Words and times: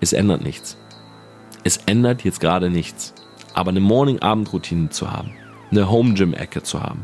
Es 0.00 0.12
ändert 0.12 0.42
nichts. 0.42 0.76
Es 1.64 1.78
ändert 1.86 2.24
jetzt 2.24 2.40
gerade 2.40 2.70
nichts. 2.70 3.14
Aber 3.54 3.70
eine 3.70 3.80
Morning-Abend-Routine 3.80 4.90
zu 4.90 5.10
haben, 5.10 5.32
eine 5.70 5.90
Home-Gym-Ecke 5.90 6.62
zu 6.62 6.82
haben, 6.82 7.02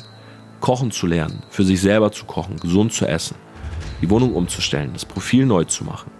kochen 0.61 0.91
zu 0.91 1.07
lernen, 1.07 1.43
für 1.51 1.65
sich 1.65 1.81
selber 1.81 2.13
zu 2.13 2.27
kochen, 2.27 2.59
gesund 2.59 2.93
zu 2.93 3.07
essen, 3.07 3.37
die 4.03 4.11
Wohnung 4.11 4.35
umzustellen, 4.35 4.93
das 4.93 5.05
Profil 5.05 5.47
neu 5.47 5.65
zu 5.65 5.85
machen, 5.85 6.11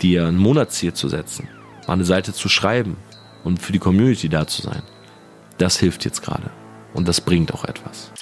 dir 0.00 0.26
ein 0.26 0.36
Monatsziel 0.36 0.92
zu 0.92 1.08
setzen, 1.08 1.48
mal 1.86 1.94
eine 1.94 2.04
Seite 2.04 2.32
zu 2.32 2.48
schreiben 2.48 2.96
und 3.42 3.60
für 3.60 3.72
die 3.72 3.78
Community 3.78 4.28
da 4.28 4.46
zu 4.46 4.62
sein, 4.62 4.82
das 5.58 5.78
hilft 5.78 6.04
jetzt 6.04 6.22
gerade. 6.22 6.50
Und 6.92 7.08
das 7.08 7.20
bringt 7.22 7.54
auch 7.54 7.64
etwas. 7.64 8.12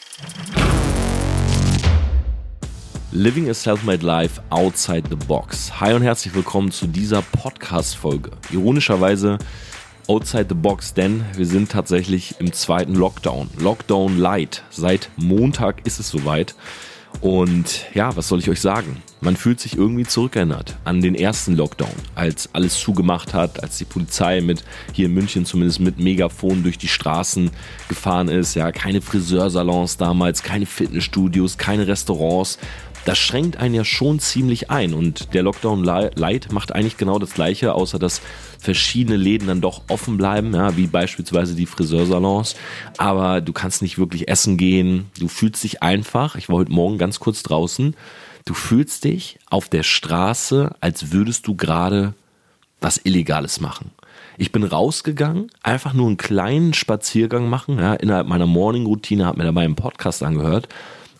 Living 3.12 3.50
a 3.50 3.54
Self-Made 3.54 4.06
Life 4.06 4.40
Outside 4.50 5.08
the 5.10 5.16
Box. 5.16 5.80
Hi 5.80 5.94
und 5.94 6.02
herzlich 6.02 6.32
willkommen 6.32 6.70
zu 6.70 6.86
dieser 6.86 7.22
Podcast-Folge. 7.22 8.30
Ironischerweise 8.52 9.38
Outside 10.06 10.46
the 10.48 10.54
Box, 10.54 10.94
denn 10.94 11.24
wir 11.34 11.44
sind 11.44 11.72
tatsächlich 11.72 12.36
im 12.38 12.52
zweiten 12.52 12.94
Lockdown. 12.94 13.50
Lockdown 13.58 14.16
Light. 14.16 14.62
Seit 14.70 15.10
Montag 15.16 15.84
ist 15.88 15.98
es 15.98 16.08
soweit. 16.08 16.54
Und 17.20 17.86
ja, 17.94 18.14
was 18.16 18.28
soll 18.28 18.38
ich 18.38 18.48
euch 18.48 18.60
sagen? 18.60 19.02
Man 19.20 19.36
fühlt 19.36 19.60
sich 19.60 19.76
irgendwie 19.76 20.06
zurückerinnert 20.06 20.76
an 20.84 21.02
den 21.02 21.14
ersten 21.14 21.56
Lockdown, 21.56 21.90
als 22.14 22.48
alles 22.54 22.78
zugemacht 22.78 23.34
hat, 23.34 23.62
als 23.62 23.76
die 23.76 23.84
Polizei 23.84 24.40
mit 24.40 24.64
hier 24.92 25.06
in 25.06 25.14
München 25.14 25.44
zumindest 25.44 25.80
mit 25.80 25.98
Megafon 25.98 26.62
durch 26.62 26.78
die 26.78 26.88
Straßen 26.88 27.50
gefahren 27.88 28.28
ist. 28.28 28.54
Ja, 28.54 28.70
keine 28.72 29.02
Friseursalons 29.02 29.98
damals, 29.98 30.42
keine 30.42 30.64
Fitnessstudios, 30.64 31.58
keine 31.58 31.88
Restaurants 31.88 32.58
das 33.04 33.18
schränkt 33.18 33.56
einen 33.56 33.74
ja 33.74 33.84
schon 33.84 34.18
ziemlich 34.18 34.70
ein. 34.70 34.94
Und 34.94 35.34
der 35.34 35.42
Lockdown 35.42 35.84
Light 35.84 36.52
macht 36.52 36.72
eigentlich 36.72 36.96
genau 36.96 37.18
das 37.18 37.34
Gleiche, 37.34 37.74
außer 37.74 37.98
dass 37.98 38.20
verschiedene 38.58 39.16
Läden 39.16 39.48
dann 39.48 39.60
doch 39.60 39.82
offen 39.88 40.16
bleiben, 40.16 40.54
ja, 40.54 40.76
wie 40.76 40.86
beispielsweise 40.86 41.54
die 41.54 41.66
Friseursalons. 41.66 42.56
Aber 42.98 43.40
du 43.40 43.52
kannst 43.52 43.82
nicht 43.82 43.98
wirklich 43.98 44.28
essen 44.28 44.56
gehen. 44.56 45.10
Du 45.18 45.28
fühlst 45.28 45.64
dich 45.64 45.82
einfach, 45.82 46.36
ich 46.36 46.48
war 46.48 46.56
heute 46.56 46.72
Morgen 46.72 46.98
ganz 46.98 47.20
kurz 47.20 47.42
draußen, 47.42 47.96
du 48.44 48.54
fühlst 48.54 49.04
dich 49.04 49.38
auf 49.48 49.68
der 49.68 49.82
Straße, 49.82 50.74
als 50.80 51.12
würdest 51.12 51.46
du 51.46 51.56
gerade 51.56 52.14
was 52.80 53.00
Illegales 53.02 53.60
machen. 53.60 53.90
Ich 54.36 54.52
bin 54.52 54.62
rausgegangen, 54.62 55.50
einfach 55.62 55.92
nur 55.92 56.06
einen 56.06 56.16
kleinen 56.16 56.72
Spaziergang 56.72 57.48
machen, 57.50 57.78
ja, 57.78 57.92
innerhalb 57.94 58.26
meiner 58.26 58.46
Morning-Routine, 58.46 59.26
habe 59.26 59.38
mir 59.38 59.44
dabei 59.44 59.64
einen 59.64 59.76
Podcast 59.76 60.22
angehört 60.22 60.68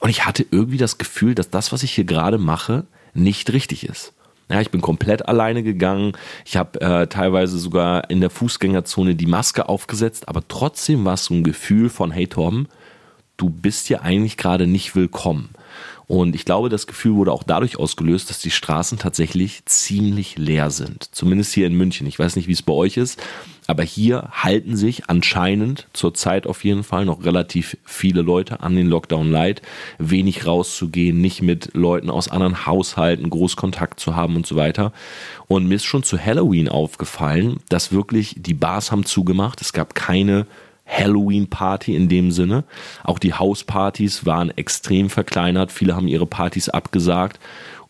und 0.01 0.11
ich 0.11 0.27
hatte 0.27 0.45
irgendwie 0.51 0.79
das 0.79 0.99
Gefühl, 0.99 1.35
dass 1.35 1.51
das, 1.51 1.73
was 1.73 1.83
ich 1.83 1.93
hier 1.93 2.05
gerade 2.05 2.39
mache, 2.39 2.87
nicht 3.15 3.53
richtig 3.53 3.89
ist. 3.89 4.13
Ja, 4.49 4.61
ich 4.61 4.71
bin 4.71 4.81
komplett 4.81 5.29
alleine 5.29 5.63
gegangen. 5.63 6.13
Ich 6.45 6.57
habe 6.57 6.81
äh, 6.81 7.07
teilweise 7.07 7.59
sogar 7.59 8.11
in 8.11 8.21
der 8.21 8.31
Fußgängerzone 8.31 9.15
die 9.15 9.27
Maske 9.27 9.69
aufgesetzt, 9.69 10.29
aber 10.29 10.47
trotzdem 10.49 11.05
war 11.05 11.15
es 11.15 11.27
so 11.27 11.35
ein 11.35 11.45
Gefühl 11.45 11.89
von, 11.89 12.11
hey 12.11 12.27
Tom, 12.27 12.67
du 13.37 13.49
bist 13.49 13.87
hier 13.87 14.03
eigentlich 14.03 14.37
gerade 14.37 14.67
nicht 14.67 14.97
willkommen. 14.97 15.51
Und 16.09 16.35
ich 16.35 16.45
glaube, 16.45 16.69
das 16.69 16.89
Gefühl 16.89 17.15
wurde 17.15 17.31
auch 17.31 17.45
dadurch 17.45 17.79
ausgelöst, 17.79 18.31
dass 18.31 18.41
die 18.41 18.51
Straßen 18.51 18.99
tatsächlich 18.99 19.65
ziemlich 19.67 20.37
leer 20.37 20.73
sind. 20.73 21.09
Zumindest 21.15 21.53
hier 21.53 21.69
in 21.69 21.77
München. 21.77 22.09
Ich 22.09 22.19
weiß 22.19 22.35
nicht, 22.35 22.49
wie 22.49 22.53
es 22.53 22.63
bei 22.63 22.73
euch 22.73 22.97
ist, 22.97 23.23
aber 23.71 23.85
hier 23.85 24.29
halten 24.33 24.77
sich 24.77 25.09
anscheinend 25.09 25.87
zurzeit 25.93 26.49
auf 26.49 26.65
jeden 26.65 26.83
Fall 26.83 27.05
noch 27.05 27.25
relativ 27.25 27.77
viele 27.85 28.21
Leute 28.21 28.65
an 28.65 28.75
den 28.75 28.89
Lockdown 28.89 29.31
Light. 29.31 29.63
Wenig 29.99 30.45
rauszugehen, 30.45 31.21
nicht 31.21 31.41
mit 31.41 31.71
Leuten 31.73 32.11
aus 32.11 32.29
anderen 32.29 32.67
Haushalten 32.67 33.31
groß 33.31 33.55
Kontakt 33.55 34.01
zu 34.01 34.17
haben 34.17 34.35
und 34.35 34.45
so 34.45 34.57
weiter. 34.57 34.93
Und 35.47 35.69
mir 35.69 35.77
ist 35.77 35.85
schon 35.85 36.03
zu 36.03 36.19
Halloween 36.19 36.69
aufgefallen, 36.69 37.61
dass 37.69 37.93
wirklich 37.93 38.35
die 38.39 38.55
Bars 38.55 38.91
haben 38.91 39.05
zugemacht. 39.05 39.61
Es 39.61 39.73
gab 39.73 39.95
keine 39.95 40.49
Halloween-Party 40.85 41.95
in 41.95 42.09
dem 42.09 42.33
Sinne. 42.33 42.65
Auch 43.05 43.21
die 43.21 43.35
Hauspartys 43.35 44.27
waren 44.27 44.51
extrem 44.51 45.11
verkleinert. 45.11 45.71
Viele 45.71 45.95
haben 45.95 46.09
ihre 46.09 46.27
Partys 46.27 46.69
abgesagt. 46.69 47.39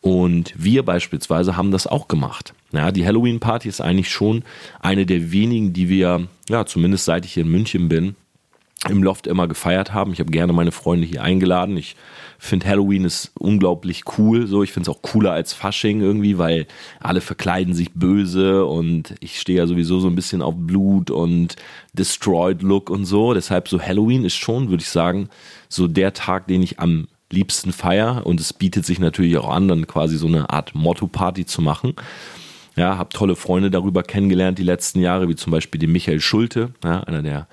Und 0.01 0.55
wir 0.57 0.83
beispielsweise 0.83 1.57
haben 1.57 1.71
das 1.71 1.87
auch 1.87 2.09
gemacht. 2.09 2.55
Ja, 2.73 2.91
die 2.91 3.05
Halloween-Party 3.05 3.69
ist 3.69 3.81
eigentlich 3.81 4.11
schon 4.11 4.45
eine 4.81 5.05
der 5.05 5.33
wenigen, 5.33 5.73
die 5.73 5.89
wir, 5.89 6.27
ja, 6.49 6.65
zumindest 6.65 7.05
seit 7.05 7.27
ich 7.27 7.35
hier 7.35 7.43
in 7.43 7.51
München 7.51 7.89
bin, 7.89 8.17
im 8.89 9.03
Loft 9.03 9.27
immer 9.27 9.47
gefeiert 9.47 9.93
haben. 9.93 10.13
Ich 10.15 10.21
habe 10.21 10.31
gerne 10.31 10.55
meine 10.55 10.73
Freunde 10.73 11.07
hier 11.07 11.23
eingeladen. 11.23 11.77
Ich 11.77 11.97
finde 12.39 12.67
Halloween 12.67 13.05
ist 13.05 13.33
unglaublich 13.39 14.05
cool. 14.17 14.47
So, 14.47 14.63
ich 14.63 14.73
finde 14.73 14.91
es 14.91 14.97
auch 14.97 15.03
cooler 15.03 15.33
als 15.33 15.53
Fasching 15.53 16.01
irgendwie, 16.01 16.39
weil 16.39 16.67
alle 16.99 17.21
verkleiden 17.21 17.75
sich 17.75 17.93
böse 17.93 18.65
und 18.65 19.15
ich 19.21 19.39
stehe 19.39 19.59
ja 19.59 19.67
sowieso 19.67 20.01
so 20.01 20.09
ein 20.09 20.15
bisschen 20.15 20.41
auf 20.41 20.55
Blut 20.57 21.11
und 21.11 21.57
Destroyed 21.93 22.63
Look 22.63 22.89
und 22.89 23.05
so. 23.05 23.35
Deshalb 23.35 23.69
so 23.69 23.83
Halloween 23.83 24.25
ist 24.25 24.37
schon, 24.37 24.71
würde 24.71 24.83
ich 24.83 24.89
sagen, 24.89 25.29
so 25.69 25.87
der 25.87 26.15
Tag, 26.15 26.47
den 26.47 26.63
ich 26.63 26.81
am 26.81 27.07
liebsten 27.31 27.73
feier 27.73 28.27
und 28.27 28.41
es 28.41 28.53
bietet 28.53 28.85
sich 28.85 28.99
natürlich 28.99 29.37
auch 29.39 29.49
an, 29.49 29.69
dann 29.69 29.87
quasi 29.87 30.17
so 30.17 30.27
eine 30.27 30.51
Art 30.51 30.75
Motto-Party 30.75 31.47
zu 31.47 31.63
machen. 31.63 31.95
Ja, 32.77 32.99
habe 32.99 33.11
tolle 33.11 33.37
Freunde 33.37 33.71
darüber 33.71 34.03
kennengelernt 34.03 34.59
die 34.59 34.65
letzten 34.65 35.01
Jahre, 35.01 35.29
wie 35.29 35.37
zum 35.37 35.51
Beispiel 35.51 35.79
den 35.79 35.93
Michael 35.93 36.21
Schulte, 36.21 36.73
ja, 36.85 37.01
einer 37.01 37.23
der 37.23 37.47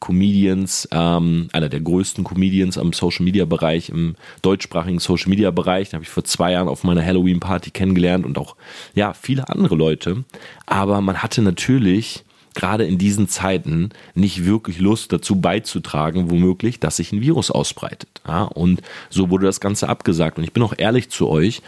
Comedians, 0.00 0.88
ähm, 0.90 1.48
einer 1.52 1.68
der 1.68 1.80
größten 1.80 2.24
Comedians 2.24 2.76
am 2.76 2.92
Social 2.92 3.24
Media 3.24 3.44
Bereich, 3.44 3.88
im 3.88 4.16
deutschsprachigen 4.42 4.98
Social 4.98 5.28
Media 5.28 5.52
Bereich. 5.52 5.90
Den 5.90 5.98
habe 5.98 6.04
ich 6.04 6.10
vor 6.10 6.24
zwei 6.24 6.52
Jahren 6.52 6.68
auf 6.68 6.82
meiner 6.82 7.04
Halloween 7.04 7.38
Party 7.38 7.70
kennengelernt 7.70 8.26
und 8.26 8.36
auch 8.36 8.56
ja 8.94 9.12
viele 9.12 9.48
andere 9.48 9.76
Leute. 9.76 10.24
Aber 10.66 11.00
man 11.00 11.22
hatte 11.22 11.40
natürlich 11.40 12.24
gerade 12.54 12.84
in 12.84 12.98
diesen 12.98 13.28
Zeiten 13.28 13.90
nicht 14.14 14.44
wirklich 14.44 14.78
Lust 14.78 15.12
dazu 15.12 15.40
beizutragen, 15.40 16.30
womöglich, 16.30 16.80
dass 16.80 16.96
sich 16.96 17.12
ein 17.12 17.20
Virus 17.20 17.50
ausbreitet. 17.50 18.20
Ja, 18.26 18.44
und 18.44 18.82
so 19.10 19.30
wurde 19.30 19.46
das 19.46 19.60
Ganze 19.60 19.88
abgesagt. 19.88 20.38
Und 20.38 20.44
ich 20.44 20.52
bin 20.52 20.62
auch 20.62 20.74
ehrlich 20.76 21.10
zu 21.10 21.28
euch, 21.28 21.62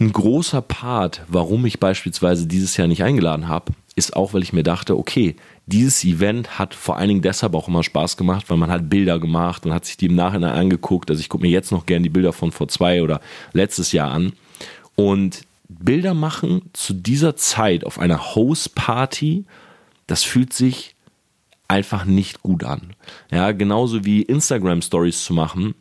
ein 0.00 0.12
großer 0.12 0.62
Part, 0.62 1.22
warum 1.28 1.64
ich 1.66 1.78
beispielsweise 1.78 2.46
dieses 2.46 2.76
Jahr 2.76 2.88
nicht 2.88 3.04
eingeladen 3.04 3.48
habe, 3.48 3.72
ist 3.94 4.16
auch, 4.16 4.32
weil 4.32 4.42
ich 4.42 4.52
mir 4.52 4.62
dachte, 4.62 4.96
okay, 4.96 5.36
dieses 5.66 6.02
Event 6.04 6.58
hat 6.58 6.74
vor 6.74 6.96
allen 6.96 7.08
Dingen 7.08 7.22
deshalb 7.22 7.54
auch 7.54 7.68
immer 7.68 7.82
Spaß 7.82 8.16
gemacht, 8.16 8.46
weil 8.48 8.56
man 8.56 8.70
hat 8.70 8.90
Bilder 8.90 9.18
gemacht 9.20 9.64
und 9.64 9.72
hat 9.72 9.84
sich 9.84 9.96
die 9.96 10.06
im 10.06 10.14
Nachhinein 10.14 10.52
angeguckt. 10.52 11.10
Also 11.10 11.20
ich 11.20 11.28
gucke 11.28 11.44
mir 11.44 11.50
jetzt 11.50 11.72
noch 11.72 11.86
gerne 11.86 12.02
die 12.02 12.08
Bilder 12.08 12.32
von 12.32 12.52
vor 12.52 12.68
zwei 12.68 13.02
oder 13.02 13.20
letztes 13.52 13.92
Jahr 13.92 14.10
an. 14.10 14.32
Und 14.96 15.42
Bilder 15.68 16.14
machen 16.14 16.62
zu 16.72 16.94
dieser 16.94 17.36
Zeit 17.36 17.84
auf 17.84 17.98
einer 17.98 18.34
Host-Party 18.34 19.44
das 20.06 20.22
fühlt 20.22 20.52
sich 20.52 20.94
einfach 21.68 22.04
nicht 22.04 22.42
gut 22.42 22.64
an. 22.64 22.94
Ja, 23.30 23.52
genauso 23.52 24.04
wie 24.04 24.22
Instagram 24.22 24.82
Stories 24.82 25.24
zu 25.24 25.32
machen, 25.32 25.74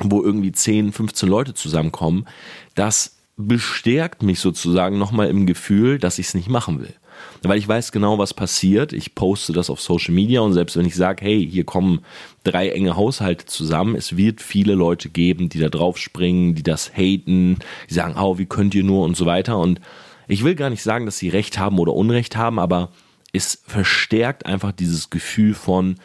wo 0.00 0.22
irgendwie 0.22 0.52
10, 0.52 0.92
15 0.92 1.28
Leute 1.28 1.54
zusammenkommen, 1.54 2.26
das 2.74 3.16
bestärkt 3.36 4.22
mich 4.22 4.40
sozusagen 4.40 4.98
nochmal 4.98 5.28
im 5.28 5.46
Gefühl, 5.46 5.98
dass 5.98 6.18
ich 6.18 6.26
es 6.28 6.34
nicht 6.34 6.48
machen 6.48 6.80
will. 6.80 6.94
Weil 7.42 7.58
ich 7.58 7.68
weiß 7.68 7.92
genau, 7.92 8.18
was 8.18 8.34
passiert. 8.34 8.92
Ich 8.92 9.14
poste 9.14 9.52
das 9.52 9.70
auf 9.70 9.80
Social 9.80 10.14
Media 10.14 10.40
und 10.40 10.52
selbst 10.52 10.76
wenn 10.76 10.86
ich 10.86 10.94
sage, 10.94 11.24
hey, 11.24 11.46
hier 11.48 11.64
kommen 11.64 12.00
drei 12.42 12.70
enge 12.70 12.96
Haushalte 12.96 13.46
zusammen, 13.46 13.96
es 13.96 14.16
wird 14.16 14.40
viele 14.40 14.74
Leute 14.74 15.10
geben, 15.10 15.48
die 15.48 15.58
da 15.58 15.68
drauf 15.68 15.98
springen, 15.98 16.54
die 16.54 16.62
das 16.62 16.96
haten, 16.96 17.58
die 17.88 17.94
sagen, 17.94 18.16
oh, 18.18 18.38
wie 18.38 18.46
könnt 18.46 18.74
ihr 18.74 18.84
nur 18.84 19.04
und 19.04 19.16
so 19.16 19.26
weiter. 19.26 19.58
Und 19.58 19.80
ich 20.26 20.44
will 20.44 20.54
gar 20.54 20.70
nicht 20.70 20.82
sagen, 20.82 21.06
dass 21.06 21.18
sie 21.18 21.28
Recht 21.28 21.58
haben 21.58 21.78
oder 21.78 21.94
Unrecht 21.94 22.36
haben, 22.36 22.58
aber 22.58 22.90
es 23.34 23.62
verstärkt 23.66 24.46
einfach 24.46 24.72
dieses 24.72 25.10
Gefühl 25.10 25.54
von, 25.54 25.96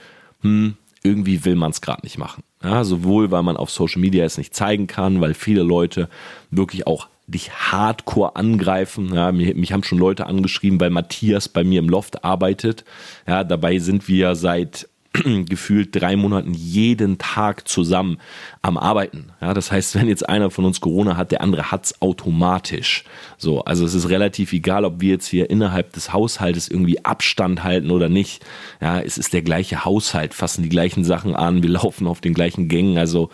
hm, 0.41 0.75
irgendwie 1.03 1.45
will 1.45 1.55
man 1.55 1.71
es 1.71 1.81
gerade 1.81 2.01
nicht 2.03 2.17
machen. 2.17 2.43
Ja, 2.61 2.83
sowohl, 2.83 3.31
weil 3.31 3.43
man 3.43 3.55
auf 3.55 3.69
Social 3.69 4.01
Media 4.01 4.25
es 4.25 4.37
nicht 4.37 4.53
zeigen 4.53 4.87
kann, 4.87 5.21
weil 5.21 5.33
viele 5.33 5.63
Leute 5.63 6.09
wirklich 6.51 6.87
auch 6.87 7.07
dich 7.27 7.51
hardcore 7.51 8.35
angreifen. 8.35 9.13
Ja, 9.13 9.31
mich, 9.31 9.55
mich 9.55 9.71
haben 9.71 9.83
schon 9.83 9.99
Leute 9.99 10.25
angeschrieben, 10.25 10.79
weil 10.81 10.89
Matthias 10.89 11.47
bei 11.47 11.63
mir 11.63 11.79
im 11.79 11.87
Loft 11.87 12.25
arbeitet. 12.25 12.83
Ja, 13.27 13.43
dabei 13.43 13.79
sind 13.79 14.07
wir 14.07 14.35
seit 14.35 14.89
gefühlt 15.45 15.99
drei 15.99 16.15
Monaten 16.15 16.53
jeden 16.53 17.17
Tag 17.17 17.67
zusammen 17.67 18.17
am 18.61 18.77
Arbeiten. 18.77 19.31
Ja, 19.41 19.53
das 19.53 19.71
heißt, 19.71 19.95
wenn 19.95 20.07
jetzt 20.07 20.27
einer 20.29 20.51
von 20.51 20.65
uns 20.65 20.81
Corona 20.81 21.17
hat, 21.17 21.31
der 21.31 21.41
andere 21.41 21.71
hat's 21.71 22.01
automatisch. 22.01 23.05
So, 23.37 23.63
also 23.63 23.85
es 23.85 23.93
ist 23.93 24.09
relativ 24.09 24.53
egal, 24.53 24.85
ob 24.85 25.01
wir 25.01 25.09
jetzt 25.09 25.27
hier 25.27 25.49
innerhalb 25.49 25.93
des 25.93 26.13
Haushaltes 26.13 26.67
irgendwie 26.67 27.03
Abstand 27.03 27.63
halten 27.63 27.91
oder 27.91 28.09
nicht. 28.09 28.45
Ja, 28.81 28.99
es 28.99 29.17
ist 29.17 29.33
der 29.33 29.41
gleiche 29.41 29.83
Haushalt, 29.83 30.33
fassen 30.33 30.63
die 30.63 30.69
gleichen 30.69 31.03
Sachen 31.03 31.35
an, 31.35 31.63
wir 31.63 31.69
laufen 31.79 32.05
auf 32.05 32.21
den 32.21 32.33
gleichen 32.33 32.67
Gängen. 32.67 32.97
Also 32.97 33.29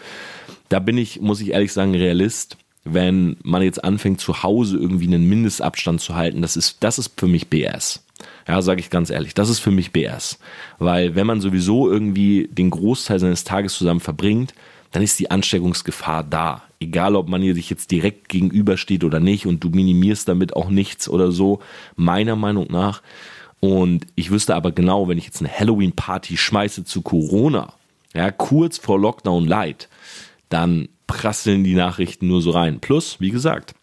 da 0.70 0.80
bin 0.80 0.98
ich, 0.98 1.20
muss 1.20 1.42
ich 1.42 1.52
ehrlich 1.52 1.74
sagen, 1.74 1.94
Realist. 1.94 2.58
Wenn 2.86 3.36
man 3.44 3.64
jetzt 3.64 3.84
anfängt, 3.84 4.22
zu 4.22 4.44
Hause 4.44 4.78
irgendwie 4.78 5.08
einen 5.08 5.28
Mindestabstand 5.28 6.00
zu 6.00 6.16
halten, 6.16 6.42
das 6.42 6.56
ist, 6.56 6.84
das 6.84 7.00
ist 7.00 7.20
für 7.20 7.28
mich 7.28 7.50
BS. 7.50 8.06
Ja, 8.48 8.62
sage 8.62 8.80
ich 8.80 8.90
ganz 8.90 9.10
ehrlich, 9.10 9.34
das 9.34 9.50
ist 9.50 9.60
für 9.60 9.72
mich 9.72 9.92
BS. 9.92 10.40
Weil 10.78 11.16
wenn 11.16 11.28
man 11.28 11.42
sowieso 11.42 11.92
irgendwie 11.92 12.48
den 12.52 12.70
Großteil 12.70 13.20
seines 13.20 13.44
Tages 13.44 13.74
zusammen 13.74 14.00
verbringt, 14.00 14.54
dann 14.92 15.04
ist 15.04 15.20
die 15.20 15.32
Ansteckungsgefahr 15.32 16.24
da. 16.24 16.64
Egal, 16.80 17.16
ob 17.16 17.28
man 17.28 17.42
hier 17.42 17.56
sich 17.56 17.70
jetzt 17.70 17.92
direkt 17.92 18.30
gegenübersteht 18.30 19.04
oder 19.04 19.20
nicht 19.20 19.46
und 19.46 19.64
du 19.64 19.70
minimierst 19.70 20.28
damit 20.28 20.56
auch 20.56 20.70
nichts 20.70 21.10
oder 21.10 21.32
so, 21.32 21.60
meiner 21.96 22.36
Meinung 22.36 22.68
nach. 22.70 23.02
Und 23.60 24.06
ich 24.16 24.30
wüsste 24.30 24.56
aber 24.56 24.72
genau, 24.72 25.08
wenn 25.08 25.18
ich 25.18 25.26
jetzt 25.26 25.42
eine 25.42 25.52
Halloween-Party 25.52 26.38
schmeiße 26.38 26.86
zu 26.86 27.02
Corona, 27.02 27.74
ja, 28.14 28.32
kurz 28.32 28.78
vor 28.78 29.00
Lockdown 29.00 29.48
Light, 29.48 29.90
dann 30.50 30.88
prasseln 31.08 31.64
die 31.64 31.76
Nachrichten 31.76 32.28
nur 32.28 32.42
so 32.42 32.52
rein. 32.52 32.80
Plus, 32.80 33.20
wie 33.20 33.32
gesagt, 33.32 33.76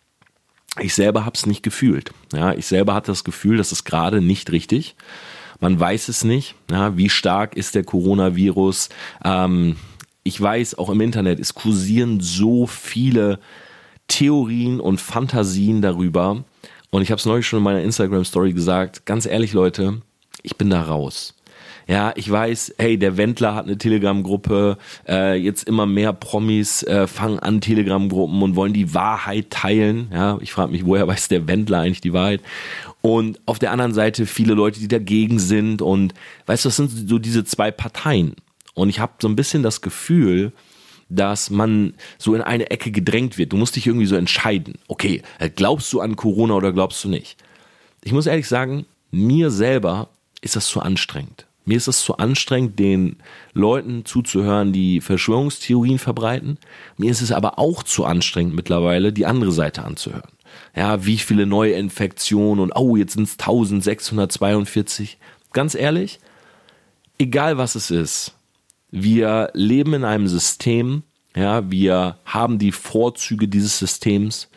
ich 0.81 0.95
selber 0.95 1.25
habe 1.25 1.37
es 1.37 1.47
nicht 1.47 1.63
gefühlt. 1.63 2.13
Ja, 2.33 2.55
ich 2.55 2.67
selber 2.67 2.95
hatte 2.95 3.13
das 3.13 3.25
Gefühl, 3.25 3.57
das 3.59 3.73
ist 3.73 3.85
gerade 3.85 4.21
nicht 4.21 4.51
richtig. 4.53 4.97
Man 5.61 5.79
weiß 5.79 6.09
es 6.09 6.25
nicht. 6.25 6.55
Ja, 6.71 6.97
wie 6.97 7.09
stark 7.09 7.57
ist 7.57 7.75
der 7.75 7.85
Coronavirus? 7.85 8.89
Ähm, 9.25 9.77
ich 10.25 10.41
weiß, 10.41 10.79
auch 10.79 10.89
im 10.89 11.01
Internet, 11.01 11.41
es 11.41 11.55
kursieren 11.55 12.21
so 12.21 12.67
viele 12.67 13.39
Theorien 14.09 14.81
und 14.81 15.01
Fantasien 15.01 15.83
darüber. 15.83 16.45
Und 16.91 17.03
ich 17.03 17.11
habe 17.11 17.19
es 17.19 17.27
neulich 17.27 17.47
schon 17.47 17.59
in 17.59 17.65
meiner 17.65 17.83
Instagram-Story 17.83 18.53
gesagt. 18.53 19.07
Ganz 19.07 19.27
ehrlich, 19.27 19.53
Leute, 19.53 20.03
ich 20.43 20.57
bin 20.57 20.71
da 20.71 20.83
raus. 20.83 21.35
Ja, 21.87 22.13
ich 22.15 22.31
weiß, 22.31 22.75
hey, 22.79 22.99
der 22.99 23.17
Wendler 23.17 23.55
hat 23.55 23.67
eine 23.67 23.79
Telegram-Gruppe, 23.79 24.79
äh, 25.09 25.37
jetzt 25.37 25.65
immer 25.69 25.87
mehr 25.87 26.13
Promis 26.13 26.83
äh, 26.85 27.07
fangen 27.07 27.39
an 27.39 27.61
Telegram-Gruppen 27.61 28.43
und 28.43 28.57
wollen 28.57 28.73
die 28.73 28.95
Wahrheit 28.95 29.51
teilen. 29.51 30.09
Ja, 30.13 30.39
ich 30.41 30.53
frage 30.53 30.73
mich, 30.73 30.87
woher 30.87 31.07
weiß 31.07 31.29
der 31.29 31.49
Wendler 31.49 31.81
eigentlich 31.81 32.01
die 32.01 32.13
Wahrheit? 32.13 32.41
Und 33.01 33.41
auf 33.47 33.59
der 33.59 33.73
anderen 33.73 33.95
Seite 33.95 34.27
viele 34.27 34.55
Leute, 34.55 34.79
die 34.79 34.89
dagegen 34.89 35.39
sind 35.39 35.83
und 35.83 36.15
weißt 36.47 36.65
du, 36.65 36.69
das 36.69 36.77
sind 36.77 37.09
so 37.09 37.19
diese 37.19 37.45
zwei 37.45 37.71
Parteien. 37.71 38.37
Und 38.75 38.89
ich 38.89 39.01
habe 39.01 39.15
so 39.21 39.29
ein 39.29 39.37
bisschen 39.37 39.63
das 39.63 39.81
Gefühl, 39.81 40.53
dass 41.09 41.51
man 41.51 41.95
so 42.19 42.35
in 42.35 42.41
eine 42.41 42.71
Ecke 42.71 42.91
gedrängt 42.91 43.39
wird. 43.39 43.53
Du 43.53 43.57
musst 43.57 43.77
dich 43.77 43.87
irgendwie 43.87 44.07
so 44.07 44.17
entscheiden. 44.17 44.75
Okay, 44.89 45.23
äh, 45.39 45.51
glaubst 45.51 45.93
du 45.93 46.01
an 46.01 46.17
Corona 46.17 46.55
oder 46.55 46.73
glaubst 46.73 47.05
du 47.05 47.09
nicht? 47.09 47.37
Ich 48.03 48.13
muss 48.13 48.27
ehrlich 48.27 48.49
sagen, 48.49 48.87
mir 49.11 49.51
selber 49.51 50.09
ist 50.41 50.57
das 50.57 50.67
zu 50.67 50.81
anstrengend. 50.81 51.47
Mir 51.65 51.77
ist 51.77 51.89
es 51.89 52.01
zu 52.01 52.17
anstrengend, 52.17 52.79
den 52.79 53.17
Leuten 53.53 54.05
zuzuhören, 54.05 54.73
die 54.73 55.01
Verschwörungstheorien 55.01 55.99
verbreiten. 55.99 56.59
Mir 56.97 57.11
ist 57.11 57.23
es 57.23 57.31
aber 57.31 57.59
auch 57.59 57.83
zu 57.83 58.05
anstrengend 58.05 58.55
mittlerweile, 58.55 59.13
die 59.13 59.27
andere 59.27 59.53
Seite 59.53 59.85
anzuhören. 59.85 60.33
Ja, 60.75 61.07
wie 61.07 61.19
viele 61.19 61.47
neue 61.47 61.73
Infektionen 61.73 62.61
und 62.61 62.73
oh, 62.75 62.97
jetzt 62.97 63.15
sind 63.15 63.25
es 63.25 63.33
1642. 63.33 65.19
Ganz 65.53 65.75
ehrlich, 65.75 66.19
egal 67.19 67.59
was 67.59 67.75
es 67.75 67.91
ist, 67.91 68.35
wir 68.91 69.51
leben 69.55 69.95
in 69.95 70.05
einem 70.05 70.27
System, 70.27 71.03
ja, 71.35 71.71
wir 71.71 72.19
haben 72.25 72.59
die 72.59 72.73
Vorzüge 72.73 73.49
dieses 73.49 73.79
Systems 73.79 74.49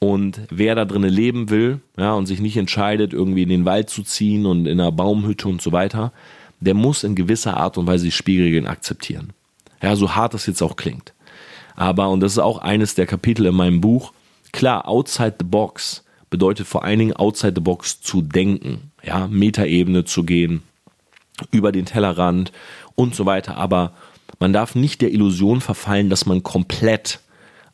und 0.00 0.40
wer 0.50 0.74
da 0.74 0.84
drinnen 0.84 1.12
leben 1.12 1.50
will, 1.50 1.80
ja, 1.96 2.14
und 2.14 2.26
sich 2.26 2.40
nicht 2.40 2.56
entscheidet, 2.56 3.12
irgendwie 3.12 3.42
in 3.42 3.48
den 3.48 3.64
Wald 3.64 3.90
zu 3.90 4.02
ziehen 4.02 4.46
und 4.46 4.66
in 4.66 4.80
einer 4.80 4.92
Baumhütte 4.92 5.48
und 5.48 5.60
so 5.60 5.72
weiter, 5.72 6.12
der 6.60 6.74
muss 6.74 7.04
in 7.04 7.14
gewisser 7.14 7.56
Art 7.56 7.78
und 7.78 7.86
Weise 7.86 8.04
die 8.04 8.12
Spielregeln 8.12 8.66
akzeptieren. 8.66 9.32
Ja, 9.82 9.94
so 9.96 10.14
hart 10.14 10.34
das 10.34 10.46
jetzt 10.46 10.62
auch 10.62 10.76
klingt. 10.76 11.12
Aber, 11.76 12.08
und 12.08 12.20
das 12.20 12.32
ist 12.32 12.38
auch 12.38 12.58
eines 12.58 12.94
der 12.94 13.06
Kapitel 13.06 13.46
in 13.46 13.54
meinem 13.54 13.80
Buch, 13.80 14.12
klar, 14.52 14.88
outside 14.88 15.36
the 15.38 15.44
box 15.44 16.04
bedeutet 16.30 16.66
vor 16.66 16.84
allen 16.84 16.98
Dingen 16.98 17.12
outside 17.14 17.54
the 17.54 17.60
box 17.60 18.00
zu 18.00 18.22
denken, 18.22 18.90
ja, 19.02 19.28
Metaebene 19.28 20.04
zu 20.04 20.24
gehen, 20.24 20.62
über 21.50 21.72
den 21.72 21.86
Tellerrand 21.86 22.52
und 22.94 23.14
so 23.14 23.26
weiter. 23.26 23.56
Aber 23.56 23.92
man 24.40 24.52
darf 24.52 24.74
nicht 24.74 25.00
der 25.00 25.12
Illusion 25.12 25.60
verfallen, 25.60 26.10
dass 26.10 26.26
man 26.26 26.42
komplett 26.42 27.20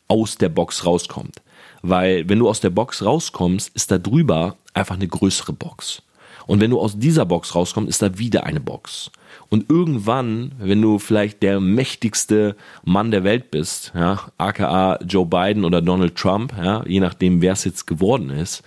aus 0.07 0.37
der 0.37 0.49
Box 0.49 0.85
rauskommt. 0.85 1.41
Weil 1.81 2.29
wenn 2.29 2.39
du 2.39 2.47
aus 2.47 2.61
der 2.61 2.69
Box 2.69 3.03
rauskommst, 3.03 3.71
ist 3.75 3.91
da 3.91 3.97
drüber 3.97 4.55
einfach 4.73 4.95
eine 4.95 5.07
größere 5.07 5.53
Box. 5.53 6.01
Und 6.47 6.59
wenn 6.61 6.71
du 6.71 6.79
aus 6.79 6.97
dieser 6.97 7.25
Box 7.25 7.55
rauskommst, 7.55 7.89
ist 7.89 8.01
da 8.01 8.17
wieder 8.17 8.45
eine 8.45 8.59
Box. 8.59 9.11
Und 9.49 9.69
irgendwann, 9.69 10.51
wenn 10.59 10.81
du 10.81 10.99
vielleicht 10.99 11.43
der 11.43 11.59
mächtigste 11.59 12.55
Mann 12.83 13.11
der 13.11 13.23
Welt 13.23 13.51
bist, 13.51 13.91
ja, 13.95 14.19
aka 14.37 14.99
Joe 15.03 15.25
Biden 15.25 15.65
oder 15.65 15.81
Donald 15.81 16.15
Trump, 16.15 16.53
ja, 16.57 16.83
je 16.85 16.99
nachdem, 16.99 17.41
wer 17.41 17.53
es 17.53 17.63
jetzt 17.63 17.87
geworden 17.87 18.29
ist, 18.29 18.63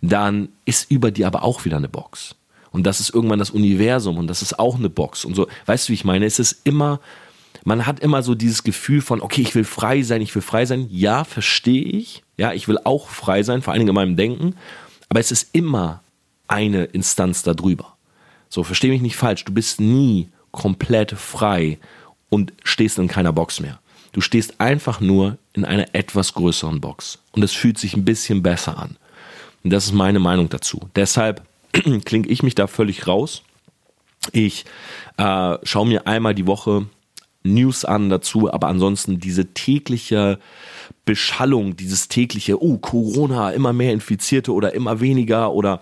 dann 0.00 0.48
ist 0.64 0.90
über 0.90 1.10
dir 1.10 1.26
aber 1.26 1.42
auch 1.42 1.64
wieder 1.64 1.76
eine 1.76 1.88
Box. 1.88 2.34
Und 2.70 2.86
das 2.86 3.00
ist 3.00 3.14
irgendwann 3.14 3.38
das 3.38 3.50
Universum 3.50 4.16
und 4.16 4.26
das 4.26 4.42
ist 4.42 4.58
auch 4.58 4.76
eine 4.76 4.88
Box. 4.88 5.24
Und 5.24 5.34
so, 5.34 5.46
weißt 5.66 5.88
du, 5.88 5.90
wie 5.90 5.94
ich 5.94 6.04
meine? 6.04 6.24
Es 6.24 6.38
ist 6.38 6.66
immer, 6.66 7.00
man 7.64 7.86
hat 7.86 8.00
immer 8.00 8.22
so 8.22 8.34
dieses 8.34 8.64
Gefühl 8.64 9.02
von, 9.02 9.20
okay, 9.20 9.42
ich 9.42 9.54
will 9.54 9.64
frei 9.64 10.02
sein, 10.02 10.22
ich 10.22 10.34
will 10.34 10.42
frei 10.42 10.66
sein. 10.66 10.86
Ja, 10.90 11.24
verstehe 11.24 11.84
ich. 11.84 12.22
Ja, 12.38 12.52
ich 12.52 12.68
will 12.68 12.78
auch 12.82 13.08
frei 13.08 13.42
sein, 13.42 13.62
vor 13.62 13.72
allen 13.72 13.80
Dingen 13.80 13.90
in 13.90 13.94
meinem 13.94 14.16
Denken. 14.16 14.56
Aber 15.08 15.20
es 15.20 15.30
ist 15.30 15.50
immer 15.52 16.00
eine 16.48 16.84
Instanz 16.84 17.42
darüber. 17.42 17.96
So, 18.48 18.64
verstehe 18.64 18.90
mich 18.90 19.02
nicht 19.02 19.16
falsch. 19.16 19.44
Du 19.44 19.52
bist 19.52 19.80
nie 19.80 20.28
komplett 20.50 21.12
frei 21.12 21.78
und 22.28 22.52
stehst 22.64 22.98
in 22.98 23.08
keiner 23.08 23.32
Box 23.32 23.60
mehr. 23.60 23.80
Du 24.12 24.20
stehst 24.20 24.60
einfach 24.60 25.00
nur 25.00 25.38
in 25.54 25.64
einer 25.64 25.94
etwas 25.94 26.34
größeren 26.34 26.80
Box. 26.80 27.18
Und 27.32 27.42
es 27.42 27.52
fühlt 27.52 27.78
sich 27.78 27.96
ein 27.96 28.04
bisschen 28.04 28.42
besser 28.42 28.78
an. 28.78 28.96
Und 29.64 29.72
das 29.72 29.86
ist 29.86 29.92
meine 29.92 30.18
Meinung 30.18 30.48
dazu. 30.48 30.90
Deshalb 30.94 31.42
klinge 31.72 32.28
ich 32.28 32.42
mich 32.42 32.54
da 32.54 32.66
völlig 32.66 33.06
raus. 33.06 33.42
Ich 34.32 34.64
äh, 35.16 35.56
schaue 35.62 35.86
mir 35.86 36.06
einmal 36.06 36.34
die 36.34 36.46
Woche 36.46 36.86
News 37.42 37.84
an 37.84 38.08
dazu, 38.08 38.52
aber 38.52 38.68
ansonsten 38.68 39.18
diese 39.18 39.52
tägliche 39.52 40.38
Beschallung, 41.04 41.76
dieses 41.76 42.08
tägliche, 42.08 42.62
oh, 42.62 42.78
Corona, 42.78 43.50
immer 43.50 43.72
mehr 43.72 43.92
Infizierte 43.92 44.52
oder 44.52 44.74
immer 44.74 45.00
weniger 45.00 45.52
oder 45.52 45.80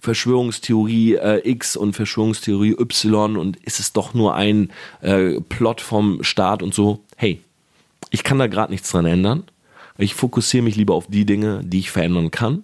Verschwörungstheorie 0.00 1.14
äh, 1.14 1.48
X 1.50 1.76
und 1.76 1.94
Verschwörungstheorie 1.94 2.76
Y 2.78 3.36
und 3.36 3.56
ist 3.58 3.80
es 3.80 3.92
doch 3.92 4.14
nur 4.14 4.34
ein 4.34 4.70
äh, 5.00 5.40
Plot 5.40 5.80
vom 5.80 6.22
Staat 6.22 6.62
und 6.62 6.74
so. 6.74 7.00
Hey, 7.16 7.40
ich 8.10 8.22
kann 8.22 8.38
da 8.38 8.46
gerade 8.46 8.72
nichts 8.72 8.90
dran 8.90 9.06
ändern. 9.06 9.44
Ich 9.98 10.14
fokussiere 10.14 10.62
mich 10.62 10.76
lieber 10.76 10.94
auf 10.94 11.06
die 11.08 11.26
Dinge, 11.26 11.62
die 11.64 11.80
ich 11.80 11.90
verändern 11.90 12.30
kann. 12.30 12.62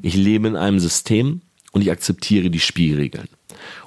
Ich 0.00 0.14
lebe 0.14 0.48
in 0.48 0.56
einem 0.56 0.80
System, 0.80 1.42
und 1.72 1.82
ich 1.82 1.90
akzeptiere 1.90 2.50
die 2.50 2.60
Spielregeln. 2.60 3.28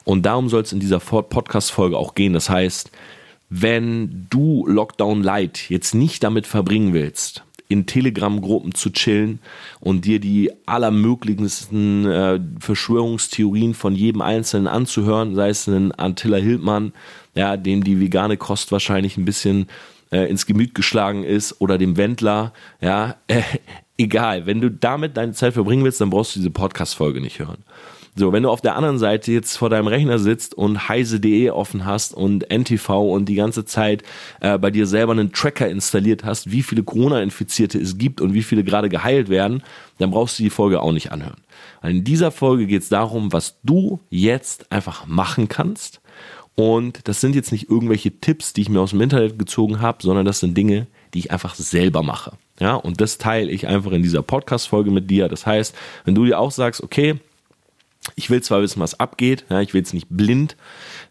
Und 0.03 0.25
darum 0.25 0.49
soll 0.49 0.61
es 0.61 0.73
in 0.73 0.79
dieser 0.79 0.99
Podcast-Folge 0.99 1.97
auch 1.97 2.15
gehen. 2.15 2.33
Das 2.33 2.49
heißt, 2.49 2.91
wenn 3.49 4.27
du 4.29 4.65
Lockdown 4.67 5.23
Light 5.23 5.69
jetzt 5.69 5.93
nicht 5.93 6.23
damit 6.23 6.47
verbringen 6.47 6.93
willst, 6.93 7.43
in 7.73 7.85
Telegram-Gruppen 7.87 8.73
zu 8.75 8.91
chillen 8.91 9.39
und 9.79 10.05
dir 10.05 10.19
die 10.19 10.51
allermöglichsten 10.65 12.05
äh, 12.05 12.39
Verschwörungstheorien 12.59 13.73
von 13.73 13.95
jedem 13.95 14.21
Einzelnen 14.21 14.67
anzuhören, 14.67 15.35
sei 15.35 15.49
es 15.49 15.67
ein 15.67 15.91
Antilla 15.91 16.37
Hildmann, 16.37 16.93
ja, 17.33 17.57
dem 17.57 17.83
die 17.83 17.99
vegane 17.99 18.37
Kost 18.37 18.71
wahrscheinlich 18.71 19.17
ein 19.17 19.25
bisschen 19.25 19.67
äh, 20.11 20.29
ins 20.29 20.45
Gemüt 20.45 20.75
geschlagen 20.75 21.23
ist, 21.23 21.59
oder 21.59 21.77
dem 21.77 21.97
Wendler, 21.97 22.53
ja, 22.79 23.15
äh, 23.27 23.41
egal, 23.97 24.45
wenn 24.45 24.61
du 24.61 24.69
damit 24.69 25.17
deine 25.17 25.33
Zeit 25.33 25.53
verbringen 25.53 25.83
willst, 25.83 25.99
dann 25.99 26.11
brauchst 26.11 26.35
du 26.35 26.39
diese 26.39 26.51
Podcast-Folge 26.51 27.21
nicht 27.21 27.39
hören. 27.39 27.63
So, 28.15 28.31
wenn 28.31 28.43
du 28.43 28.49
auf 28.49 28.61
der 28.61 28.75
anderen 28.75 28.99
Seite 28.99 29.31
jetzt 29.31 29.57
vor 29.57 29.71
deinem 29.71 29.87
Rechner 29.87 30.19
sitzt 30.19 30.53
und 30.53 30.87
heise.de 30.87 31.49
offen 31.49 31.85
hast 31.85 32.13
und 32.13 32.47
NTV 32.51 33.11
und 33.11 33.25
die 33.25 33.33
ganze 33.35 33.65
Zeit 33.65 34.03
äh, 34.39 34.59
bei 34.59 34.69
dir 34.69 34.85
selber 34.85 35.13
einen 35.13 35.31
Tracker 35.31 35.67
installiert 35.67 36.23
hast, 36.23 36.51
wie 36.51 36.61
viele 36.61 36.83
Corona-Infizierte 36.83 37.79
es 37.79 37.97
gibt 37.97 38.21
und 38.21 38.35
wie 38.35 38.43
viele 38.43 38.63
gerade 38.63 38.89
geheilt 38.89 39.29
werden, 39.29 39.63
dann 39.97 40.11
brauchst 40.11 40.37
du 40.37 40.43
die 40.43 40.51
Folge 40.51 40.81
auch 40.81 40.91
nicht 40.91 41.11
anhören. 41.11 41.41
Weil 41.81 41.91
in 41.91 42.03
dieser 42.03 42.29
Folge 42.29 42.67
geht 42.67 42.83
es 42.83 42.89
darum, 42.89 43.33
was 43.33 43.57
du 43.63 43.99
jetzt 44.11 44.71
einfach 44.71 45.07
machen 45.07 45.49
kannst. 45.49 45.99
Und 46.55 47.07
das 47.07 47.19
sind 47.19 47.33
jetzt 47.33 47.51
nicht 47.51 47.67
irgendwelche 47.67 48.11
Tipps, 48.11 48.53
die 48.53 48.61
ich 48.61 48.69
mir 48.69 48.79
aus 48.79 48.91
dem 48.91 49.01
Internet 49.01 49.39
gezogen 49.39 49.81
habe, 49.81 50.03
sondern 50.03 50.23
das 50.23 50.39
sind 50.39 50.55
Dinge, 50.55 50.85
die 51.15 51.19
ich 51.19 51.31
einfach 51.31 51.55
selber 51.55 52.03
mache. 52.03 52.33
Ja, 52.59 52.75
und 52.75 53.01
das 53.01 53.17
teile 53.17 53.49
ich 53.49 53.67
einfach 53.67 53.91
in 53.91 54.03
dieser 54.03 54.21
Podcast-Folge 54.21 54.91
mit 54.91 55.09
dir. 55.09 55.29
Das 55.29 55.47
heißt, 55.47 55.73
wenn 56.05 56.13
du 56.13 56.25
dir 56.25 56.39
auch 56.39 56.51
sagst, 56.51 56.83
okay, 56.83 57.15
ich 58.15 58.29
will 58.29 58.41
zwar 58.41 58.61
wissen, 58.61 58.79
was 58.79 58.99
abgeht, 58.99 59.45
ja, 59.49 59.61
ich 59.61 59.73
will 59.73 59.81
jetzt 59.81 59.93
nicht 59.93 60.07
blind 60.09 60.55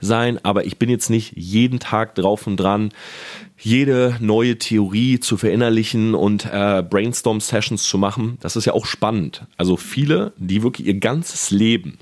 sein, 0.01 0.39
aber 0.45 0.67
ich 0.67 0.79
bin 0.79 0.91
jetzt 0.91 1.11
nicht 1.11 1.33
jeden 1.37 1.81
Tag 1.81 2.15
drauf 2.15 2.47
und 2.47 2.57
dran, 2.57 2.91
jede 3.59 4.17
neue 4.21 4.59
Theorie 4.59 5.21
zu 5.21 5.37
verinnerlichen 5.37 6.15
und 6.15 6.47
äh, 6.47 6.83
Brainstorm-Sessions 6.83 7.85
zu 7.85 7.99
machen. 7.99 8.37
Das 8.41 8.57
ist 8.57 8.65
ja 8.65 8.73
auch 8.73 8.87
spannend. 8.87 9.47
Also 9.57 9.77
viele, 9.77 10.33
die 10.37 10.63
wirklich 10.63 10.87
ihr 10.87 10.99
ganzes 10.99 11.51
Leben 11.51 11.99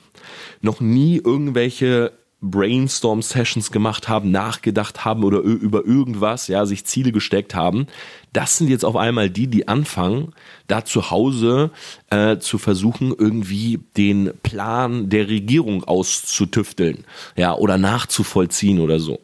noch 0.63 0.81
nie 0.81 1.17
irgendwelche 1.17 2.13
Brainstorm-Sessions 2.43 3.71
gemacht 3.71 4.09
haben, 4.09 4.31
nachgedacht 4.31 5.05
haben 5.05 5.25
oder 5.25 5.41
über 5.41 5.85
irgendwas, 5.85 6.49
ja, 6.49 6.65
sich 6.65 6.87
Ziele 6.87 7.13
gesteckt 7.13 7.55
haben. 7.55 7.87
Das 8.33 8.57
sind 8.57 8.69
jetzt 8.69 8.85
auf 8.85 8.97
einmal 8.97 9.29
die, 9.29 9.47
die 9.47 9.69
anfangen, 9.69 10.33
da 10.67 10.85
zu 10.85 11.11
Hause 11.11 11.71
äh, 12.09 12.39
zu 12.39 12.59
versuchen, 12.59 13.15
irgendwie 13.17 13.81
den 13.97 14.33
Plan 14.43 15.11
der 15.11 15.29
Regierung 15.29 15.85
auszutüfteln, 15.85 17.05
ja, 17.37 17.55
oder 17.55 17.77
nachzuvollziehen 17.77 18.81
oder 18.81 19.01
so. 19.01 19.21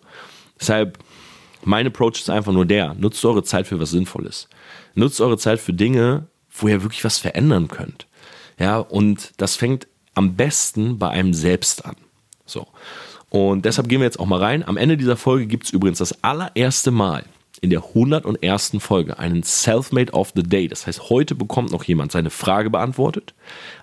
Deshalb 0.61 0.99
Mein 1.65 1.87
Approach 1.87 2.21
ist 2.21 2.31
einfach 2.31 2.53
nur 2.53 2.67
der, 2.67 2.95
nutzt 2.95 3.25
eure 3.25 3.43
Zeit 3.43 3.67
für 3.67 3.81
was 3.81 3.91
Sinnvolles. 3.91 4.49
Nutzt 4.95 5.21
eure 5.21 5.37
Zeit 5.37 5.59
für 5.59 5.73
Dinge, 5.73 6.29
wo 6.51 6.69
ihr 6.69 6.83
wirklich 6.83 7.05
was 7.05 7.19
verändern 7.19 7.69
könnt. 7.69 8.07
Ja, 8.59 8.79
und 8.79 9.33
das 9.37 9.57
fängt 9.57 9.87
am 10.15 10.37
besten 10.37 10.99
bei 10.99 11.11
einem 11.11 11.35
selbst 11.35 11.85
an. 11.85 11.97
So. 12.47 12.67
Und 13.29 13.65
deshalb 13.65 13.89
gehen 13.89 14.01
wir 14.01 14.07
jetzt 14.07 14.21
auch 14.21 14.27
mal 14.27 14.41
rein. 14.41 14.67
Am 14.67 14.77
Ende 14.77 14.97
dieser 14.97 15.17
Folge 15.17 15.47
gibt 15.47 15.67
es 15.67 15.71
übrigens 15.71 15.99
das 15.99 16.23
allererste 16.23 16.91
Mal 16.91 17.25
in 17.61 17.71
der 17.71 17.83
101. 17.83 18.77
Folge 18.79 19.19
einen 19.19 19.43
Selfmade 19.43 20.13
of 20.13 20.33
the 20.35 20.43
Day. 20.43 20.69
Das 20.69 20.87
heißt, 20.87 21.11
heute 21.11 21.35
bekommt 21.35 21.73
noch 21.73 21.85
jemand 21.85 22.13
seine 22.13 22.31
Frage 22.31 22.71
beantwortet, 22.71 23.35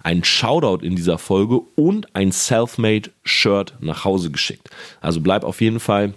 einen 0.04 0.24
Shoutout 0.24 0.86
in 0.86 0.96
dieser 0.96 1.18
Folge 1.18 1.60
und 1.76 2.16
ein 2.16 2.32
Selfmade 2.32 3.12
Shirt 3.24 3.74
nach 3.80 4.06
Hause 4.06 4.32
geschickt. 4.32 4.70
Also 5.02 5.22
bleib 5.22 5.44
auf 5.44 5.62
jeden 5.62 5.80
Fall 5.80 6.14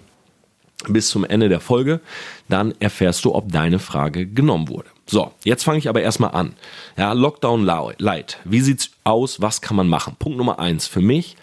bis 0.87 1.09
zum 1.09 1.25
Ende 1.25 1.49
der 1.49 1.59
Folge, 1.59 2.01
dann 2.49 2.73
erfährst 2.79 3.25
du, 3.25 3.33
ob 3.33 3.51
deine 3.51 3.79
Frage 3.79 4.27
genommen 4.27 4.69
wurde. 4.69 4.89
So, 5.07 5.31
jetzt 5.43 5.63
fange 5.63 5.79
ich 5.79 5.89
aber 5.89 6.01
erstmal 6.01 6.31
an. 6.31 6.53
Ja, 6.97 7.13
Lockdown 7.13 7.63
Light. 7.63 8.39
Wie 8.43 8.61
sieht's 8.61 8.91
aus? 9.03 9.41
Was 9.41 9.61
kann 9.61 9.77
man 9.77 9.87
machen? 9.87 10.15
Punkt 10.19 10.37
Nummer 10.37 10.59
eins 10.59 10.85
für 10.85 11.01
mich, 11.01 11.35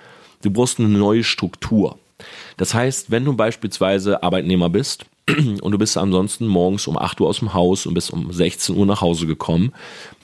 du 0.45 0.51
brauchst 0.51 0.79
eine 0.79 0.89
neue 0.89 1.25
Struktur. 1.25 1.99
Das 2.57 2.75
heißt, 2.75 3.11
wenn 3.11 3.25
du 3.25 3.35
beispielsweise 3.35 4.23
Arbeitnehmer 4.23 4.71
bist 4.71 5.07
und 5.29 5.73
du 5.73 5.79
bist 5.79 5.97
ansonsten 5.97 6.47
morgens 6.47 6.87
um 6.87 6.99
8 6.99 7.21
Uhr 7.21 7.29
aus 7.29 7.39
dem 7.39 7.55
Haus 7.55 7.87
und 7.87 7.95
bist 7.95 8.13
um 8.13 8.33
16 8.33 8.77
Uhr 8.77 8.87
nach 8.87 9.01
Hause 9.01 9.27
gekommen, 9.27 9.73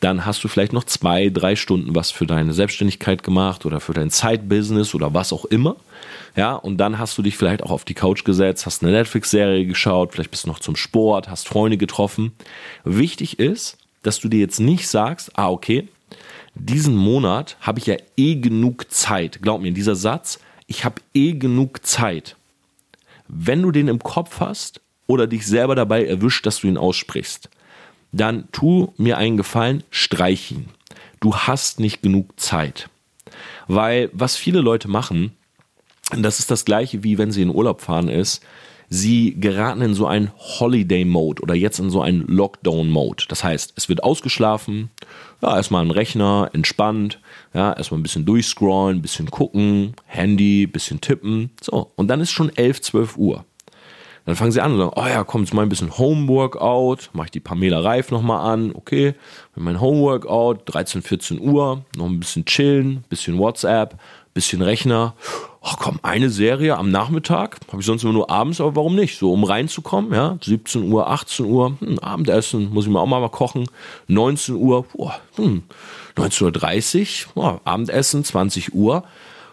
dann 0.01 0.27
hast 0.27 0.45
du 0.45 0.49
vielleicht 0.49 0.73
noch 0.73 0.85
zwei, 0.85 1.31
drei 1.31 1.57
Stunden 1.57 1.95
was 1.95 2.11
für 2.11 2.27
deine 2.27 2.53
Selbstständigkeit 2.53 3.23
gemacht 3.23 3.65
oder 3.67 3.81
für 3.81 3.95
dein 3.95 4.11
Zeitbusiness 4.11 4.95
oder 4.95 5.15
was 5.15 5.33
auch 5.33 5.47
immer. 5.47 5.77
Ja, 6.37 6.55
und 6.55 6.77
dann 6.77 6.99
hast 6.99 7.19
du 7.19 7.23
dich 7.23 7.37
vielleicht 7.37 7.63
auch 7.63 7.71
auf 7.71 7.85
die 7.85 7.95
Couch 7.95 8.25
gesetzt, 8.25 8.67
hast 8.67 8.83
eine 8.83 8.93
Netflix-Serie 8.93 9.67
geschaut, 9.67 10.13
vielleicht 10.13 10.31
bist 10.31 10.45
du 10.45 10.49
noch 10.49 10.61
zum 10.61 10.77
Sport, 10.77 11.29
hast 11.29 11.49
Freunde 11.49 11.77
getroffen. 11.77 12.33
Wichtig 12.85 13.39
ist, 13.39 13.79
dass 14.03 14.21
du 14.21 14.29
dir 14.29 14.41
jetzt 14.41 14.61
nicht 14.61 14.89
sagst, 14.89 15.37
ah, 15.37 15.51
okay, 15.51 15.89
diesen 16.55 16.97
Monat 16.97 17.57
habe 17.61 17.79
ich 17.79 17.87
ja 17.87 17.97
eh 18.17 18.37
genug 18.37 18.91
Zeit. 18.91 19.41
Glaub 19.43 19.61
mir, 19.61 19.73
dieser 19.73 19.97
Satz, 19.97 20.41
ich 20.67 20.85
habe 20.85 21.01
eh 21.15 21.33
genug 21.33 21.85
Zeit. 21.87 22.37
Wenn 23.29 23.63
du 23.63 23.71
den 23.71 23.89
im 23.89 24.01
Kopf 24.01 24.41
hast 24.41 24.81
oder 25.07 25.27
dich 25.27 25.47
selber 25.47 25.75
dabei 25.75 26.05
erwischt, 26.05 26.47
dass 26.47 26.61
du 26.61 26.67
ihn 26.67 26.79
aussprichst, 26.79 27.49
dann 28.13 28.49
tu 28.53 28.93
mir 28.97 29.19
einen 29.19 29.37
Gefallen, 29.37 29.85
streich 29.91 30.51
ihn. 30.53 30.69
Du 31.21 31.37
hast 31.37 31.81
nicht 31.81 32.03
genug 32.03 32.39
Zeit. 32.41 32.89
Weil 33.69 34.11
was 34.13 34.37
viele 34.37 34.61
Leute 34.61 34.89
machen, 34.89 35.33
das 36.17 36.41
ist 36.41 36.51
das 36.51 36.65
gleiche 36.65 37.05
wie 37.05 37.19
wenn 37.19 37.31
sie 37.31 37.43
in 37.43 37.55
Urlaub 37.55 37.81
fahren 37.81 38.09
ist, 38.09 38.43
sie 38.91 39.39
geraten 39.39 39.83
in 39.83 39.95
so 39.95 40.07
einen 40.07 40.33
Holiday-Mode 40.37 41.43
oder 41.43 41.55
jetzt 41.55 41.79
in 41.79 41.91
so 41.91 42.03
einen 42.03 42.27
Lockdown-Mode. 42.27 43.25
Das 43.29 43.45
heißt, 43.45 43.73
es 43.77 43.89
wird 43.89 44.03
ausgeschlafen, 44.03 44.91
ja, 45.41 45.57
erstmal 45.57 45.85
ein 45.85 45.93
Rechner, 45.93 46.51
entspannt, 46.53 47.21
ja, 47.55 47.73
erstmal 47.73 48.01
ein 48.01 48.03
bisschen 48.03 48.27
durchscrollen, 48.27 48.99
ein 48.99 49.03
bisschen 49.03 49.31
gucken, 49.31 49.95
Handy, 50.07 50.67
bisschen 50.67 51.01
tippen, 51.01 51.51
so. 51.63 51.93
Und 51.95 52.09
dann 52.09 52.21
ist 52.21 52.33
schon 52.33 52.55
11, 52.55 52.83
12 52.83 53.17
Uhr. 53.17 53.45
Dann 54.27 54.37
fangen 54.37 54.53
sie 54.53 54.61
an 54.61 54.73
und 54.73 54.79
sagen, 54.79 54.93
oh 54.97 55.07
ja, 55.07 55.25
komm, 55.25 55.43
jetzt 55.43 55.55
mal 55.55 55.63
ein 55.63 55.69
bisschen 55.69 55.97
Homeworkout, 55.97 57.11
mache 57.13 57.27
ich 57.27 57.31
die 57.31 57.41
Pamela 57.41 57.81
Reif 57.81 58.11
nochmal 58.11 58.53
an, 58.53 58.73
okay, 58.75 59.15
mein 59.55 59.81
Homeworkout, 59.81 60.59
13, 60.67 61.03
14 61.03 61.41
Uhr, 61.41 61.85
noch 61.97 62.07
ein 62.07 62.21
bisschen 62.21 62.45
chillen, 62.45 63.05
bisschen 63.09 63.39
WhatsApp, 63.39 63.99
bisschen 64.35 64.63
Rechner. 64.63 65.15
Ach 65.63 65.77
komm, 65.77 66.01
eine 66.03 66.31
Serie 66.31 66.77
am 66.79 66.91
Nachmittag, 66.91 67.59
habe 67.69 67.81
ich 67.81 67.87
sonst 67.87 68.03
immer 68.03 68.15
nur 68.15 68.31
abends, 68.31 68.63
aber 68.63 68.77
warum 68.77 68.95
nicht? 68.95 69.19
So, 69.19 69.31
um 69.31 69.45
reinzukommen, 69.45 70.13
ja, 70.15 70.39
17 70.41 70.91
Uhr, 70.91 71.11
18 71.11 71.45
Uhr, 71.45 71.77
hm, 71.81 71.99
Abendessen, 71.99 72.71
muss 72.73 72.87
ich 72.87 72.91
mir 72.91 72.99
auch 72.99 73.07
mal 73.07 73.29
kochen, 73.29 73.67
19 74.07 74.55
Uhr, 74.55 74.87
boah, 74.95 75.21
hm, 75.37 75.65
19.30 76.17 77.27
Uhr, 77.35 77.45
oh, 77.45 77.61
Abendessen, 77.65 78.25
20 78.25 78.75
Uhr. 78.75 79.05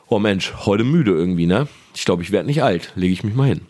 Oh 0.07 0.19
Mensch, 0.19 0.53
heute 0.65 0.85
müde 0.85 1.11
irgendwie, 1.11 1.45
ne? 1.45 1.67
Ich 1.93 2.05
glaube, 2.05 2.23
ich 2.23 2.31
werde 2.31 2.47
nicht 2.47 2.63
alt, 2.63 2.93
lege 2.95 3.11
ich 3.11 3.25
mich 3.25 3.35
mal 3.35 3.47
hin. 3.47 3.65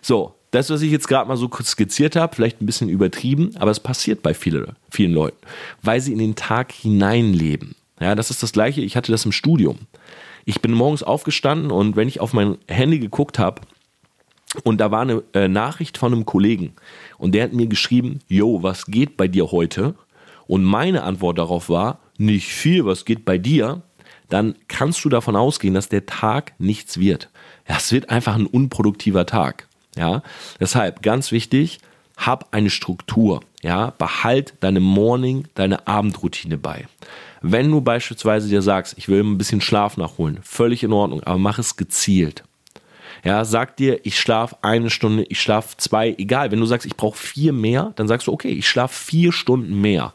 So, 0.00 0.34
das, 0.52 0.70
was 0.70 0.80
ich 0.80 0.90
jetzt 0.90 1.08
gerade 1.08 1.28
mal 1.28 1.36
so 1.36 1.50
kurz 1.50 1.72
skizziert 1.72 2.16
habe, 2.16 2.34
vielleicht 2.34 2.62
ein 2.62 2.66
bisschen 2.66 2.88
übertrieben, 2.88 3.50
aber 3.58 3.70
es 3.70 3.80
passiert 3.80 4.22
bei 4.22 4.32
viele, 4.32 4.76
vielen 4.90 5.12
Leuten, 5.12 5.36
weil 5.82 6.00
sie 6.00 6.12
in 6.12 6.18
den 6.18 6.36
Tag 6.36 6.72
hineinleben. 6.72 7.74
Ja, 8.00 8.14
das 8.14 8.30
ist 8.30 8.42
das 8.42 8.52
Gleiche, 8.52 8.80
ich 8.80 8.96
hatte 8.96 9.12
das 9.12 9.26
im 9.26 9.32
Studium. 9.32 9.78
Ich 10.48 10.62
bin 10.62 10.72
morgens 10.72 11.02
aufgestanden 11.02 11.72
und 11.72 11.96
wenn 11.96 12.06
ich 12.06 12.20
auf 12.20 12.32
mein 12.32 12.56
Handy 12.68 13.00
geguckt 13.00 13.40
habe, 13.40 13.62
und 14.62 14.80
da 14.80 14.92
war 14.92 15.02
eine 15.02 15.24
äh, 15.34 15.48
Nachricht 15.48 15.98
von 15.98 16.12
einem 16.12 16.24
Kollegen 16.24 16.74
und 17.18 17.34
der 17.34 17.42
hat 17.42 17.52
mir 17.52 17.66
geschrieben, 17.66 18.20
yo, 18.28 18.62
was 18.62 18.86
geht 18.86 19.16
bei 19.16 19.26
dir 19.26 19.50
heute? 19.50 19.96
Und 20.46 20.62
meine 20.62 21.02
Antwort 21.02 21.38
darauf 21.38 21.68
war, 21.68 21.98
nicht 22.16 22.46
viel, 22.46 22.86
was 22.86 23.04
geht 23.04 23.24
bei 23.24 23.38
dir? 23.38 23.82
Dann 24.28 24.54
kannst 24.68 25.04
du 25.04 25.08
davon 25.08 25.34
ausgehen, 25.34 25.74
dass 25.74 25.88
der 25.88 26.06
Tag 26.06 26.54
nichts 26.58 26.98
wird. 26.98 27.28
Ja, 27.68 27.76
es 27.76 27.90
wird 27.90 28.08
einfach 28.10 28.36
ein 28.36 28.46
unproduktiver 28.46 29.26
Tag. 29.26 29.66
Ja, 29.96 30.22
deshalb 30.60 31.02
ganz 31.02 31.32
wichtig, 31.32 31.80
hab 32.16 32.54
eine 32.54 32.70
Struktur. 32.70 33.40
Ja, 33.66 33.90
behalt 33.98 34.54
deine 34.60 34.78
Morning, 34.78 35.48
deine 35.56 35.88
Abendroutine 35.88 36.56
bei. 36.56 36.86
Wenn 37.42 37.68
du 37.68 37.80
beispielsweise 37.80 38.48
dir 38.48 38.62
sagst, 38.62 38.94
ich 38.96 39.08
will 39.08 39.24
ein 39.24 39.38
bisschen 39.38 39.60
Schlaf 39.60 39.96
nachholen, 39.96 40.38
völlig 40.44 40.84
in 40.84 40.92
Ordnung, 40.92 41.20
aber 41.24 41.38
mach 41.38 41.58
es 41.58 41.74
gezielt. 41.74 42.44
Ja, 43.24 43.44
sag 43.44 43.76
dir, 43.76 44.06
ich 44.06 44.20
schlafe 44.20 44.56
eine 44.62 44.88
Stunde, 44.88 45.24
ich 45.24 45.40
schlafe 45.40 45.76
zwei, 45.78 46.14
egal. 46.16 46.52
Wenn 46.52 46.60
du 46.60 46.66
sagst, 46.66 46.86
ich 46.86 46.94
brauche 46.94 47.18
vier 47.18 47.52
mehr, 47.52 47.92
dann 47.96 48.06
sagst 48.06 48.28
du, 48.28 48.32
okay, 48.32 48.52
ich 48.52 48.68
schlafe 48.68 48.94
vier 48.94 49.32
Stunden 49.32 49.80
mehr. 49.80 50.12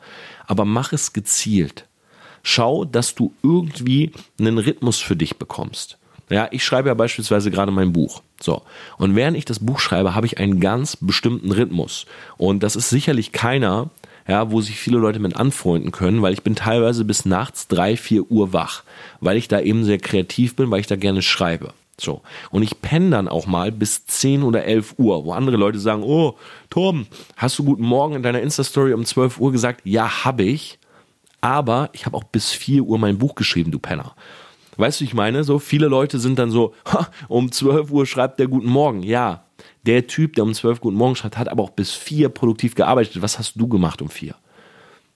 Aber 0.47 0.63
mach 0.63 0.93
es 0.93 1.11
gezielt. 1.11 1.87
Schau, 2.43 2.85
dass 2.85 3.15
du 3.15 3.33
irgendwie 3.43 4.13
einen 4.39 4.59
Rhythmus 4.59 4.99
für 4.99 5.17
dich 5.17 5.35
bekommst. 5.35 5.97
Ja, 6.29 6.47
ich 6.51 6.63
schreibe 6.63 6.87
ja 6.87 6.93
beispielsweise 6.93 7.51
gerade 7.51 7.73
mein 7.73 7.91
Buch. 7.91 8.21
So. 8.41 8.63
Und 8.97 9.15
während 9.15 9.37
ich 9.37 9.45
das 9.45 9.59
Buch 9.59 9.79
schreibe, 9.79 10.15
habe 10.15 10.25
ich 10.25 10.39
einen 10.39 10.59
ganz 10.59 10.97
bestimmten 10.97 11.51
Rhythmus. 11.51 12.05
Und 12.37 12.63
das 12.63 12.75
ist 12.75 12.89
sicherlich 12.89 13.31
keiner, 13.31 13.89
ja, 14.27 14.51
wo 14.51 14.61
sich 14.61 14.79
viele 14.79 14.97
Leute 14.97 15.19
mit 15.19 15.35
anfreunden 15.35 15.91
können, 15.91 16.21
weil 16.21 16.33
ich 16.33 16.43
bin 16.43 16.55
teilweise 16.55 17.05
bis 17.05 17.25
nachts 17.25 17.67
drei, 17.67 17.97
vier 17.97 18.29
Uhr 18.31 18.53
wach, 18.53 18.83
weil 19.19 19.37
ich 19.37 19.47
da 19.47 19.59
eben 19.59 19.83
sehr 19.83 19.97
kreativ 19.97 20.55
bin, 20.55 20.71
weil 20.71 20.79
ich 20.79 20.87
da 20.87 20.95
gerne 20.95 21.21
schreibe. 21.21 21.73
So. 21.99 22.21
Und 22.49 22.63
ich 22.63 22.81
penne 22.81 23.11
dann 23.11 23.27
auch 23.27 23.45
mal 23.45 23.71
bis 23.71 24.05
10 24.05 24.43
oder 24.43 24.63
11 24.63 24.95
Uhr, 24.97 25.25
wo 25.25 25.33
andere 25.33 25.57
Leute 25.57 25.79
sagen, 25.79 26.03
oh, 26.03 26.35
Tom, 26.69 27.05
hast 27.37 27.59
du 27.59 27.63
guten 27.63 27.83
Morgen 27.83 28.15
in 28.15 28.23
deiner 28.23 28.41
Insta-Story 28.41 28.93
um 28.93 29.05
12 29.05 29.39
Uhr 29.39 29.51
gesagt? 29.51 29.81
Ja, 29.83 30.25
habe 30.25 30.43
ich. 30.43 30.79
Aber 31.41 31.89
ich 31.93 32.05
habe 32.05 32.17
auch 32.17 32.23
bis 32.23 32.51
4 32.51 32.83
Uhr 32.83 32.97
mein 32.97 33.17
Buch 33.17 33.35
geschrieben, 33.35 33.71
du 33.71 33.79
Penner. 33.79 34.15
Weißt 34.81 34.99
du, 34.99 35.05
ich 35.05 35.13
meine, 35.13 35.43
so 35.43 35.59
viele 35.59 35.87
Leute 35.87 36.19
sind 36.19 36.39
dann 36.39 36.49
so, 36.49 36.73
ha, 36.91 37.07
um 37.27 37.51
12 37.51 37.91
Uhr 37.91 38.05
schreibt 38.05 38.39
der 38.39 38.47
Guten 38.47 38.67
Morgen. 38.67 39.03
Ja, 39.03 39.45
der 39.85 40.07
Typ, 40.07 40.33
der 40.35 40.43
um 40.43 40.53
12 40.53 40.81
Guten 40.81 40.97
Morgen 40.97 41.15
schreibt, 41.15 41.37
hat 41.37 41.49
aber 41.49 41.61
auch 41.63 41.69
bis 41.69 41.91
4 41.91 42.29
produktiv 42.29 42.75
gearbeitet. 42.75 43.21
Was 43.21 43.37
hast 43.37 43.53
du 43.55 43.67
gemacht 43.67 44.01
um 44.01 44.09
4? 44.09 44.35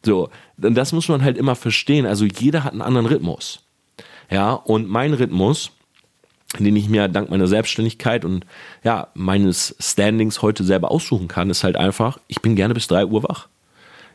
So, 0.05 0.29
das 0.57 0.93
muss 0.93 1.09
man 1.09 1.23
halt 1.23 1.37
immer 1.37 1.55
verstehen. 1.55 2.05
Also 2.05 2.25
jeder 2.25 2.63
hat 2.63 2.73
einen 2.73 2.83
anderen 2.83 3.07
Rhythmus. 3.07 3.63
Ja, 4.29 4.53
und 4.53 4.87
mein 4.87 5.13
Rhythmus, 5.13 5.71
den 6.59 6.75
ich 6.75 6.87
mir 6.87 7.07
dank 7.07 7.31
meiner 7.31 7.47
Selbstständigkeit 7.47 8.23
und 8.23 8.45
ja, 8.83 9.07
meines 9.15 9.75
Standings 9.79 10.43
heute 10.43 10.63
selber 10.63 10.91
aussuchen 10.91 11.27
kann, 11.27 11.49
ist 11.49 11.63
halt 11.63 11.75
einfach, 11.75 12.19
ich 12.27 12.41
bin 12.41 12.55
gerne 12.55 12.75
bis 12.75 12.87
3 12.87 13.07
Uhr 13.07 13.23
wach. 13.23 13.47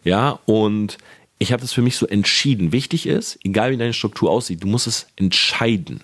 Ja, 0.05 0.39
und 0.47 0.97
ich 1.41 1.53
habe 1.53 1.63
das 1.63 1.73
für 1.73 1.83
mich 1.83 1.97
so 1.97 2.07
entschieden. 2.07 2.71
Wichtig 2.71 3.07
ist, 3.07 3.39
egal 3.43 3.73
wie 3.73 3.79
deine 3.79 3.95
Struktur 3.95 4.31
aussieht, 4.31 4.63
du 4.63 4.69
musst 4.69 4.87
es 4.87 5.07
entscheiden. 5.17 6.03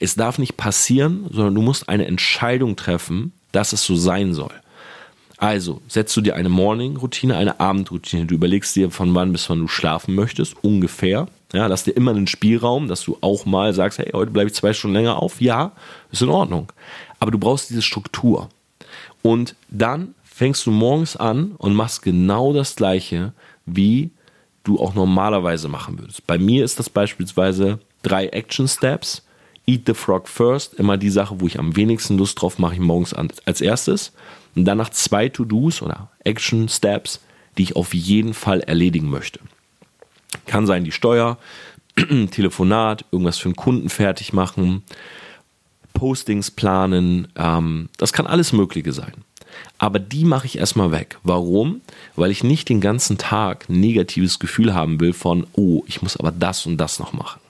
Es 0.00 0.16
darf 0.16 0.38
nicht 0.38 0.56
passieren, 0.56 1.26
sondern 1.30 1.54
du 1.54 1.62
musst 1.62 1.88
eine 1.88 2.06
Entscheidung 2.06 2.74
treffen, 2.74 3.32
dass 3.52 3.72
es 3.72 3.84
so 3.84 3.94
sein 3.94 4.34
soll. 4.34 4.50
Also 5.36 5.80
setzt 5.86 6.16
du 6.16 6.20
dir 6.20 6.34
eine 6.34 6.48
Morning-Routine, 6.48 7.36
eine 7.36 7.60
Abendroutine. 7.60 8.26
Du 8.26 8.34
überlegst 8.34 8.74
dir, 8.74 8.90
von 8.90 9.14
wann 9.14 9.30
bis 9.30 9.48
wann 9.48 9.60
du 9.60 9.68
schlafen 9.68 10.16
möchtest, 10.16 10.56
ungefähr. 10.64 11.28
Ja, 11.52 11.68
lass 11.68 11.84
dir 11.84 11.92
immer 11.92 12.10
einen 12.10 12.26
Spielraum, 12.26 12.88
dass 12.88 13.04
du 13.04 13.18
auch 13.20 13.46
mal 13.46 13.74
sagst, 13.74 13.98
hey, 13.98 14.10
heute 14.12 14.32
bleibe 14.32 14.48
ich 14.48 14.54
zwei 14.54 14.72
Stunden 14.72 14.96
länger 14.96 15.22
auf. 15.22 15.40
Ja, 15.40 15.72
ist 16.10 16.22
in 16.22 16.28
Ordnung. 16.28 16.72
Aber 17.20 17.30
du 17.30 17.38
brauchst 17.38 17.70
diese 17.70 17.82
Struktur. 17.82 18.48
Und 19.22 19.54
dann 19.68 20.16
fängst 20.24 20.66
du 20.66 20.72
morgens 20.72 21.16
an 21.16 21.52
und 21.58 21.74
machst 21.74 22.02
genau 22.02 22.52
das 22.52 22.74
Gleiche 22.74 23.32
wie 23.64 24.10
du 24.64 24.78
auch 24.78 24.94
normalerweise 24.94 25.68
machen 25.68 25.98
würdest. 25.98 26.26
Bei 26.26 26.38
mir 26.38 26.64
ist 26.64 26.78
das 26.78 26.90
beispielsweise 26.90 27.78
drei 28.02 28.26
Action 28.28 28.68
Steps. 28.68 29.22
Eat 29.64 29.82
the 29.86 29.94
Frog 29.94 30.28
first, 30.28 30.74
immer 30.74 30.96
die 30.96 31.10
Sache, 31.10 31.40
wo 31.40 31.46
ich 31.46 31.58
am 31.58 31.76
wenigsten 31.76 32.18
Lust 32.18 32.40
drauf 32.40 32.58
mache, 32.58 32.74
ich 32.74 32.80
morgens 32.80 33.14
als 33.14 33.60
erstes. 33.60 34.12
Und 34.56 34.64
danach 34.64 34.90
zwei 34.90 35.28
To-Dos 35.28 35.82
oder 35.82 36.10
Action 36.24 36.68
Steps, 36.68 37.20
die 37.56 37.62
ich 37.62 37.76
auf 37.76 37.94
jeden 37.94 38.34
Fall 38.34 38.60
erledigen 38.60 39.08
möchte. 39.08 39.38
Kann 40.46 40.66
sein 40.66 40.84
die 40.84 40.92
Steuer, 40.92 41.38
Telefonat, 42.30 43.04
irgendwas 43.12 43.38
für 43.38 43.48
einen 43.48 43.56
Kunden 43.56 43.88
fertig 43.88 44.32
machen, 44.32 44.82
Postings 45.92 46.50
planen, 46.50 47.28
ähm, 47.36 47.88
das 47.98 48.12
kann 48.12 48.26
alles 48.26 48.52
Mögliche 48.52 48.92
sein. 48.92 49.12
Aber 49.78 49.98
die 49.98 50.24
mache 50.24 50.46
ich 50.46 50.58
erstmal 50.58 50.90
weg. 50.90 51.18
Warum? 51.22 51.80
Weil 52.16 52.30
ich 52.30 52.44
nicht 52.44 52.68
den 52.68 52.80
ganzen 52.80 53.18
Tag 53.18 53.68
ein 53.68 53.80
negatives 53.80 54.38
Gefühl 54.38 54.74
haben 54.74 55.00
will 55.00 55.12
von, 55.12 55.46
oh, 55.54 55.82
ich 55.86 56.02
muss 56.02 56.16
aber 56.16 56.32
das 56.32 56.66
und 56.66 56.76
das 56.78 56.98
noch 56.98 57.12
machen. 57.12 57.40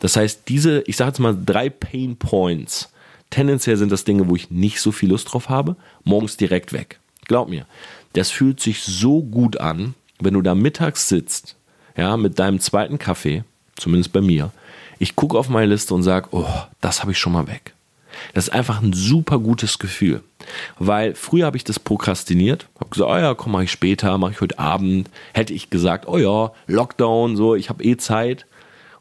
Das 0.00 0.16
heißt, 0.16 0.42
diese, 0.48 0.82
ich 0.82 0.96
sage 0.96 1.08
jetzt 1.10 1.18
mal 1.18 1.36
drei 1.44 1.70
Pain 1.70 2.16
Points, 2.16 2.90
tendenziell 3.30 3.76
sind 3.76 3.92
das 3.92 4.04
Dinge, 4.04 4.28
wo 4.28 4.36
ich 4.36 4.50
nicht 4.50 4.80
so 4.80 4.92
viel 4.92 5.10
Lust 5.10 5.32
drauf 5.32 5.48
habe, 5.48 5.76
morgens 6.04 6.36
direkt 6.36 6.72
weg. 6.72 7.00
Glaub 7.26 7.48
mir, 7.48 7.66
das 8.12 8.30
fühlt 8.30 8.60
sich 8.60 8.82
so 8.82 9.22
gut 9.22 9.58
an, 9.58 9.94
wenn 10.20 10.34
du 10.34 10.42
da 10.42 10.54
mittags 10.54 11.08
sitzt, 11.08 11.56
ja, 11.96 12.16
mit 12.16 12.38
deinem 12.38 12.60
zweiten 12.60 12.98
Kaffee, 12.98 13.44
zumindest 13.76 14.12
bei 14.12 14.20
mir, 14.20 14.52
ich 14.98 15.14
gucke 15.16 15.38
auf 15.38 15.48
meine 15.48 15.66
Liste 15.66 15.94
und 15.94 16.02
sage, 16.02 16.28
oh, 16.32 16.48
das 16.80 17.02
habe 17.02 17.12
ich 17.12 17.18
schon 17.18 17.32
mal 17.32 17.46
weg. 17.46 17.74
Das 18.34 18.48
ist 18.48 18.54
einfach 18.54 18.82
ein 18.82 18.92
super 18.92 19.38
gutes 19.38 19.78
Gefühl. 19.78 20.22
Weil 20.78 21.14
früher 21.14 21.46
habe 21.46 21.56
ich 21.56 21.64
das 21.64 21.78
prokrastiniert, 21.78 22.68
habe 22.76 22.90
gesagt, 22.90 23.10
oh 23.10 23.16
ja, 23.16 23.34
komm, 23.34 23.52
mache 23.52 23.64
ich 23.64 23.72
später, 23.72 24.16
mache 24.18 24.32
ich 24.32 24.40
heute 24.40 24.58
Abend. 24.58 25.10
Hätte 25.34 25.52
ich 25.52 25.70
gesagt, 25.70 26.06
oh 26.08 26.18
ja, 26.18 26.52
Lockdown, 26.66 27.36
so, 27.36 27.54
ich 27.54 27.68
habe 27.68 27.84
eh 27.84 27.96
Zeit. 27.96 28.46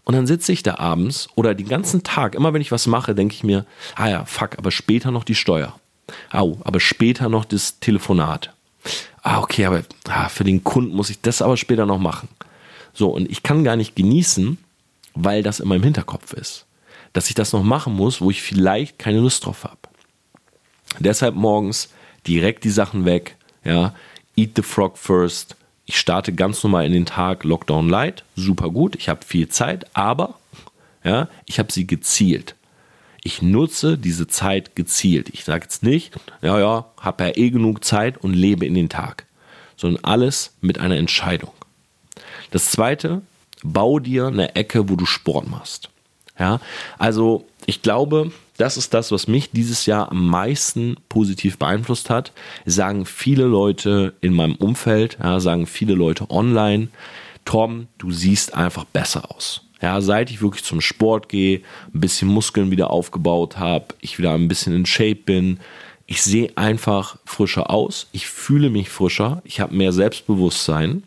Und 0.04 0.16
dann 0.16 0.28
sitze 0.28 0.54
ich 0.54 0.64
da 0.64 0.78
abends 0.78 1.28
oder 1.36 1.54
den 1.54 1.68
ganzen 1.68 2.04
Tag, 2.04 2.36
immer 2.36 2.54
wenn 2.54 2.62
ich 2.62 2.72
was 2.72 2.88
mache, 2.88 3.14
denke 3.14 3.36
ich 3.36 3.44
mir, 3.44 3.66
ah 3.96 4.08
ja, 4.08 4.26
fuck, 4.26 4.58
aber 4.58 4.72
später 4.72 5.12
noch 5.12 5.26
die 5.26 5.36
Steuer. 5.36 5.76
Au, 6.32 6.58
aber 6.64 6.80
später 6.80 7.28
noch 7.28 7.44
das 7.44 7.80
Telefonat. 7.80 8.54
Ah, 9.22 9.40
okay, 9.40 9.66
aber 9.66 9.82
ah, 10.08 10.30
für 10.30 10.46
den 10.46 10.64
Kunden 10.64 10.96
muss 10.96 11.10
ich 11.10 11.20
das 11.20 11.42
aber 11.42 11.58
später 11.58 11.86
noch 11.86 12.00
machen. 12.00 12.30
So, 12.94 13.10
und 13.10 13.30
ich 13.30 13.44
kann 13.44 13.66
gar 13.66 13.76
nicht 13.76 13.98
genießen, 13.98 14.58
weil 15.14 15.44
das 15.44 15.60
in 15.60 15.68
meinem 15.68 15.84
Hinterkopf 15.84 16.32
ist. 16.34 16.67
Dass 17.14 17.30
ich 17.30 17.36
das 17.36 17.54
noch 17.54 17.64
machen 17.64 17.96
muss, 17.96 18.22
wo 18.22 18.30
ich 18.30 18.42
vielleicht 18.42 19.00
keine 19.00 19.20
Lust 19.20 19.46
drauf 19.46 19.64
habe. 19.64 19.78
Deshalb 21.00 21.36
morgens 21.36 21.90
direkt 22.28 22.64
die 22.64 22.70
Sachen 22.70 23.06
weg, 23.06 23.36
ja, 23.64 23.94
eat 24.36 24.52
the 24.56 24.62
frog 24.62 24.98
first. 24.98 25.56
Ich 25.86 25.98
starte 25.98 26.34
ganz 26.34 26.64
normal 26.64 26.86
in 26.86 26.92
den 26.92 27.06
Tag 27.06 27.44
Lockdown 27.44 27.90
Light, 27.90 28.24
super 28.36 28.70
gut, 28.70 28.96
ich 28.96 29.10
habe 29.10 29.26
viel 29.26 29.48
Zeit, 29.48 29.86
aber 29.96 30.36
ja, 31.04 31.30
ich 31.46 31.60
habe 31.60 31.72
sie 31.72 31.88
gezielt. 31.88 32.56
Ich 33.24 33.42
nutze 33.42 33.98
diese 33.98 34.28
Zeit 34.28 34.76
gezielt. 34.76 35.30
Ich 35.30 35.44
sage 35.44 35.64
jetzt 35.64 35.84
nicht, 35.84 36.14
ja, 36.42 36.60
ja, 36.60 36.86
habe 37.00 37.26
ja 37.26 37.32
eh 37.36 37.50
genug 37.50 37.84
Zeit 37.84 38.18
und 38.18 38.34
lebe 38.34 38.66
in 38.66 38.74
den 38.74 38.90
Tag, 38.90 39.26
sondern 39.76 40.04
alles 40.04 40.54
mit 40.62 40.80
einer 40.80 40.98
Entscheidung. 40.98 41.52
Das 42.52 42.72
zweite, 42.72 43.22
bau 43.64 44.00
dir 44.00 44.28
eine 44.28 44.56
Ecke, 44.56 44.90
wo 44.90 44.96
du 44.96 45.06
Sport 45.06 45.50
machst. 45.50 45.90
Ja, 46.40 46.60
also 46.98 47.46
ich 47.66 47.82
glaube, 47.82 48.32
das 48.58 48.78
ist 48.78 48.94
das, 48.94 49.12
was 49.12 49.28
mich 49.28 49.52
dieses 49.52 49.86
Jahr 49.86 50.12
am 50.12 50.28
meisten 50.28 50.98
positiv 51.10 51.58
beeinflusst 51.58 52.10
hat. 52.10 52.32
Sagen 52.66 53.06
viele 53.06 53.46
Leute 53.46 54.14
in 54.22 54.34
meinem 54.34 54.56
Umfeld, 54.56 55.18
ja, 55.22 55.40
sagen 55.40 55.68
viele 55.68 55.94
Leute 55.94 56.30
online, 56.30 56.90
Tom, 57.46 57.88
du 57.98 58.12
siehst 58.12 58.56
einfach 58.56 58.84
besser 58.86 59.32
aus. 59.32 59.62
Ja, 59.82 60.02
seit 60.02 60.32
ich 60.32 60.42
wirklich 60.42 60.64
zum 60.64 60.82
Sport 60.82 61.30
gehe, 61.30 61.62
ein 61.94 62.02
bisschen 62.02 62.28
Muskeln 62.28 62.72
wieder 62.72 62.90
aufgebaut 62.90 63.58
habe, 63.58 63.86
ich 64.02 64.18
wieder 64.18 64.34
ein 64.34 64.48
bisschen 64.48 64.76
in 64.76 64.86
Shape 64.86 65.16
bin, 65.16 65.60
ich 66.08 66.24
sehe 66.24 66.52
einfach 66.56 67.18
frischer 67.26 67.70
aus, 67.70 68.08
ich 68.12 68.28
fühle 68.28 68.70
mich 68.70 68.90
frischer, 68.90 69.42
ich 69.44 69.60
habe 69.60 69.76
mehr 69.76 69.94
Selbstbewusstsein 69.94 71.04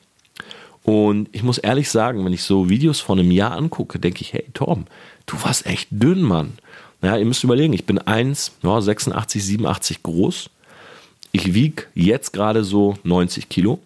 und 0.85 1.29
ich 1.33 1.43
muss 1.43 1.59
ehrlich 1.59 1.91
sagen, 1.91 2.25
wenn 2.25 2.33
ich 2.33 2.43
so 2.43 2.69
Videos 2.69 3.01
von 3.01 3.19
einem 3.19 3.31
Jahr 3.31 3.53
angucke, 3.53 3.99
denke 3.99 4.23
ich, 4.23 4.33
hey 4.33 4.45
Tom, 4.55 4.87
du 5.31 5.43
warst 5.43 5.67
echt 5.67 5.89
dünn, 5.91 6.23
Mann. 6.23 6.55
Ja, 7.03 7.17
ihr 7.17 7.25
müsst 7.25 7.45
überlegen, 7.45 7.73
ich 7.73 7.87
bin 7.87 7.99
1, 7.99 8.53
ja, 8.63 8.81
86, 8.81 9.45
87 9.45 10.03
groß. 10.03 10.51
Ich 11.33 11.55
wiege 11.55 11.85
jetzt 11.95 12.33
gerade 12.33 12.65
so 12.65 12.99
90 13.05 13.49
Kilo. 13.49 13.81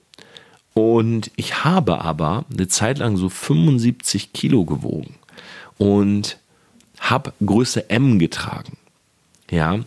Und 0.73 1.31
ich 1.37 1.65
habe 1.65 2.01
aber 2.01 2.45
eine 2.53 2.67
Zeit 2.67 2.99
lang 2.99 3.17
so 3.17 3.29
75 3.29 4.33
Kilo 4.33 4.65
gewogen 4.65 5.15
und 5.79 6.39
habe 6.99 7.33
Größe 7.45 7.91
M 7.91 8.19
getragen. 8.19 8.77
Ja, 9.51 9.79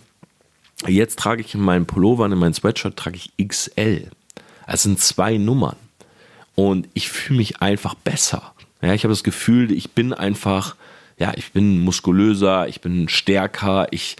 jetzt 0.85 1.19
trage 1.19 1.41
ich 1.41 1.55
in 1.55 1.61
meinen 1.61 1.87
Pullover 1.87 2.25
in 2.27 2.37
meinen 2.37 2.53
Sweatshirt 2.53 2.95
trage 2.95 3.17
ich 3.17 3.47
XL. 3.47 4.09
Das 4.65 4.83
sind 4.83 4.99
zwei 4.99 5.37
Nummern 5.37 5.75
und 6.55 6.87
ich 6.93 7.09
fühle 7.09 7.39
mich 7.39 7.61
einfach 7.61 7.95
besser. 7.95 8.53
Ja, 8.81 8.93
ich 8.93 9.03
habe 9.03 9.11
das 9.11 9.23
Gefühl, 9.23 9.71
ich 9.71 9.91
bin 9.91 10.13
einfach, 10.13 10.75
ja, 11.17 11.33
ich 11.35 11.51
bin 11.51 11.81
muskulöser, 11.81 12.67
ich 12.67 12.81
bin 12.81 13.09
stärker, 13.09 13.87
ich 13.91 14.15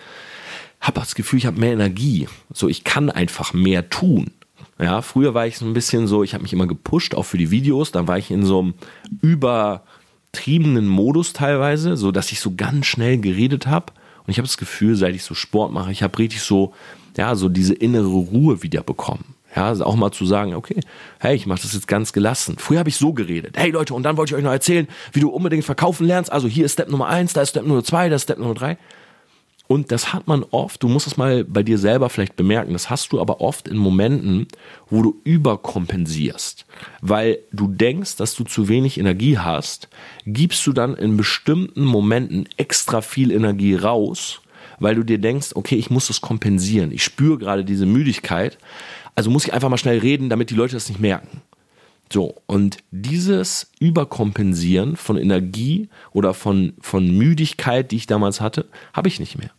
habe 0.80 1.00
das 1.00 1.16
Gefühl, 1.16 1.40
ich 1.40 1.46
habe 1.46 1.60
mehr 1.60 1.74
Energie. 1.74 2.28
So, 2.54 2.68
ich 2.68 2.84
kann 2.84 3.10
einfach 3.10 3.54
mehr 3.54 3.90
tun. 3.90 4.32
Ja, 4.80 5.02
früher 5.02 5.34
war 5.34 5.48
ich 5.48 5.58
so 5.58 5.66
ein 5.66 5.74
bisschen 5.74 6.08
so, 6.08 6.24
ich 6.24 6.34
habe 6.34 6.44
mich 6.44 6.54
immer 6.54 6.68
gepusht, 6.68 7.16
auch 7.16 7.24
für 7.24 7.38
die 7.38 7.52
Videos. 7.52 7.92
Dann 7.92 8.08
war 8.08 8.18
ich 8.18 8.30
in 8.30 8.46
so 8.46 8.60
einem 8.60 8.74
übertriebenen 9.22 10.88
Modus 10.88 11.34
teilweise, 11.34 11.98
so 11.98 12.12
dass 12.12 12.32
ich 12.32 12.40
so 12.40 12.54
ganz 12.56 12.86
schnell 12.86 13.18
geredet 13.18 13.66
habe. 13.68 13.94
Und 14.26 14.32
ich 14.32 14.38
habe 14.38 14.48
das 14.48 14.58
Gefühl, 14.58 14.96
seit 14.96 15.16
ich 15.16 15.24
so 15.24 15.34
Sport 15.34 15.72
mache, 15.72 15.92
ich 15.92 16.04
habe 16.04 16.18
richtig 16.20 16.42
so, 16.42 16.74
ja, 17.16 17.34
so 17.36 17.50
diese 17.50 17.74
innere 17.74 18.08
Ruhe 18.08 18.62
wieder 18.62 18.84
bekommen. 18.84 19.37
Ja, 19.58 19.70
also 19.70 19.86
auch 19.86 19.96
mal 19.96 20.12
zu 20.12 20.24
sagen, 20.28 20.54
okay, 20.54 20.82
hey, 21.20 21.36
ich 21.36 21.48
mache 21.48 21.64
das 21.64 21.74
jetzt 21.74 21.88
ganz 21.88 22.14
gelassen. 22.14 22.58
Früher 22.60 22.78
habe 22.78 22.90
ich 22.90 22.96
so 22.96 23.12
geredet. 23.12 23.58
Hey 23.58 23.72
Leute, 23.72 23.96
und 23.96 24.04
dann 24.04 24.16
wollte 24.16 24.30
ich 24.32 24.38
euch 24.38 24.44
noch 24.44 24.52
erzählen, 24.52 24.88
wie 25.14 25.20
du 25.20 25.30
unbedingt 25.30 25.66
verkaufen 25.66 26.06
lernst. 26.06 26.32
Also 26.32 26.48
hier 26.48 26.64
ist 26.64 26.74
Step 26.74 26.90
Nummer 26.90 27.08
eins, 27.08 27.34
da 27.34 27.42
ist 27.42 27.50
Step 27.50 27.66
Nummer 27.66 27.84
zwei, 27.84 28.08
da 28.08 28.18
ist 28.18 28.22
Step 28.22 28.38
Nummer 28.38 28.54
drei. 28.54 28.78
Und 29.66 29.92
das 29.92 30.14
hat 30.14 30.28
man 30.28 30.46
oft, 30.52 30.84
du 30.84 30.88
musst 30.88 31.08
es 31.08 31.18
mal 31.18 31.44
bei 31.44 31.64
dir 31.64 31.80
selber 31.80 32.12
vielleicht 32.12 32.36
bemerken, 32.36 32.74
das 32.74 32.92
hast 32.92 33.12
du 33.14 33.20
aber 33.20 33.42
oft 33.42 33.68
in 33.68 33.78
Momenten, 33.78 34.48
wo 34.92 35.02
du 35.02 35.20
überkompensierst. 35.24 36.68
Weil 37.02 37.40
du 37.52 37.68
denkst, 37.68 38.16
dass 38.18 38.36
du 38.36 38.44
zu 38.44 38.68
wenig 38.68 39.00
Energie 39.00 39.40
hast, 39.40 39.90
gibst 40.28 40.68
du 40.68 40.72
dann 40.72 40.94
in 40.94 41.18
bestimmten 41.18 41.84
Momenten 41.84 42.48
extra 42.58 43.02
viel 43.02 43.32
Energie 43.32 43.74
raus, 43.74 44.40
weil 44.80 44.94
du 44.94 45.04
dir 45.04 45.18
denkst, 45.18 45.50
okay, 45.56 45.76
ich 45.76 45.90
muss 45.90 46.08
das 46.08 46.22
kompensieren. 46.22 46.92
Ich 46.92 47.04
spüre 47.04 47.40
gerade 47.40 47.66
diese 47.66 47.88
Müdigkeit, 47.88 48.60
also 49.18 49.32
muss 49.32 49.46
ich 49.46 49.54
einfach 49.54 49.70
mal 49.70 49.80
schnell 49.80 49.98
reden, 49.98 50.30
damit 50.30 50.52
die 50.52 50.56
Leute 50.56 50.76
das 50.76 50.90
nicht 50.90 51.00
merken. 51.00 51.42
So, 52.14 52.36
und 52.46 52.78
dieses 52.92 53.72
Überkompensieren 53.80 54.96
von 54.96 55.18
Energie 55.18 55.90
oder 56.14 56.36
von, 56.36 56.74
von 56.82 57.10
Müdigkeit, 57.18 57.90
die 57.90 57.96
ich 57.96 58.06
damals 58.06 58.42
hatte, 58.42 58.68
habe 58.94 59.08
ich 59.08 59.20
nicht 59.20 59.36
mehr. 59.40 59.50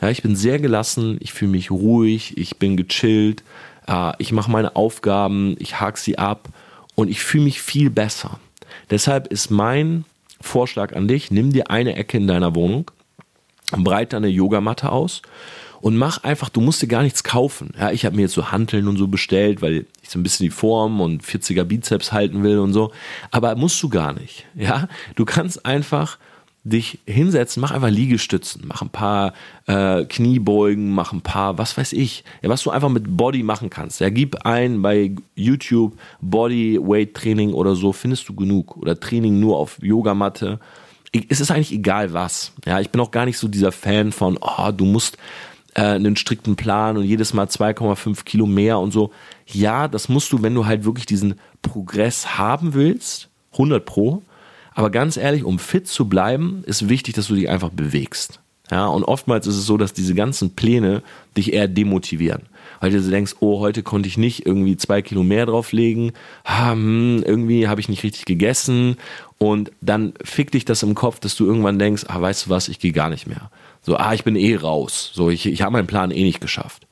Ja, 0.00 0.10
ich 0.10 0.22
bin 0.22 0.36
sehr 0.36 0.60
gelassen, 0.60 1.18
ich 1.20 1.32
fühle 1.32 1.50
mich 1.50 1.72
ruhig, 1.72 2.38
ich 2.38 2.58
bin 2.58 2.76
gechillt, 2.76 3.42
äh, 3.88 4.12
ich 4.18 4.30
mache 4.30 4.50
meine 4.50 4.76
Aufgaben, 4.76 5.56
ich 5.58 5.80
hake 5.80 5.98
sie 5.98 6.16
ab 6.16 6.48
und 6.94 7.10
ich 7.10 7.20
fühle 7.20 7.44
mich 7.44 7.60
viel 7.60 7.90
besser. 7.90 8.38
Deshalb 8.90 9.26
ist 9.26 9.50
mein 9.50 10.04
Vorschlag 10.40 10.94
an 10.94 11.08
dich, 11.08 11.32
nimm 11.32 11.52
dir 11.52 11.68
eine 11.68 11.96
Ecke 11.96 12.16
in 12.16 12.28
deiner 12.28 12.54
Wohnung, 12.54 12.92
breite 13.72 14.16
eine 14.18 14.28
Yogamatte 14.28 14.92
aus 14.92 15.20
und 15.80 15.96
mach 15.96 16.22
einfach, 16.24 16.48
du 16.48 16.60
musst 16.60 16.82
dir 16.82 16.88
gar 16.88 17.02
nichts 17.02 17.24
kaufen. 17.24 17.72
Ja, 17.78 17.90
ich 17.90 18.04
habe 18.04 18.16
mir 18.16 18.22
jetzt 18.22 18.34
so 18.34 18.50
Hanteln 18.52 18.88
und 18.88 18.96
so 18.96 19.08
bestellt, 19.08 19.62
weil 19.62 19.86
ich 20.02 20.10
so 20.10 20.18
ein 20.18 20.22
bisschen 20.22 20.44
die 20.44 20.50
Form 20.50 21.00
und 21.00 21.22
40er 21.22 21.64
Bizeps 21.64 22.12
halten 22.12 22.42
will 22.42 22.58
und 22.58 22.72
so. 22.72 22.92
Aber 23.30 23.54
musst 23.56 23.82
du 23.82 23.88
gar 23.88 24.12
nicht. 24.12 24.46
Ja, 24.54 24.88
du 25.14 25.24
kannst 25.24 25.64
einfach 25.64 26.18
dich 26.62 26.98
hinsetzen, 27.06 27.62
mach 27.62 27.70
einfach 27.70 27.88
Liegestützen, 27.88 28.64
mach 28.66 28.82
ein 28.82 28.90
paar 28.90 29.32
äh, 29.66 30.04
Kniebeugen, 30.04 30.90
mach 30.90 31.12
ein 31.12 31.22
paar, 31.22 31.56
was 31.56 31.76
weiß 31.78 31.94
ich, 31.94 32.24
ja, 32.42 32.50
was 32.50 32.62
du 32.62 32.70
einfach 32.70 32.90
mit 32.90 33.16
Body 33.16 33.42
machen 33.42 33.70
kannst. 33.70 34.00
Ja, 34.00 34.10
gib 34.10 34.44
ein 34.44 34.82
bei 34.82 35.14
YouTube 35.34 35.98
Body 36.20 36.78
Weight 36.78 37.14
Training 37.14 37.54
oder 37.54 37.74
so, 37.74 37.92
findest 37.92 38.28
du 38.28 38.34
genug 38.34 38.76
oder 38.76 38.98
Training 38.98 39.40
nur 39.40 39.56
auf 39.56 39.78
Yogamatte. 39.82 40.60
Es 41.28 41.40
ist 41.40 41.50
eigentlich 41.50 41.72
egal 41.72 42.12
was. 42.12 42.52
Ja, 42.66 42.78
ich 42.78 42.90
bin 42.90 43.00
auch 43.00 43.10
gar 43.10 43.24
nicht 43.24 43.38
so 43.38 43.48
dieser 43.48 43.72
Fan 43.72 44.12
von, 44.12 44.38
oh, 44.40 44.70
du 44.70 44.84
musst 44.84 45.16
äh, 45.74 45.82
einen 45.82 46.16
strikten 46.16 46.56
Plan 46.56 46.96
und 46.96 47.04
jedes 47.04 47.34
Mal 47.34 47.46
2,5 47.46 48.24
Kilo 48.24 48.46
mehr 48.46 48.78
und 48.78 48.92
so. 48.92 49.12
Ja, 49.46 49.88
das 49.88 50.08
musst 50.08 50.32
du, 50.32 50.42
wenn 50.42 50.54
du 50.54 50.66
halt 50.66 50.84
wirklich 50.84 51.06
diesen 51.06 51.34
Progress 51.62 52.38
haben 52.38 52.74
willst, 52.74 53.28
100 53.52 53.84
pro. 53.84 54.22
Aber 54.74 54.90
ganz 54.90 55.16
ehrlich, 55.16 55.44
um 55.44 55.58
fit 55.58 55.88
zu 55.88 56.08
bleiben, 56.08 56.62
ist 56.66 56.88
wichtig, 56.88 57.14
dass 57.14 57.26
du 57.26 57.34
dich 57.34 57.48
einfach 57.48 57.70
bewegst. 57.70 58.40
Ja, 58.70 58.86
und 58.86 59.02
oftmals 59.02 59.48
ist 59.48 59.56
es 59.56 59.66
so, 59.66 59.76
dass 59.76 59.92
diese 59.92 60.14
ganzen 60.14 60.54
Pläne 60.54 61.02
dich 61.36 61.52
eher 61.52 61.66
demotivieren. 61.66 62.42
Weil 62.78 62.92
du 62.92 63.02
denkst, 63.02 63.36
oh, 63.40 63.58
heute 63.58 63.82
konnte 63.82 64.08
ich 64.08 64.16
nicht 64.16 64.46
irgendwie 64.46 64.76
zwei 64.76 65.02
Kilo 65.02 65.24
mehr 65.24 65.44
drauflegen, 65.46 66.12
hm, 66.44 67.22
irgendwie 67.26 67.66
habe 67.66 67.80
ich 67.80 67.88
nicht 67.88 68.04
richtig 68.04 68.26
gegessen 68.26 68.96
und 69.38 69.72
dann 69.80 70.14
fickt 70.22 70.54
dich 70.54 70.64
das 70.64 70.84
im 70.84 70.94
Kopf, 70.94 71.18
dass 71.18 71.34
du 71.34 71.46
irgendwann 71.46 71.78
denkst, 71.80 72.04
ah, 72.06 72.20
weißt 72.20 72.46
du 72.46 72.50
was, 72.50 72.68
ich 72.68 72.78
gehe 72.78 72.92
gar 72.92 73.10
nicht 73.10 73.26
mehr. 73.26 73.50
So, 73.82 73.96
ah, 73.96 74.12
ich 74.14 74.24
bin 74.24 74.36
eh 74.36 74.56
raus. 74.56 75.10
So, 75.14 75.30
ich, 75.30 75.46
ich 75.46 75.62
habe 75.62 75.72
meinen 75.72 75.86
Plan 75.86 76.10
eh 76.10 76.22
nicht 76.22 76.40
geschafft. 76.40 76.86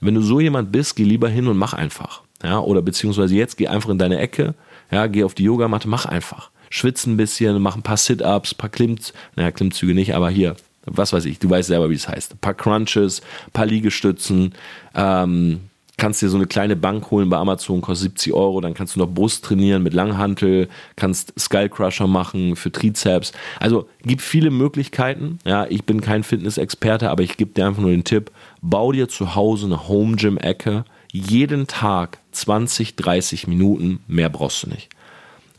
Wenn 0.00 0.14
du 0.14 0.22
so 0.22 0.40
jemand 0.40 0.72
bist, 0.72 0.96
geh 0.96 1.04
lieber 1.04 1.28
hin 1.28 1.46
und 1.46 1.58
mach 1.58 1.74
einfach. 1.74 2.22
Ja, 2.42 2.58
oder 2.60 2.80
beziehungsweise 2.80 3.34
jetzt 3.34 3.56
geh 3.58 3.68
einfach 3.68 3.90
in 3.90 3.98
deine 3.98 4.18
Ecke, 4.18 4.54
ja, 4.90 5.06
geh 5.06 5.24
auf 5.24 5.34
die 5.34 5.44
Yogamatte, 5.44 5.88
mach 5.88 6.06
einfach. 6.06 6.50
Schwitz 6.70 7.06
ein 7.06 7.16
bisschen, 7.16 7.60
mach 7.60 7.76
ein 7.76 7.82
paar 7.82 7.96
Sit-Ups, 7.96 8.54
paar 8.54 8.70
Klimz, 8.70 9.12
naja, 9.36 9.50
Klimmzüge 9.50 9.94
nicht, 9.94 10.14
aber 10.14 10.30
hier, 10.30 10.56
was 10.86 11.12
weiß 11.12 11.26
ich, 11.26 11.38
du 11.38 11.50
weißt 11.50 11.68
selber, 11.68 11.90
wie 11.90 11.94
es 11.94 12.08
heißt. 12.08 12.34
Ein 12.34 12.38
paar 12.38 12.54
Crunches, 12.54 13.20
ein 13.20 13.52
paar 13.52 13.66
Liegestützen, 13.66 14.54
ähm, 14.94 15.60
kannst 16.00 16.22
dir 16.22 16.28
so 16.28 16.36
eine 16.36 16.46
kleine 16.46 16.74
Bank 16.74 17.10
holen 17.12 17.28
bei 17.28 17.36
Amazon, 17.36 17.80
kostet 17.80 18.12
70 18.12 18.32
Euro, 18.32 18.60
dann 18.60 18.74
kannst 18.74 18.96
du 18.96 19.00
noch 19.00 19.08
Brust 19.08 19.44
trainieren 19.44 19.84
mit 19.84 19.94
Langhantel, 19.94 20.68
kannst 20.96 21.32
Skullcrusher 21.38 22.08
machen 22.08 22.56
für 22.56 22.72
Trizeps. 22.72 23.32
Also 23.60 23.88
gibt 24.02 24.22
viele 24.22 24.50
Möglichkeiten. 24.50 25.38
Ja, 25.44 25.66
ich 25.68 25.84
bin 25.84 26.00
kein 26.00 26.24
Fitnessexperte, 26.24 27.10
aber 27.10 27.22
ich 27.22 27.36
gebe 27.36 27.52
dir 27.52 27.66
einfach 27.66 27.82
nur 27.82 27.90
den 27.90 28.04
Tipp, 28.04 28.32
bau 28.62 28.90
dir 28.90 29.08
zu 29.08 29.34
Hause 29.34 29.66
eine 29.66 29.88
Home 29.88 30.16
Gym 30.16 30.38
Ecke, 30.38 30.84
jeden 31.12 31.66
Tag 31.66 32.18
20, 32.32 32.96
30 32.96 33.46
Minuten, 33.46 34.00
mehr 34.08 34.30
brauchst 34.30 34.64
du 34.64 34.70
nicht. 34.70 34.88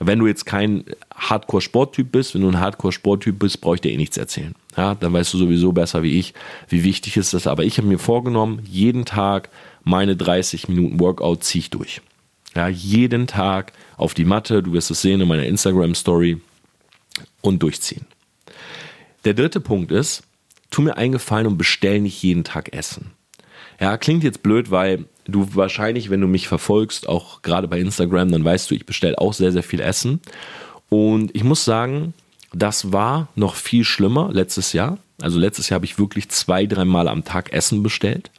Wenn 0.03 0.17
du 0.17 0.25
jetzt 0.25 0.45
kein 0.45 0.85
Hardcore-Sporttyp 1.13 2.11
bist, 2.11 2.33
wenn 2.33 2.41
du 2.41 2.47
ein 2.47 2.59
Hardcore-Sporttyp 2.59 3.37
bist, 3.37 3.61
brauche 3.61 3.75
ich 3.75 3.81
dir 3.81 3.91
eh 3.91 3.97
nichts 3.97 4.17
erzählen. 4.17 4.55
Ja, 4.75 4.95
dann 4.95 5.13
weißt 5.13 5.31
du 5.33 5.37
sowieso 5.37 5.73
besser 5.73 6.01
wie 6.01 6.17
ich, 6.17 6.33
wie 6.69 6.83
wichtig 6.83 7.17
ist 7.17 7.35
das. 7.35 7.45
Aber 7.45 7.63
ich 7.63 7.77
habe 7.77 7.87
mir 7.87 7.99
vorgenommen, 7.99 8.63
jeden 8.67 9.05
Tag 9.05 9.49
meine 9.83 10.15
30 10.15 10.67
Minuten 10.67 10.99
Workout 10.99 11.43
ziehe 11.43 11.61
ich 11.61 11.69
durch. 11.69 12.01
Ja, 12.55 12.67
jeden 12.67 13.27
Tag 13.27 13.73
auf 13.97 14.13
die 14.13 14.25
Matte, 14.25 14.61
du 14.61 14.73
wirst 14.73 14.91
es 14.91 15.01
sehen 15.01 15.21
in 15.21 15.27
meiner 15.27 15.45
Instagram-Story 15.45 16.41
und 17.41 17.63
durchziehen. 17.63 18.05
Der 19.23 19.33
dritte 19.33 19.61
Punkt 19.61 19.91
ist, 19.91 20.23
tu 20.69 20.81
mir 20.81 20.97
eingefallen 20.97 21.47
und 21.47 21.57
bestell 21.57 22.01
nicht 22.01 22.21
jeden 22.23 22.43
Tag 22.43 22.73
Essen. 22.73 23.11
Ja, 23.79 23.97
klingt 23.97 24.23
jetzt 24.23 24.43
blöd, 24.43 24.69
weil 24.69 25.05
du 25.25 25.55
wahrscheinlich, 25.55 26.09
wenn 26.09 26.21
du 26.21 26.27
mich 26.27 26.47
verfolgst, 26.47 27.07
auch 27.07 27.41
gerade 27.41 27.67
bei 27.67 27.79
Instagram, 27.79 28.31
dann 28.31 28.43
weißt 28.43 28.69
du, 28.69 28.75
ich 28.75 28.85
bestelle 28.85 29.17
auch 29.17 29.33
sehr, 29.33 29.51
sehr 29.51 29.63
viel 29.63 29.79
Essen. 29.79 30.21
Und 30.89 31.35
ich 31.35 31.43
muss 31.43 31.63
sagen, 31.63 32.13
das 32.53 32.91
war 32.91 33.29
noch 33.35 33.55
viel 33.55 33.83
schlimmer 33.83 34.29
letztes 34.33 34.73
Jahr. 34.73 34.97
Also 35.21 35.39
letztes 35.39 35.69
Jahr 35.69 35.75
habe 35.75 35.85
ich 35.85 35.99
wirklich 35.99 36.29
zwei, 36.29 36.65
dreimal 36.65 37.07
am 37.07 37.23
Tag 37.23 37.53
Essen 37.53 37.81
bestellt. 37.81 38.31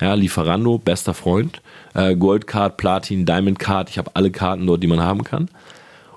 Ja, 0.00 0.14
Lieferando, 0.14 0.78
bester 0.78 1.14
Freund. 1.14 1.60
Äh, 1.94 2.16
Goldcard, 2.16 2.76
Platin, 2.76 3.26
Diamond 3.26 3.58
Card. 3.58 3.90
Ich 3.90 3.98
habe 3.98 4.10
alle 4.14 4.30
Karten 4.30 4.66
dort, 4.66 4.82
die 4.82 4.86
man 4.86 5.00
haben 5.00 5.24
kann. 5.24 5.48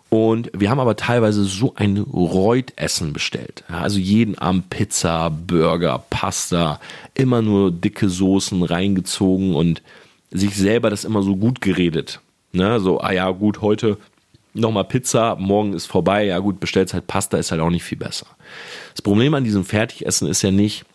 Und 0.09 0.51
wir 0.53 0.69
haben 0.69 0.79
aber 0.79 0.95
teilweise 0.95 1.43
so 1.43 1.73
ein 1.75 1.97
Reutessen 1.97 3.13
bestellt. 3.13 3.63
Ja, 3.67 3.79
also 3.79 3.97
jeden 3.97 4.37
Abend 4.37 4.69
Pizza, 4.69 5.29
Burger, 5.31 6.03
Pasta, 6.09 6.79
immer 7.15 7.41
nur 7.41 7.71
dicke 7.71 8.09
Soßen 8.09 8.61
reingezogen 8.61 9.55
und 9.55 9.81
sich 10.29 10.55
selber 10.55 10.89
das 10.91 11.03
immer 11.03 11.23
so 11.23 11.35
gut 11.35 11.61
geredet. 11.61 12.19
Ne? 12.51 12.79
So, 12.79 13.01
ah 13.01 13.11
ja, 13.11 13.31
gut, 13.31 13.61
heute 13.61 13.97
nochmal 14.53 14.83
Pizza, 14.83 15.35
morgen 15.35 15.73
ist 15.73 15.87
vorbei, 15.87 16.25
ja 16.25 16.37
gut, 16.37 16.59
bestellst 16.59 16.93
halt 16.93 17.07
Pasta, 17.07 17.37
ist 17.37 17.51
halt 17.51 17.61
auch 17.61 17.71
nicht 17.71 17.83
viel 17.83 17.97
besser. 17.97 18.27
Das 18.91 19.01
Problem 19.01 19.33
an 19.33 19.43
diesem 19.43 19.65
Fertigessen 19.65 20.27
ist 20.27 20.43
ja 20.43 20.51
nicht 20.51 20.85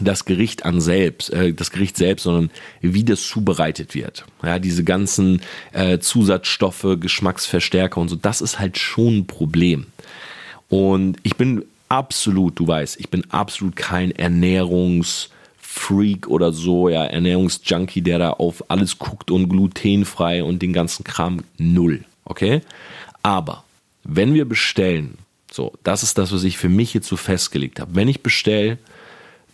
das 0.00 0.24
Gericht 0.24 0.64
an 0.64 0.80
selbst, 0.80 1.30
äh, 1.30 1.52
das 1.52 1.70
Gericht 1.70 1.96
selbst, 1.96 2.22
sondern 2.22 2.50
wie 2.80 3.04
das 3.04 3.22
zubereitet 3.22 3.94
wird. 3.94 4.24
Ja, 4.42 4.58
diese 4.58 4.84
ganzen 4.84 5.42
äh, 5.72 5.98
Zusatzstoffe, 5.98 6.96
Geschmacksverstärker 6.98 8.00
und 8.00 8.08
so, 8.08 8.16
das 8.16 8.40
ist 8.40 8.58
halt 8.58 8.78
schon 8.78 9.18
ein 9.18 9.26
Problem. 9.26 9.86
Und 10.68 11.18
ich 11.22 11.36
bin 11.36 11.64
absolut, 11.88 12.58
du 12.58 12.66
weißt, 12.66 12.98
ich 12.98 13.10
bin 13.10 13.30
absolut 13.30 13.76
kein 13.76 14.12
Ernährungs- 14.12 15.28
Freak 15.74 16.28
oder 16.28 16.52
so, 16.52 16.90
ja, 16.90 17.06
Ernährungsjunkie, 17.06 18.02
der 18.02 18.18
da 18.18 18.30
auf 18.30 18.70
alles 18.70 18.98
guckt 18.98 19.30
und 19.30 19.48
glutenfrei 19.48 20.44
und 20.44 20.60
den 20.60 20.74
ganzen 20.74 21.02
Kram 21.02 21.44
null, 21.56 22.04
okay? 22.26 22.60
Aber 23.22 23.64
wenn 24.04 24.34
wir 24.34 24.44
bestellen, 24.44 25.16
so, 25.50 25.72
das 25.82 26.02
ist 26.02 26.18
das, 26.18 26.30
was 26.30 26.44
ich 26.44 26.58
für 26.58 26.68
mich 26.68 26.92
jetzt 26.92 27.08
so 27.08 27.16
festgelegt 27.16 27.80
habe. 27.80 27.94
Wenn 27.94 28.08
ich 28.08 28.22
bestelle, 28.22 28.76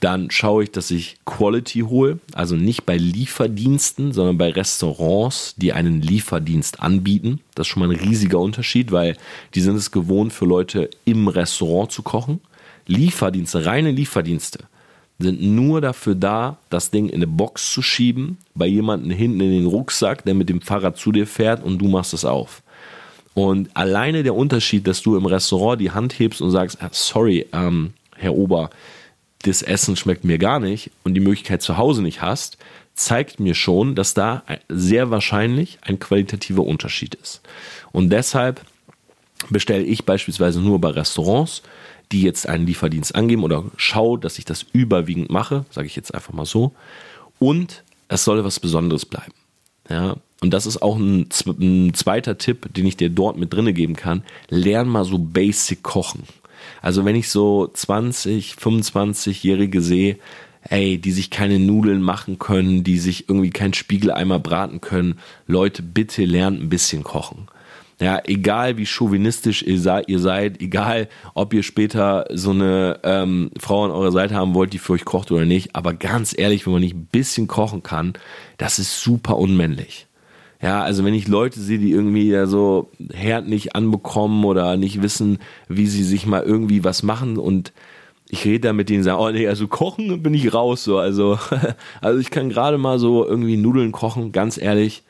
dann 0.00 0.30
schaue 0.30 0.64
ich, 0.64 0.70
dass 0.70 0.90
ich 0.90 1.16
Quality 1.24 1.80
hole, 1.80 2.18
also 2.32 2.54
nicht 2.54 2.86
bei 2.86 2.96
Lieferdiensten, 2.96 4.12
sondern 4.12 4.38
bei 4.38 4.50
Restaurants, 4.50 5.54
die 5.56 5.72
einen 5.72 6.00
Lieferdienst 6.00 6.80
anbieten. 6.80 7.40
Das 7.54 7.66
ist 7.66 7.72
schon 7.72 7.80
mal 7.80 7.90
ein 7.90 7.98
riesiger 7.98 8.38
Unterschied, 8.38 8.92
weil 8.92 9.16
die 9.54 9.60
sind 9.60 9.74
es 9.76 9.90
gewohnt, 9.90 10.32
für 10.32 10.44
Leute 10.44 10.90
im 11.04 11.26
Restaurant 11.26 11.90
zu 11.90 12.02
kochen. 12.02 12.40
Lieferdienste, 12.86 13.66
reine 13.66 13.90
Lieferdienste 13.90 14.60
sind 15.18 15.42
nur 15.42 15.80
dafür 15.80 16.14
da, 16.14 16.58
das 16.70 16.92
Ding 16.92 17.08
in 17.08 17.16
eine 17.16 17.26
Box 17.26 17.72
zu 17.72 17.82
schieben, 17.82 18.38
bei 18.54 18.66
jemandem 18.66 19.10
hinten 19.10 19.40
in 19.40 19.50
den 19.50 19.66
Rucksack, 19.66 20.24
der 20.24 20.34
mit 20.34 20.48
dem 20.48 20.60
Fahrrad 20.60 20.96
zu 20.96 21.10
dir 21.10 21.26
fährt 21.26 21.62
und 21.64 21.78
du 21.78 21.88
machst 21.88 22.14
es 22.14 22.24
auf. 22.24 22.62
Und 23.34 23.76
alleine 23.76 24.22
der 24.22 24.34
Unterschied, 24.34 24.86
dass 24.86 25.02
du 25.02 25.16
im 25.16 25.26
Restaurant 25.26 25.80
die 25.80 25.90
Hand 25.90 26.18
hebst 26.18 26.40
und 26.40 26.50
sagst, 26.52 26.82
ah, 26.82 26.88
sorry, 26.92 27.46
ähm, 27.52 27.92
Herr 28.16 28.34
Ober, 28.34 28.70
das 29.42 29.62
Essen 29.62 29.96
schmeckt 29.96 30.24
mir 30.24 30.38
gar 30.38 30.60
nicht 30.60 30.90
und 31.04 31.14
die 31.14 31.20
Möglichkeit 31.20 31.62
zu 31.62 31.76
Hause 31.76 32.02
nicht 32.02 32.22
hast, 32.22 32.58
zeigt 32.94 33.38
mir 33.38 33.54
schon, 33.54 33.94
dass 33.94 34.14
da 34.14 34.42
sehr 34.68 35.10
wahrscheinlich 35.10 35.78
ein 35.82 35.98
qualitativer 35.98 36.64
Unterschied 36.64 37.14
ist. 37.14 37.40
Und 37.92 38.10
deshalb 38.10 38.62
bestelle 39.50 39.84
ich 39.84 40.04
beispielsweise 40.04 40.60
nur 40.60 40.80
bei 40.80 40.90
Restaurants, 40.90 41.62
die 42.10 42.22
jetzt 42.22 42.48
einen 42.48 42.66
Lieferdienst 42.66 43.14
angeben 43.14 43.44
oder 43.44 43.64
schaue, 43.76 44.18
dass 44.18 44.38
ich 44.38 44.44
das 44.44 44.66
überwiegend 44.72 45.30
mache, 45.30 45.64
sage 45.70 45.86
ich 45.86 45.94
jetzt 45.94 46.14
einfach 46.14 46.32
mal 46.32 46.46
so. 46.46 46.72
Und 47.38 47.84
es 48.08 48.24
soll 48.24 48.42
was 48.44 48.58
Besonderes 48.58 49.06
bleiben. 49.06 49.34
Ja, 49.88 50.16
und 50.40 50.52
das 50.52 50.66
ist 50.66 50.82
auch 50.82 50.96
ein, 50.96 51.28
ein 51.46 51.94
zweiter 51.94 52.38
Tipp, 52.38 52.72
den 52.74 52.86
ich 52.86 52.96
dir 52.96 53.10
dort 53.10 53.36
mit 53.36 53.52
drinne 53.52 53.72
geben 53.72 53.96
kann. 53.96 54.22
Lern 54.48 54.88
mal 54.88 55.04
so 55.04 55.18
basic 55.18 55.82
kochen. 55.82 56.24
Also 56.82 57.04
wenn 57.04 57.16
ich 57.16 57.28
so 57.28 57.68
20, 57.72 58.54
25-Jährige 58.54 59.80
sehe, 59.80 60.18
ey, 60.62 60.98
die 60.98 61.12
sich 61.12 61.30
keine 61.30 61.58
Nudeln 61.58 62.02
machen 62.02 62.38
können, 62.38 62.84
die 62.84 62.98
sich 62.98 63.28
irgendwie 63.28 63.50
kein 63.50 63.74
Spiegeleimer 63.74 64.38
braten 64.38 64.80
können, 64.80 65.18
Leute, 65.46 65.82
bitte 65.82 66.24
lernt 66.24 66.60
ein 66.60 66.68
bisschen 66.68 67.02
kochen. 67.02 67.48
Ja, 68.00 68.20
egal 68.26 68.76
wie 68.76 68.86
chauvinistisch 68.86 69.62
ihr 69.62 69.80
seid, 69.80 70.08
ihr 70.08 70.20
seid, 70.20 70.60
egal 70.62 71.08
ob 71.34 71.52
ihr 71.52 71.64
später 71.64 72.26
so 72.32 72.50
eine 72.50 73.00
ähm, 73.02 73.50
Frau 73.58 73.84
an 73.84 73.90
eurer 73.90 74.12
Seite 74.12 74.36
haben 74.36 74.54
wollt, 74.54 74.72
die 74.72 74.78
für 74.78 74.92
euch 74.92 75.04
kocht 75.04 75.32
oder 75.32 75.44
nicht, 75.44 75.74
aber 75.74 75.94
ganz 75.94 76.32
ehrlich, 76.36 76.64
wenn 76.64 76.74
man 76.74 76.82
nicht 76.82 76.94
ein 76.94 77.08
bisschen 77.10 77.48
kochen 77.48 77.82
kann, 77.82 78.12
das 78.56 78.78
ist 78.78 79.00
super 79.00 79.36
unmännlich. 79.36 80.07
Ja, 80.60 80.82
also 80.82 81.04
wenn 81.04 81.14
ich 81.14 81.28
Leute 81.28 81.60
sehe, 81.60 81.78
die 81.78 81.92
irgendwie 81.92 82.30
ja 82.30 82.46
so 82.46 82.90
Herd 83.12 83.46
nicht 83.46 83.76
anbekommen 83.76 84.44
oder 84.44 84.76
nicht 84.76 85.02
wissen, 85.02 85.38
wie 85.68 85.86
sie 85.86 86.02
sich 86.02 86.26
mal 86.26 86.42
irgendwie 86.42 86.82
was 86.82 87.02
machen 87.02 87.36
und 87.36 87.72
ich 88.28 88.44
rede 88.44 88.68
da 88.68 88.72
mit 88.72 88.88
denen 88.88 89.04
sagen, 89.04 89.20
oh 89.20 89.30
nee, 89.30 89.46
also 89.46 89.68
kochen 89.68 90.22
bin 90.22 90.34
ich 90.34 90.52
raus 90.52 90.84
so, 90.84 90.98
also 90.98 91.38
also 92.00 92.18
ich 92.18 92.30
kann 92.30 92.48
gerade 92.48 92.76
mal 92.76 92.98
so 92.98 93.24
irgendwie 93.24 93.56
Nudeln 93.56 93.92
kochen, 93.92 94.32
ganz 94.32 94.58
ehrlich, 94.58 95.04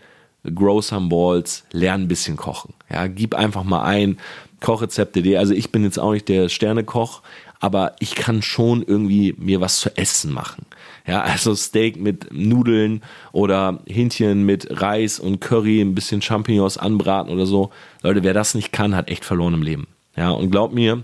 grow 0.55 0.83
some 0.83 1.09
balls, 1.09 1.65
lern 1.73 2.03
ein 2.03 2.09
bisschen 2.09 2.37
kochen. 2.37 2.75
Ja, 2.91 3.07
gib 3.07 3.35
einfach 3.35 3.65
mal 3.65 3.83
ein, 3.83 4.19
Kochrezepte.de. 4.61 5.37
Also 5.37 5.55
ich 5.55 5.71
bin 5.71 5.85
jetzt 5.85 5.99
auch 5.99 6.13
nicht 6.13 6.29
der 6.29 6.49
Sternekoch, 6.49 7.23
aber 7.61 7.97
ich 8.01 8.15
kann 8.15 8.43
schon 8.43 8.83
irgendwie 8.83 9.35
mir 9.39 9.61
was 9.61 9.81
zu 9.81 9.97
essen 9.97 10.33
machen. 10.33 10.67
Ja, 11.07 11.23
also 11.23 11.55
Steak 11.55 11.97
mit 11.97 12.33
Nudeln 12.33 13.03
oder 13.33 13.81
Hähnchen 13.87 14.45
mit 14.45 14.83
Reis 14.83 15.19
und 15.19 15.41
Curry, 15.41 15.81
ein 15.81 15.95
bisschen 15.95 16.23
Champignons 16.23 16.77
anbraten 16.77 17.33
oder 17.33 17.47
so. 17.47 17.71
Leute, 18.03 18.23
wer 18.23 18.35
das 18.35 18.55
nicht 18.55 18.73
kann, 18.73 18.95
hat 18.95 19.09
echt 19.09 19.25
verloren 19.25 19.55
im 19.55 19.63
Leben. 19.63 19.87
Ja, 20.17 20.31
und 20.31 20.51
glaub 20.51 20.73
mir, 20.73 21.03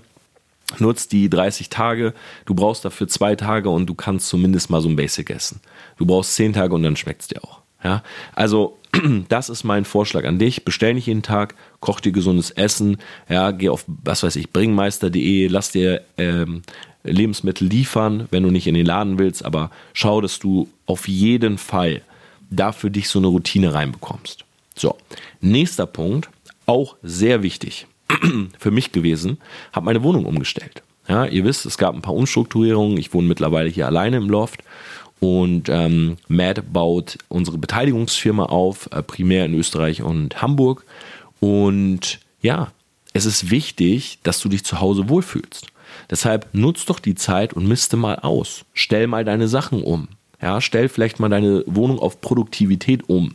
nutzt 0.79 1.13
die 1.13 1.31
30 1.31 1.69
Tage. 1.71 2.15
Du 2.47 2.55
brauchst 2.55 2.85
dafür 2.85 3.09
zwei 3.09 3.35
Tage 3.35 3.71
und 3.71 3.87
du 3.87 3.95
kannst 3.95 4.29
zumindest 4.29 4.71
mal 4.71 4.81
so 4.81 4.89
ein 4.89 4.97
Basic 4.97 5.31
essen. 5.31 5.61
Du 5.97 6.07
brauchst 6.07 6.35
zehn 6.35 6.53
Tage 6.53 6.75
und 6.75 6.83
dann 6.83 6.97
schmeckt 6.97 7.23
es 7.23 7.29
dir 7.29 7.43
auch. 7.43 7.61
Ja, 7.83 8.03
also 8.35 8.79
das 9.29 9.49
ist 9.49 9.65
mein 9.65 9.85
Vorschlag 9.85 10.25
an 10.25 10.39
dich. 10.39 10.65
Bestell 10.65 10.95
nicht 10.95 11.07
jeden 11.07 11.23
Tag, 11.23 11.55
koch 11.81 12.01
dir 12.01 12.13
gesundes 12.13 12.51
Essen, 12.51 12.99
ja, 13.29 13.51
geh 13.51 13.69
auf, 13.69 13.85
was 13.87 14.23
weiß 14.23 14.37
ich, 14.37 14.51
bringmeister.de, 14.51 15.49
lass 15.49 15.71
dir 15.71 16.03
ähm, 16.19 16.63
Lebensmittel 17.03 17.69
liefern, 17.69 18.29
wenn 18.31 18.43
du 18.43 18.51
nicht 18.51 18.67
in 18.67 18.75
den 18.75 18.87
Laden 18.87 19.19
willst, 19.19 19.45
aber 19.45 19.71
schau, 19.93 20.21
dass 20.21 20.39
du 20.39 20.69
auf 20.87 21.09
jeden 21.09 21.59
Fall 21.59 22.03
da 22.51 22.73
für 22.73 22.91
dich 22.91 23.09
so 23.09 23.19
eine 23.19 23.29
Routine 23.29 23.75
reinbekommst. 23.75 24.45
So, 24.75 24.97
nächster 25.41 25.87
Punkt, 25.87 26.29
auch 26.67 26.97
sehr 27.03 27.43
wichtig 27.43 27.87
für 28.59 28.71
mich 28.71 28.93
gewesen, 28.93 29.39
habe 29.73 29.87
meine 29.87 30.03
Wohnung 30.03 30.25
umgestellt. 30.25 30.83
Ja, 31.07 31.27
ihr 31.27 31.45
wisst, 31.45 31.67
es 31.67 31.77
gab 31.77 31.95
ein 31.95 32.01
paar 32.01 32.15
Umstrukturierungen. 32.15 32.97
Ich 32.97 33.13
wohne 33.13 33.29
mittlerweile 33.29 33.69
hier 33.69 33.87
alleine 33.87 34.17
im 34.17 34.31
Loft 34.31 34.63
und 35.25 35.71
ähm, 35.71 36.19
Matt 36.29 36.71
baut 36.71 37.17
unsere 37.29 37.57
Beteiligungsfirma 37.57 38.45
auf, 38.45 38.91
äh, 38.93 39.03
primär 39.03 39.47
in 39.47 39.55
Österreich 39.55 40.03
und 40.03 40.43
Hamburg. 40.43 40.85
Und 41.41 42.21
ja, 42.43 42.73
es 43.15 43.25
ist 43.25 43.51
wichtig, 43.51 44.19
dass 44.23 44.41
du 44.41 44.51
dich 44.51 44.65
zu 44.65 44.83
Hause 44.83 45.09
wohlfühlst. 45.09 45.69
Deshalb 46.11 46.49
nutz 46.53 46.85
doch 46.85 46.99
die 47.01 47.15
Zeit 47.15 47.55
und 47.55 47.67
misste 47.67 47.97
mal 47.97 48.17
aus. 48.17 48.67
Stell 48.75 49.07
mal 49.07 49.25
deine 49.25 49.49
Sachen 49.49 49.83
um. 49.83 50.09
Ja, 50.43 50.61
stell 50.61 50.91
vielleicht 50.91 51.21
mal 51.21 51.31
deine 51.31 51.65
Wohnung 51.67 52.01
auf 52.01 52.21
Produktivität 52.21 53.09
um. 53.09 53.33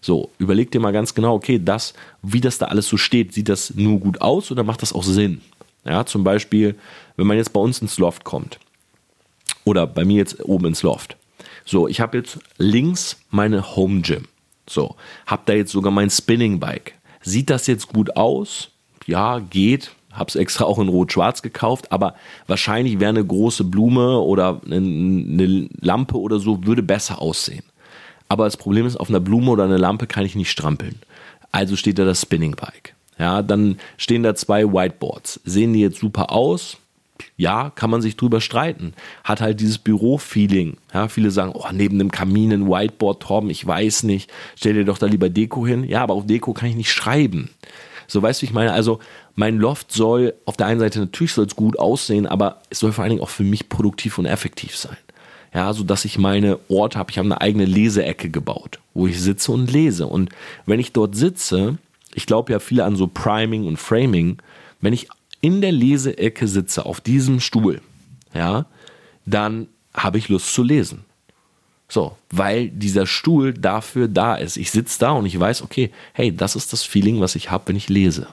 So, 0.00 0.30
überleg 0.38 0.72
dir 0.72 0.80
mal 0.80 0.92
ganz 0.92 1.14
genau, 1.14 1.34
okay, 1.34 1.60
das, 1.64 1.94
wie 2.20 2.40
das 2.40 2.58
da 2.58 2.66
alles 2.66 2.88
so 2.88 2.96
steht, 2.96 3.32
sieht 3.32 3.48
das 3.48 3.74
nur 3.76 4.00
gut 4.00 4.20
aus 4.22 4.50
oder 4.50 4.64
macht 4.64 4.82
das 4.82 4.92
auch 4.92 5.04
Sinn? 5.04 5.40
Ja, 5.84 6.04
zum 6.04 6.24
Beispiel, 6.24 6.74
wenn 7.16 7.28
man 7.28 7.36
jetzt 7.36 7.52
bei 7.52 7.60
uns 7.60 7.80
ins 7.80 7.96
Loft 7.98 8.24
kommt 8.24 8.58
oder 9.64 9.86
bei 9.86 10.04
mir 10.04 10.16
jetzt 10.16 10.44
oben 10.44 10.66
ins 10.66 10.82
Loft, 10.82 11.16
So, 11.68 11.86
ich 11.86 12.00
habe 12.00 12.16
jetzt 12.16 12.38
links 12.56 13.18
meine 13.28 13.76
Home 13.76 14.00
Gym. 14.00 14.26
So, 14.66 14.96
habe 15.26 15.42
da 15.44 15.52
jetzt 15.52 15.70
sogar 15.70 15.92
mein 15.92 16.08
Spinning 16.08 16.58
Bike. 16.60 16.94
Sieht 17.20 17.50
das 17.50 17.66
jetzt 17.66 17.88
gut 17.88 18.16
aus? 18.16 18.70
Ja, 19.04 19.38
geht. 19.38 19.90
Habe 20.10 20.28
es 20.28 20.36
extra 20.36 20.64
auch 20.64 20.78
in 20.78 20.88
Rot-Schwarz 20.88 21.42
gekauft, 21.42 21.92
aber 21.92 22.14
wahrscheinlich 22.46 23.00
wäre 23.00 23.10
eine 23.10 23.24
große 23.24 23.64
Blume 23.64 24.18
oder 24.18 24.62
eine 24.64 25.68
Lampe 25.78 26.18
oder 26.18 26.40
so 26.40 26.64
würde 26.64 26.82
besser 26.82 27.20
aussehen. 27.20 27.64
Aber 28.30 28.44
das 28.44 28.56
Problem 28.56 28.86
ist, 28.86 28.96
auf 28.96 29.10
einer 29.10 29.20
Blume 29.20 29.50
oder 29.50 29.64
einer 29.64 29.76
Lampe 29.76 30.06
kann 30.06 30.24
ich 30.24 30.34
nicht 30.34 30.50
strampeln. 30.50 30.98
Also 31.52 31.76
steht 31.76 31.98
da 31.98 32.06
das 32.06 32.22
Spinning 32.22 32.56
Bike. 32.56 32.94
Ja, 33.18 33.42
dann 33.42 33.78
stehen 33.98 34.22
da 34.22 34.34
zwei 34.34 34.64
Whiteboards. 34.72 35.40
Sehen 35.44 35.74
die 35.74 35.80
jetzt 35.80 35.98
super 35.98 36.32
aus? 36.32 36.78
Ja, 37.36 37.70
kann 37.70 37.90
man 37.90 38.02
sich 38.02 38.16
drüber 38.16 38.40
streiten. 38.40 38.94
Hat 39.24 39.40
halt 39.40 39.60
dieses 39.60 39.78
Büro-Feeling. 39.78 40.76
Ja, 40.92 41.08
viele 41.08 41.30
sagen, 41.30 41.52
oh, 41.54 41.66
neben 41.72 41.98
dem 41.98 42.10
Kamin 42.10 42.52
ein 42.52 42.68
Whiteboard, 42.68 43.22
Torben, 43.22 43.50
ich 43.50 43.66
weiß 43.66 44.04
nicht. 44.04 44.30
Stell 44.56 44.74
dir 44.74 44.84
doch 44.84 44.98
da 44.98 45.06
lieber 45.06 45.28
Deko 45.28 45.66
hin. 45.66 45.84
Ja, 45.84 46.02
aber 46.02 46.14
auf 46.14 46.26
Deko 46.26 46.52
kann 46.52 46.68
ich 46.68 46.76
nicht 46.76 46.92
schreiben. 46.92 47.50
So, 48.06 48.22
weißt 48.22 48.42
du, 48.42 48.46
ich 48.46 48.52
meine? 48.52 48.72
Also, 48.72 49.00
mein 49.34 49.58
Loft 49.58 49.92
soll 49.92 50.34
auf 50.46 50.56
der 50.56 50.66
einen 50.66 50.80
Seite 50.80 50.98
natürlich 50.98 51.32
soll 51.32 51.46
es 51.46 51.54
gut 51.54 51.78
aussehen, 51.78 52.26
aber 52.26 52.62
es 52.70 52.80
soll 52.80 52.90
vor 52.90 53.04
allen 53.04 53.10
Dingen 53.10 53.22
auch 53.22 53.28
für 53.28 53.44
mich 53.44 53.68
produktiv 53.68 54.18
und 54.18 54.26
effektiv 54.26 54.76
sein. 54.76 54.96
Ja, 55.54 55.72
so 55.72 55.84
dass 55.84 56.04
ich 56.04 56.18
meine 56.18 56.58
Orte 56.68 56.98
habe. 56.98 57.10
Ich 57.10 57.18
habe 57.18 57.26
eine 57.26 57.40
eigene 57.40 57.64
Leseecke 57.64 58.30
gebaut, 58.30 58.80
wo 58.94 59.06
ich 59.06 59.20
sitze 59.20 59.52
und 59.52 59.70
lese. 59.70 60.06
Und 60.06 60.30
wenn 60.66 60.80
ich 60.80 60.92
dort 60.92 61.14
sitze, 61.14 61.78
ich 62.14 62.26
glaube 62.26 62.52
ja 62.52 62.58
viele 62.58 62.84
an 62.84 62.96
so 62.96 63.06
Priming 63.06 63.66
und 63.66 63.76
Framing, 63.76 64.38
wenn 64.80 64.92
ich 64.92 65.08
in 65.40 65.60
der 65.60 65.72
Leseecke 65.72 66.48
sitze, 66.48 66.86
auf 66.86 67.00
diesem 67.00 67.40
Stuhl, 67.40 67.80
ja, 68.34 68.66
dann 69.26 69.68
habe 69.94 70.18
ich 70.18 70.28
Lust 70.28 70.52
zu 70.52 70.62
lesen. 70.62 71.04
So, 71.88 72.16
weil 72.30 72.68
dieser 72.68 73.06
Stuhl 73.06 73.54
dafür 73.54 74.08
da 74.08 74.34
ist. 74.34 74.58
Ich 74.58 74.70
sitze 74.70 74.98
da 74.98 75.12
und 75.12 75.24
ich 75.24 75.38
weiß, 75.38 75.62
okay, 75.62 75.90
hey, 76.12 76.34
das 76.34 76.54
ist 76.54 76.72
das 76.72 76.82
Feeling, 76.82 77.20
was 77.20 77.34
ich 77.34 77.50
habe, 77.50 77.68
wenn 77.68 77.76
ich 77.76 77.88
lese. 77.88 78.26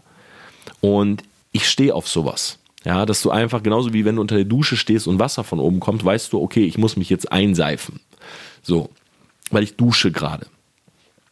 Und 0.82 1.24
ich 1.54 1.70
stehe 1.70 1.96
auf 1.96 2.08
sowas. 2.08 2.60
Ja, 2.84 3.06
dass 3.06 3.22
du 3.22 3.32
einfach 3.32 3.64
genauso 3.64 3.94
wie 3.94 4.06
wenn 4.06 4.18
du 4.18 4.22
unter 4.22 4.36
der 4.36 4.46
Dusche 4.46 4.78
stehst 4.78 5.08
und 5.08 5.18
Wasser 5.18 5.44
von 5.44 5.60
oben 5.60 5.80
kommt, 5.80 6.06
weißt 6.06 6.34
du, 6.34 6.42
okay, 6.42 6.66
ich 6.66 6.78
muss 6.78 6.98
mich 6.98 7.10
jetzt 7.10 7.32
einseifen. 7.32 8.00
So, 8.62 8.90
weil 9.50 9.64
ich 9.64 9.76
dusche 9.76 10.12
gerade. 10.12 10.48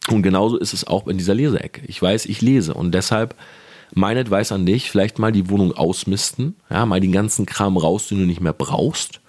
Und 0.08 0.22
genauso 0.22 0.56
ist 0.56 0.72
es 0.72 0.86
auch 0.86 1.06
in 1.06 1.18
dieser 1.18 1.34
Leseecke. 1.34 1.82
Ich 1.86 2.00
weiß, 2.00 2.26
ich 2.26 2.42
lese 2.42 2.74
und 2.74 2.92
deshalb 2.92 3.36
mein 3.94 4.18
Advice 4.18 4.52
an 4.52 4.66
dich, 4.66 4.90
vielleicht 4.90 5.18
mal 5.18 5.32
die 5.32 5.48
Wohnung 5.48 5.72
ausmisten, 5.72 6.56
ja, 6.70 6.84
mal 6.86 7.00
den 7.00 7.12
ganzen 7.12 7.46
Kram 7.46 7.76
raus, 7.76 8.08
den 8.08 8.18
du 8.18 8.26
nicht 8.26 8.40
mehr 8.40 8.52
brauchst 8.52 9.20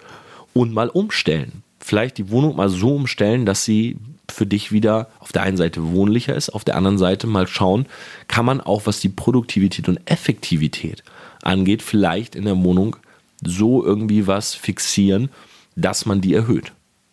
und 0.52 0.72
mal 0.72 0.88
umstellen. 0.88 1.62
Vielleicht 1.80 2.18
die 2.18 2.30
Wohnung 2.30 2.56
mal 2.56 2.68
so 2.68 2.94
umstellen, 2.94 3.46
dass 3.46 3.64
sie 3.64 3.96
für 4.28 4.46
dich 4.46 4.72
wieder 4.72 5.08
auf 5.20 5.32
der 5.32 5.42
einen 5.42 5.56
Seite 5.56 5.92
wohnlicher 5.92 6.34
ist, 6.34 6.50
auf 6.50 6.64
der 6.64 6.76
anderen 6.76 6.98
Seite 6.98 7.26
mal 7.26 7.46
schauen, 7.46 7.86
kann 8.26 8.44
man 8.44 8.60
auch, 8.60 8.86
was 8.86 9.00
die 9.00 9.08
Produktivität 9.08 9.88
und 9.88 10.00
Effektivität 10.04 11.04
angeht, 11.42 11.82
vielleicht 11.82 12.34
in 12.34 12.44
der 12.44 12.62
Wohnung 12.62 12.96
so 13.42 13.84
irgendwie 13.84 14.26
was 14.26 14.54
fixieren, 14.54 15.30
dass 15.76 16.06
man 16.06 16.20
die 16.20 16.34
erhöht. 16.34 16.72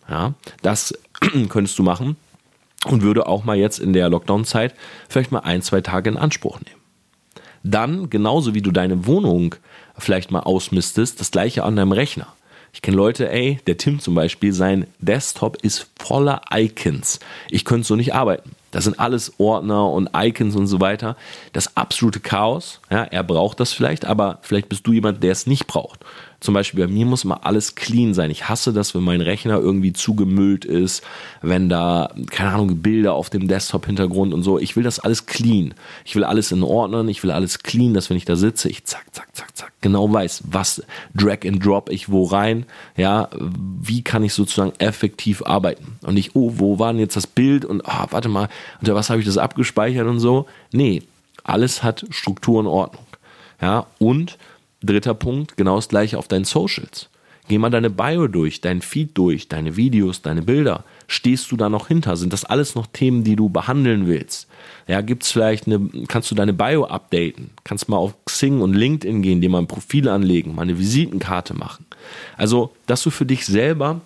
Ja, 0.09 0.33
das 0.61 0.93
könntest 1.49 1.77
du 1.77 1.83
machen 1.83 2.17
und 2.85 3.03
würde 3.03 3.27
auch 3.27 3.43
mal 3.43 3.57
jetzt 3.57 3.79
in 3.79 3.93
der 3.93 4.09
Lockdown-Zeit 4.09 4.73
vielleicht 5.07 5.31
mal 5.31 5.39
ein, 5.39 5.61
zwei 5.61 5.81
Tage 5.81 6.09
in 6.09 6.17
Anspruch 6.17 6.59
nehmen. 6.59 6.82
Dann, 7.63 8.09
genauso 8.09 8.53
wie 8.53 8.61
du 8.61 8.71
deine 8.71 9.07
Wohnung 9.07 9.55
vielleicht 9.97 10.31
mal 10.31 10.41
ausmistest, 10.41 11.19
das 11.19 11.31
gleiche 11.31 11.63
an 11.63 11.75
deinem 11.75 11.91
Rechner. 11.91 12.27
Ich 12.73 12.81
kenne 12.81 12.97
Leute, 12.97 13.31
ey, 13.31 13.59
der 13.67 13.77
Tim 13.77 13.99
zum 13.99 14.15
Beispiel, 14.15 14.51
sein 14.51 14.87
Desktop 14.99 15.57
ist 15.61 15.89
voller 15.99 16.41
Icons. 16.51 17.19
Ich 17.49 17.65
könnte 17.65 17.87
so 17.87 17.95
nicht 17.95 18.15
arbeiten. 18.15 18.51
Das 18.71 18.85
sind 18.85 18.99
alles 18.99 19.33
Ordner 19.37 19.91
und 19.91 20.09
Icons 20.15 20.55
und 20.55 20.65
so 20.65 20.81
weiter. 20.81 21.15
Das 21.53 21.77
absolute 21.77 22.19
Chaos. 22.19 22.81
Ja, 22.89 23.03
er 23.03 23.23
braucht 23.23 23.59
das 23.59 23.71
vielleicht, 23.71 24.05
aber 24.05 24.39
vielleicht 24.41 24.69
bist 24.69 24.87
du 24.87 24.93
jemand, 24.93 25.21
der 25.21 25.31
es 25.31 25.45
nicht 25.45 25.67
braucht. 25.67 25.99
Zum 26.43 26.53
Beispiel 26.53 26.85
bei 26.85 26.91
mir 26.91 27.05
muss 27.05 27.23
immer 27.23 27.45
alles 27.45 27.75
clean 27.75 28.13
sein. 28.13 28.29
Ich 28.29 28.49
hasse 28.49 28.73
das, 28.73 28.93
wenn 28.93 29.01
mein 29.01 29.21
Rechner 29.21 29.59
irgendwie 29.59 29.93
zugemüllt 29.93 30.65
ist, 30.65 31.01
wenn 31.41 31.69
da, 31.69 32.13
keine 32.31 32.51
Ahnung, 32.51 32.81
Bilder 32.81 33.13
auf 33.13 33.29
dem 33.29 33.47
Desktop-Hintergrund 33.47 34.33
und 34.33 34.43
so. 34.43 34.59
Ich 34.59 34.75
will 34.75 34.83
das 34.83 34.99
alles 34.99 35.25
clean. 35.25 35.73
Ich 36.03 36.17
will 36.17 36.25
alles 36.25 36.51
in 36.51 36.61
Ordnern, 36.61 37.07
ich 37.07 37.23
will 37.23 37.31
alles 37.31 37.59
clean, 37.59 37.93
dass 37.93 38.09
wenn 38.09 38.17
ich 38.17 38.25
da 38.25 38.35
sitze, 38.35 38.67
ich 38.67 38.83
zack, 38.83 39.05
zack, 39.13 39.33
zack, 39.33 39.55
zack, 39.55 39.71
genau 39.79 40.11
weiß, 40.11 40.43
was 40.51 40.83
Drag 41.15 41.45
and 41.45 41.65
Drop 41.65 41.89
ich 41.89 42.11
wo 42.11 42.25
rein, 42.25 42.65
ja, 42.97 43.29
wie 43.79 44.01
kann 44.01 44.23
ich 44.23 44.33
sozusagen 44.33 44.73
effektiv 44.79 45.43
arbeiten. 45.45 45.97
Und 46.01 46.15
nicht, 46.15 46.35
oh, 46.35 46.55
wo 46.57 46.77
war 46.77 46.91
denn 46.91 46.99
jetzt 46.99 47.15
das 47.15 47.25
Bild 47.25 47.63
und, 47.63 47.83
oh, 47.85 48.05
warte 48.09 48.27
mal, 48.27 48.49
unter 48.81 48.95
was 48.95 49.09
habe 49.09 49.21
ich 49.21 49.25
das 49.25 49.37
abgespeichert 49.37 50.07
und 50.07 50.19
so. 50.19 50.45
Nee, 50.73 51.03
alles 51.45 51.83
hat 51.83 52.05
Struktur 52.09 52.59
und 52.59 52.67
Ordnung. 52.67 53.05
Ja, 53.61 53.85
und 53.97 54.37
Dritter 54.83 55.13
Punkt, 55.13 55.57
genau 55.57 55.77
das 55.77 55.89
gleiche 55.89 56.17
auf 56.17 56.27
deinen 56.27 56.45
Socials. 56.45 57.09
Geh 57.49 57.57
mal 57.57 57.69
deine 57.69 57.89
Bio 57.89 58.27
durch, 58.27 58.61
dein 58.61 58.81
Feed 58.81 59.17
durch, 59.17 59.49
deine 59.49 59.75
Videos, 59.75 60.21
deine 60.21 60.41
Bilder. 60.41 60.85
Stehst 61.07 61.51
du 61.51 61.57
da 61.57 61.67
noch 61.67 61.89
hinter? 61.89 62.15
Sind 62.15 62.31
das 62.31 62.45
alles 62.45 62.73
noch 62.75 62.87
Themen, 62.87 63.25
die 63.25 63.35
du 63.35 63.49
behandeln 63.49 64.07
willst? 64.07 64.47
Ja, 64.87 65.01
gibt's 65.01 65.31
vielleicht 65.31 65.67
eine, 65.67 65.89
kannst 66.07 66.31
du 66.31 66.35
deine 66.35 66.53
Bio 66.53 66.85
updaten? 66.85 67.49
Kannst 67.65 67.89
mal 67.89 67.97
auf 67.97 68.13
Xing 68.25 68.61
und 68.61 68.73
LinkedIn 68.73 69.21
gehen, 69.21 69.41
dir 69.41 69.49
mal 69.49 69.59
ein 69.59 69.67
Profil 69.67 70.07
anlegen, 70.07 70.55
mal 70.55 70.61
eine 70.61 70.79
Visitenkarte 70.79 71.53
machen. 71.53 71.85
Also, 72.37 72.71
dass 72.87 73.03
du 73.03 73.09
für 73.09 73.25
dich 73.25 73.45
selber 73.45 73.99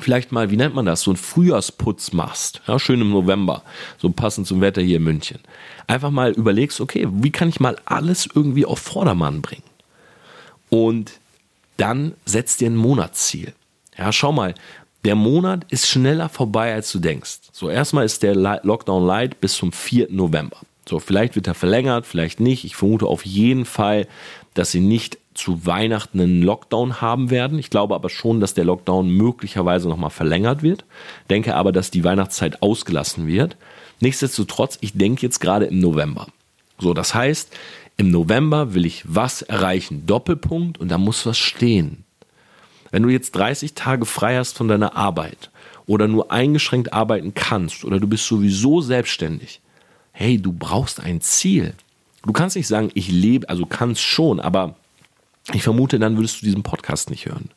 vielleicht 0.00 0.32
mal, 0.32 0.50
wie 0.50 0.56
nennt 0.56 0.74
man 0.74 0.86
das, 0.86 1.02
so 1.02 1.12
einen 1.12 1.18
Frühjahrsputz 1.18 2.12
machst, 2.12 2.62
ja, 2.66 2.78
schön 2.80 3.00
im 3.00 3.10
November, 3.10 3.62
so 3.98 4.10
passend 4.10 4.48
zum 4.48 4.60
Wetter 4.60 4.82
hier 4.82 4.96
in 4.96 5.04
München. 5.04 5.38
Einfach 5.86 6.10
mal 6.10 6.32
überlegst, 6.32 6.80
okay, 6.80 7.06
wie 7.10 7.30
kann 7.30 7.48
ich 7.48 7.60
mal 7.60 7.76
alles 7.84 8.28
irgendwie 8.32 8.66
auf 8.66 8.80
Vordermann 8.80 9.40
bringen? 9.40 9.69
Und 10.70 11.12
dann 11.76 12.14
setzt 12.24 12.60
dir 12.60 12.70
ein 12.70 12.76
Monatsziel. 12.76 13.52
Ja, 13.98 14.12
schau 14.12 14.32
mal, 14.32 14.54
der 15.04 15.14
Monat 15.14 15.64
ist 15.70 15.88
schneller 15.88 16.28
vorbei, 16.28 16.72
als 16.74 16.92
du 16.92 16.98
denkst. 16.98 17.38
So, 17.52 17.70
erstmal 17.70 18.04
ist 18.04 18.22
der 18.22 18.34
Lockdown 18.34 19.06
light 19.06 19.40
bis 19.40 19.54
zum 19.54 19.72
4. 19.72 20.08
November. 20.10 20.58
So, 20.88 20.98
vielleicht 20.98 21.36
wird 21.36 21.46
er 21.46 21.54
verlängert, 21.54 22.06
vielleicht 22.06 22.40
nicht. 22.40 22.64
Ich 22.64 22.76
vermute 22.76 23.06
auf 23.06 23.24
jeden 23.24 23.64
Fall, 23.64 24.06
dass 24.54 24.72
sie 24.72 24.80
nicht 24.80 25.18
zu 25.34 25.64
Weihnachten 25.64 26.20
einen 26.20 26.42
Lockdown 26.42 27.00
haben 27.00 27.30
werden. 27.30 27.58
Ich 27.58 27.70
glaube 27.70 27.94
aber 27.94 28.10
schon, 28.10 28.40
dass 28.40 28.54
der 28.54 28.64
Lockdown 28.64 29.08
möglicherweise 29.08 29.88
nochmal 29.88 30.10
verlängert 30.10 30.62
wird. 30.62 30.84
Denke 31.30 31.54
aber, 31.54 31.72
dass 31.72 31.90
die 31.90 32.04
Weihnachtszeit 32.04 32.62
ausgelassen 32.62 33.26
wird. 33.26 33.56
Nichtsdestotrotz, 34.00 34.78
ich 34.80 34.94
denke 34.94 35.22
jetzt 35.22 35.40
gerade 35.40 35.66
im 35.66 35.78
November. 35.78 36.26
So, 36.78 36.92
das 36.92 37.14
heißt, 37.14 37.56
im 38.00 38.10
November 38.10 38.72
will 38.72 38.86
ich 38.86 39.02
was 39.06 39.42
erreichen, 39.42 40.06
Doppelpunkt, 40.06 40.78
und 40.78 40.88
da 40.88 40.96
muss 40.96 41.26
was 41.26 41.36
stehen. 41.36 42.04
Wenn 42.90 43.02
du 43.02 43.10
jetzt 43.10 43.32
30 43.32 43.74
Tage 43.74 44.06
frei 44.06 44.38
hast 44.38 44.56
von 44.56 44.68
deiner 44.68 44.96
Arbeit 44.96 45.50
oder 45.84 46.08
nur 46.08 46.32
eingeschränkt 46.32 46.94
arbeiten 46.94 47.34
kannst 47.34 47.84
oder 47.84 48.00
du 48.00 48.06
bist 48.06 48.26
sowieso 48.26 48.80
selbstständig, 48.80 49.60
hey, 50.12 50.40
du 50.40 50.50
brauchst 50.50 50.98
ein 50.98 51.20
Ziel. 51.20 51.74
Du 52.22 52.32
kannst 52.32 52.56
nicht 52.56 52.68
sagen, 52.68 52.90
ich 52.94 53.12
lebe, 53.12 53.46
also 53.50 53.66
kannst 53.66 54.00
schon, 54.00 54.40
aber 54.40 54.76
ich 55.52 55.62
vermute, 55.62 55.98
dann 55.98 56.16
würdest 56.16 56.40
du 56.40 56.46
diesen 56.46 56.62
Podcast 56.62 57.10
nicht 57.10 57.26
hören. 57.26 57.50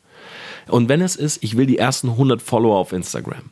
Und 0.68 0.90
wenn 0.90 1.00
es 1.00 1.16
ist, 1.16 1.42
ich 1.42 1.56
will 1.56 1.64
die 1.64 1.78
ersten 1.78 2.10
100 2.10 2.42
Follower 2.42 2.76
auf 2.76 2.92
Instagram. 2.92 3.44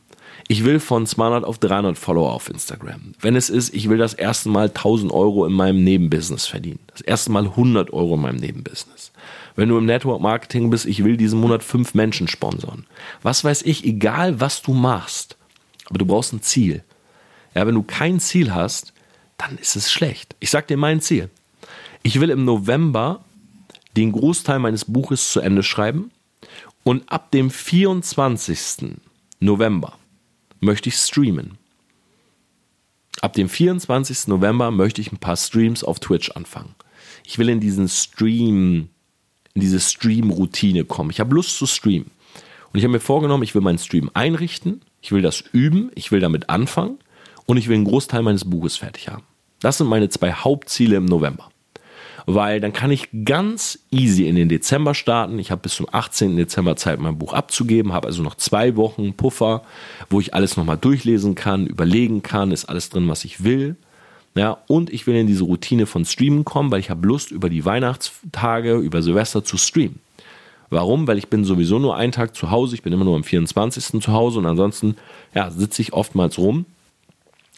Ich 0.47 0.65
will 0.65 0.79
von 0.79 1.05
200 1.05 1.45
auf 1.45 1.57
300 1.57 1.97
Follower 1.97 2.33
auf 2.33 2.49
Instagram. 2.49 3.13
Wenn 3.19 3.35
es 3.35 3.49
ist, 3.49 3.73
ich 3.73 3.89
will 3.89 3.97
das 3.97 4.13
erste 4.13 4.49
Mal 4.49 4.67
1000 4.67 5.11
Euro 5.11 5.45
in 5.45 5.53
meinem 5.53 5.83
Nebenbusiness 5.83 6.45
verdienen. 6.45 6.79
Das 6.87 7.01
erste 7.01 7.31
Mal 7.31 7.45
100 7.45 7.93
Euro 7.93 8.15
in 8.15 8.21
meinem 8.21 8.37
Nebenbusiness. 8.37 9.11
Wenn 9.55 9.69
du 9.69 9.77
im 9.77 9.85
Network 9.85 10.21
Marketing 10.21 10.69
bist, 10.69 10.85
ich 10.85 11.03
will 11.03 11.15
diesen 11.15 11.39
Monat 11.39 11.63
fünf 11.63 11.93
Menschen 11.93 12.27
sponsern. 12.27 12.85
Was 13.21 13.43
weiß 13.43 13.61
ich, 13.63 13.85
egal 13.85 14.39
was 14.39 14.61
du 14.61 14.73
machst. 14.73 15.37
Aber 15.89 15.99
du 15.99 16.05
brauchst 16.05 16.33
ein 16.33 16.41
Ziel. 16.41 16.83
Ja, 17.55 17.65
wenn 17.67 17.75
du 17.75 17.83
kein 17.83 18.19
Ziel 18.19 18.53
hast, 18.53 18.93
dann 19.37 19.57
ist 19.57 19.75
es 19.75 19.91
schlecht. 19.91 20.35
Ich 20.39 20.49
sag 20.49 20.67
dir 20.67 20.77
mein 20.77 21.01
Ziel. 21.01 21.29
Ich 22.01 22.19
will 22.19 22.29
im 22.29 22.45
November 22.45 23.23
den 23.95 24.11
Großteil 24.11 24.59
meines 24.59 24.85
Buches 24.85 25.31
zu 25.31 25.39
Ende 25.39 25.63
schreiben 25.63 26.11
und 26.83 27.09
ab 27.11 27.31
dem 27.31 27.49
24. 27.49 28.95
November 29.39 29.93
möchte 30.63 30.89
ich 30.89 30.95
streamen. 30.95 31.57
Ab 33.21 33.33
dem 33.33 33.47
24. 33.47 34.27
November 34.27 34.71
möchte 34.71 35.01
ich 35.01 35.11
ein 35.11 35.17
paar 35.17 35.37
Streams 35.37 35.83
auf 35.83 35.99
Twitch 35.99 36.31
anfangen. 36.31 36.75
Ich 37.25 37.37
will 37.37 37.49
in 37.49 37.59
diesen 37.59 37.87
Stream, 37.87 38.89
in 39.53 39.61
diese 39.61 39.79
Stream-Routine 39.79 40.83
kommen. 40.85 41.09
Ich 41.09 41.19
habe 41.19 41.35
Lust 41.35 41.57
zu 41.57 41.65
streamen. 41.65 42.11
Und 42.71 42.79
ich 42.79 42.83
habe 42.83 42.91
mir 42.91 42.99
vorgenommen, 42.99 43.43
ich 43.43 43.53
will 43.53 43.61
meinen 43.61 43.77
Stream 43.77 44.09
einrichten, 44.13 44.81
ich 45.01 45.11
will 45.11 45.21
das 45.21 45.41
üben, 45.53 45.91
ich 45.95 46.11
will 46.11 46.19
damit 46.19 46.49
anfangen 46.49 46.97
und 47.45 47.57
ich 47.57 47.67
will 47.67 47.75
einen 47.75 47.85
Großteil 47.85 48.23
meines 48.23 48.49
Buches 48.49 48.77
fertig 48.77 49.09
haben. 49.09 49.23
Das 49.59 49.77
sind 49.77 49.87
meine 49.87 50.09
zwei 50.09 50.33
Hauptziele 50.33 50.97
im 50.97 51.05
November. 51.05 51.52
Weil 52.25 52.59
dann 52.59 52.73
kann 52.73 52.91
ich 52.91 53.09
ganz 53.25 53.79
easy 53.91 54.27
in 54.27 54.35
den 54.35 54.49
Dezember 54.49 54.93
starten. 54.93 55.39
Ich 55.39 55.51
habe 55.51 55.61
bis 55.61 55.75
zum 55.75 55.87
18. 55.91 56.37
Dezember 56.37 56.75
Zeit, 56.75 56.99
mein 56.99 57.17
Buch 57.17 57.33
abzugeben, 57.33 57.93
habe 57.93 58.07
also 58.07 58.23
noch 58.23 58.35
zwei 58.35 58.75
Wochen 58.75 59.13
Puffer, 59.13 59.63
wo 60.09 60.19
ich 60.19 60.33
alles 60.33 60.57
nochmal 60.57 60.77
durchlesen 60.77 61.35
kann, 61.35 61.67
überlegen 61.67 62.23
kann, 62.23 62.51
ist 62.51 62.65
alles 62.65 62.89
drin, 62.89 63.07
was 63.07 63.25
ich 63.25 63.43
will. 63.43 63.75
Ja, 64.35 64.57
und 64.67 64.91
ich 64.91 65.05
will 65.05 65.15
in 65.15 65.27
diese 65.27 65.43
Routine 65.43 65.85
von 65.85 66.05
Streamen 66.05 66.43
kommen, 66.43 66.71
weil 66.71 66.79
ich 66.79 66.89
habe 66.89 67.07
Lust, 67.07 67.31
über 67.31 67.49
die 67.49 67.65
Weihnachtstage, 67.65 68.75
über 68.77 69.03
Silvester 69.03 69.43
zu 69.43 69.57
streamen. 69.57 69.99
Warum? 70.71 71.07
Weil 71.07 71.19
ich 71.19 71.27
bin 71.27 71.45
sowieso 71.45 71.77
nur 71.77 71.95
einen 71.95 72.11
Tag 72.11 72.35
zu 72.35 72.49
Hause, 72.49 72.73
ich 72.73 72.81
bin 72.81 72.93
immer 72.93 73.05
nur 73.05 73.15
am 73.15 73.23
24. 73.23 74.01
zu 74.01 74.11
Hause 74.11 74.39
und 74.39 74.47
ansonsten 74.47 74.95
ja, 75.35 75.51
sitze 75.51 75.83
ich 75.83 75.93
oftmals 75.93 76.39
rum. 76.39 76.65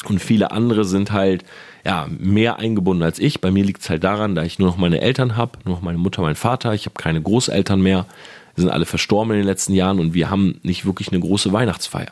Und 0.04 0.20
viele 0.20 0.52
andere 0.52 0.86
sind 0.86 1.12
halt 1.12 1.46
ja, 1.86 2.08
mehr 2.10 2.58
eingebunden 2.58 3.04
als 3.04 3.20
ich. 3.20 3.42
Bei 3.42 3.52
mir 3.52 3.64
liegt 3.64 3.82
es 3.82 3.90
halt 3.90 4.04
daran, 4.04 4.36
da 4.36 4.44
ich 4.44 4.60
nur 4.60 4.68
noch 4.68 4.78
meine 4.78 5.02
Eltern 5.02 5.38
habe, 5.38 5.60
nur 5.64 5.76
noch 5.76 5.82
meine 5.82 5.98
Mutter, 5.98 6.22
mein 6.22 6.36
Vater. 6.36 6.74
Ich 6.74 6.86
habe 6.86 6.96
keine 6.96 7.22
Großeltern 7.22 7.82
mehr. 7.82 8.06
Die 8.58 8.62
sind 8.62 8.72
alle 8.72 8.86
verstorben 8.86 9.34
in 9.34 9.40
den 9.40 9.48
letzten 9.48 9.74
Jahren 9.74 10.00
und 10.00 10.14
wir 10.14 10.30
haben 10.30 10.60
nicht 10.64 10.86
wirklich 10.86 11.10
eine 11.10 11.20
große 11.20 11.54
Weihnachtsfeier. 11.54 12.12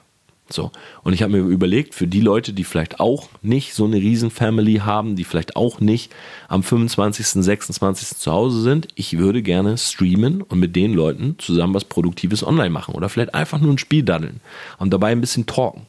So. 0.49 0.71
Und 1.03 1.13
ich 1.13 1.23
habe 1.23 1.31
mir 1.31 1.39
überlegt, 1.39 1.95
für 1.95 2.05
die 2.05 2.19
Leute, 2.19 2.53
die 2.53 2.63
vielleicht 2.63 2.99
auch 2.99 3.29
nicht 3.41 3.73
so 3.73 3.85
eine 3.85 3.95
Riesen-Family 3.95 4.81
haben, 4.85 5.15
die 5.15 5.23
vielleicht 5.23 5.55
auch 5.55 5.79
nicht 5.79 6.13
am 6.47 6.63
25., 6.63 7.43
26. 7.43 8.17
zu 8.17 8.31
Hause 8.31 8.61
sind, 8.61 8.89
ich 8.95 9.17
würde 9.17 9.41
gerne 9.41 9.77
streamen 9.77 10.41
und 10.41 10.59
mit 10.59 10.75
den 10.75 10.93
Leuten 10.93 11.35
zusammen 11.39 11.73
was 11.73 11.85
Produktives 11.85 12.45
online 12.45 12.69
machen 12.69 12.93
oder 12.93 13.09
vielleicht 13.09 13.33
einfach 13.33 13.59
nur 13.59 13.71
ein 13.71 13.77
Spiel 13.77 14.03
daddeln 14.03 14.41
und 14.77 14.93
dabei 14.93 15.11
ein 15.11 15.21
bisschen 15.21 15.45
talken. 15.45 15.87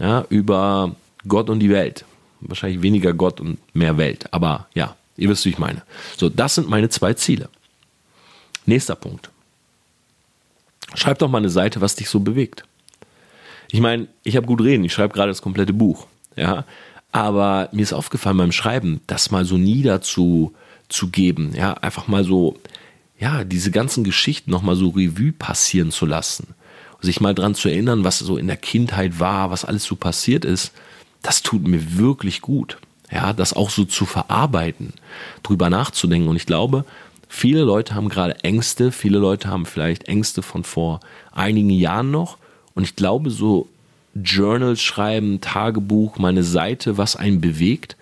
Ja, 0.00 0.24
über 0.30 0.96
Gott 1.26 1.50
und 1.50 1.60
die 1.60 1.70
Welt. 1.70 2.04
Wahrscheinlich 2.40 2.82
weniger 2.82 3.12
Gott 3.12 3.40
und 3.40 3.58
mehr 3.74 3.96
Welt. 3.98 4.32
Aber 4.32 4.66
ja, 4.74 4.96
ihr 5.16 5.28
wisst, 5.28 5.44
wie 5.44 5.50
ich 5.50 5.58
meine. 5.58 5.82
So, 6.16 6.28
das 6.28 6.54
sind 6.54 6.68
meine 6.68 6.88
zwei 6.88 7.14
Ziele. 7.14 7.48
Nächster 8.66 8.96
Punkt. 8.96 9.30
Schreib 10.94 11.18
doch 11.18 11.28
mal 11.28 11.38
eine 11.38 11.50
Seite, 11.50 11.80
was 11.80 11.96
dich 11.96 12.08
so 12.08 12.20
bewegt. 12.20 12.64
Ich 13.70 13.80
meine, 13.80 14.08
ich 14.22 14.36
habe 14.36 14.46
gut 14.46 14.60
reden, 14.60 14.84
ich 14.84 14.92
schreibe 14.92 15.14
gerade 15.14 15.30
das 15.30 15.40
komplette 15.40 15.72
Buch, 15.72 16.06
ja. 16.36 16.64
Aber 17.10 17.68
mir 17.72 17.82
ist 17.82 17.92
aufgefallen 17.92 18.36
beim 18.36 18.52
Schreiben, 18.52 19.00
das 19.06 19.30
mal 19.30 19.44
so 19.44 19.56
niederzugeben, 19.56 20.54
zu 20.92 21.08
geben, 21.08 21.52
ja, 21.54 21.74
einfach 21.74 22.06
mal 22.06 22.22
so, 22.22 22.56
ja, 23.18 23.44
diese 23.44 23.70
ganzen 23.70 24.04
Geschichten 24.04 24.50
nochmal 24.50 24.76
so 24.76 24.90
Revue 24.90 25.32
passieren 25.32 25.90
zu 25.90 26.06
lassen. 26.06 26.54
Sich 27.00 27.20
mal 27.20 27.34
dran 27.34 27.54
zu 27.54 27.68
erinnern, 27.68 28.04
was 28.04 28.20
so 28.20 28.36
in 28.36 28.46
der 28.46 28.56
Kindheit 28.56 29.18
war, 29.18 29.50
was 29.50 29.64
alles 29.64 29.84
so 29.84 29.96
passiert 29.96 30.44
ist, 30.44 30.72
das 31.22 31.42
tut 31.42 31.66
mir 31.66 31.98
wirklich 31.98 32.40
gut. 32.40 32.78
Ja, 33.10 33.32
das 33.32 33.52
auch 33.52 33.70
so 33.70 33.84
zu 33.84 34.06
verarbeiten, 34.06 34.94
drüber 35.42 35.68
nachzudenken. 35.68 36.28
Und 36.28 36.36
ich 36.36 36.46
glaube, 36.46 36.84
viele 37.28 37.62
Leute 37.62 37.94
haben 37.94 38.08
gerade 38.08 38.42
Ängste, 38.42 38.90
viele 38.90 39.18
Leute 39.18 39.48
haben 39.48 39.66
vielleicht 39.66 40.08
Ängste 40.08 40.42
von 40.42 40.64
vor 40.64 41.00
einigen 41.30 41.70
Jahren 41.70 42.10
noch 42.10 42.38
und 42.74 42.84
ich 42.84 42.96
glaube, 42.96 43.30
so 43.30 43.68
Journals 44.14 44.82
schreiben, 44.82 45.40
Tagebuch, 45.40 46.18
meine 46.18 46.42
Seite, 46.42 46.98
was 46.98 47.16
einen 47.16 47.40
bewegt, 47.40 47.96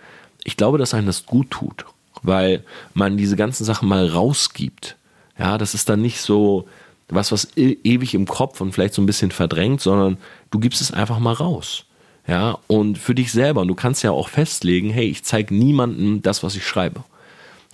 ich 0.44 0.56
glaube, 0.56 0.78
dass 0.78 0.94
einem 0.94 1.06
das 1.06 1.26
gut 1.26 1.50
tut, 1.50 1.84
weil 2.22 2.64
man 2.94 3.16
diese 3.16 3.36
ganzen 3.36 3.64
Sachen 3.64 3.88
mal 3.88 4.06
rausgibt. 4.06 4.96
Ja, 5.38 5.58
das 5.58 5.74
ist 5.74 5.88
dann 5.88 6.02
nicht 6.02 6.20
so 6.20 6.66
was, 7.08 7.32
was 7.32 7.56
e 7.56 7.76
ewig 7.82 8.14
im 8.14 8.26
Kopf 8.26 8.60
und 8.60 8.72
vielleicht 8.72 8.94
so 8.94 9.02
ein 9.02 9.06
bisschen 9.06 9.32
verdrängt, 9.32 9.80
sondern 9.80 10.16
du 10.50 10.58
gibst 10.60 10.80
es 10.80 10.92
einfach 10.92 11.18
mal 11.18 11.32
raus. 11.32 11.84
Ja, 12.30 12.58
und 12.68 12.96
für 12.96 13.16
dich 13.16 13.32
selber. 13.32 13.62
Und 13.62 13.66
du 13.66 13.74
kannst 13.74 14.04
ja 14.04 14.12
auch 14.12 14.28
festlegen, 14.28 14.90
hey, 14.90 15.08
ich 15.08 15.24
zeige 15.24 15.52
niemandem 15.52 16.22
das, 16.22 16.44
was 16.44 16.54
ich 16.54 16.64
schreibe. 16.64 17.02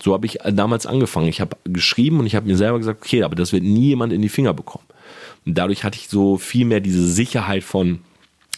So 0.01 0.15
habe 0.15 0.25
ich 0.25 0.39
damals 0.51 0.87
angefangen. 0.87 1.27
Ich 1.27 1.41
habe 1.41 1.55
geschrieben 1.65 2.19
und 2.19 2.25
ich 2.25 2.33
habe 2.33 2.47
mir 2.47 2.57
selber 2.57 2.79
gesagt, 2.79 3.03
okay, 3.05 3.21
aber 3.21 3.35
das 3.35 3.53
wird 3.53 3.61
nie 3.61 3.89
jemand 3.89 4.13
in 4.13 4.23
die 4.23 4.29
Finger 4.29 4.55
bekommen. 4.55 4.85
Und 5.45 5.59
dadurch 5.59 5.83
hatte 5.83 5.99
ich 5.99 6.09
so 6.09 6.39
viel 6.39 6.65
mehr 6.65 6.79
diese 6.79 7.07
Sicherheit 7.07 7.63
von, 7.63 7.99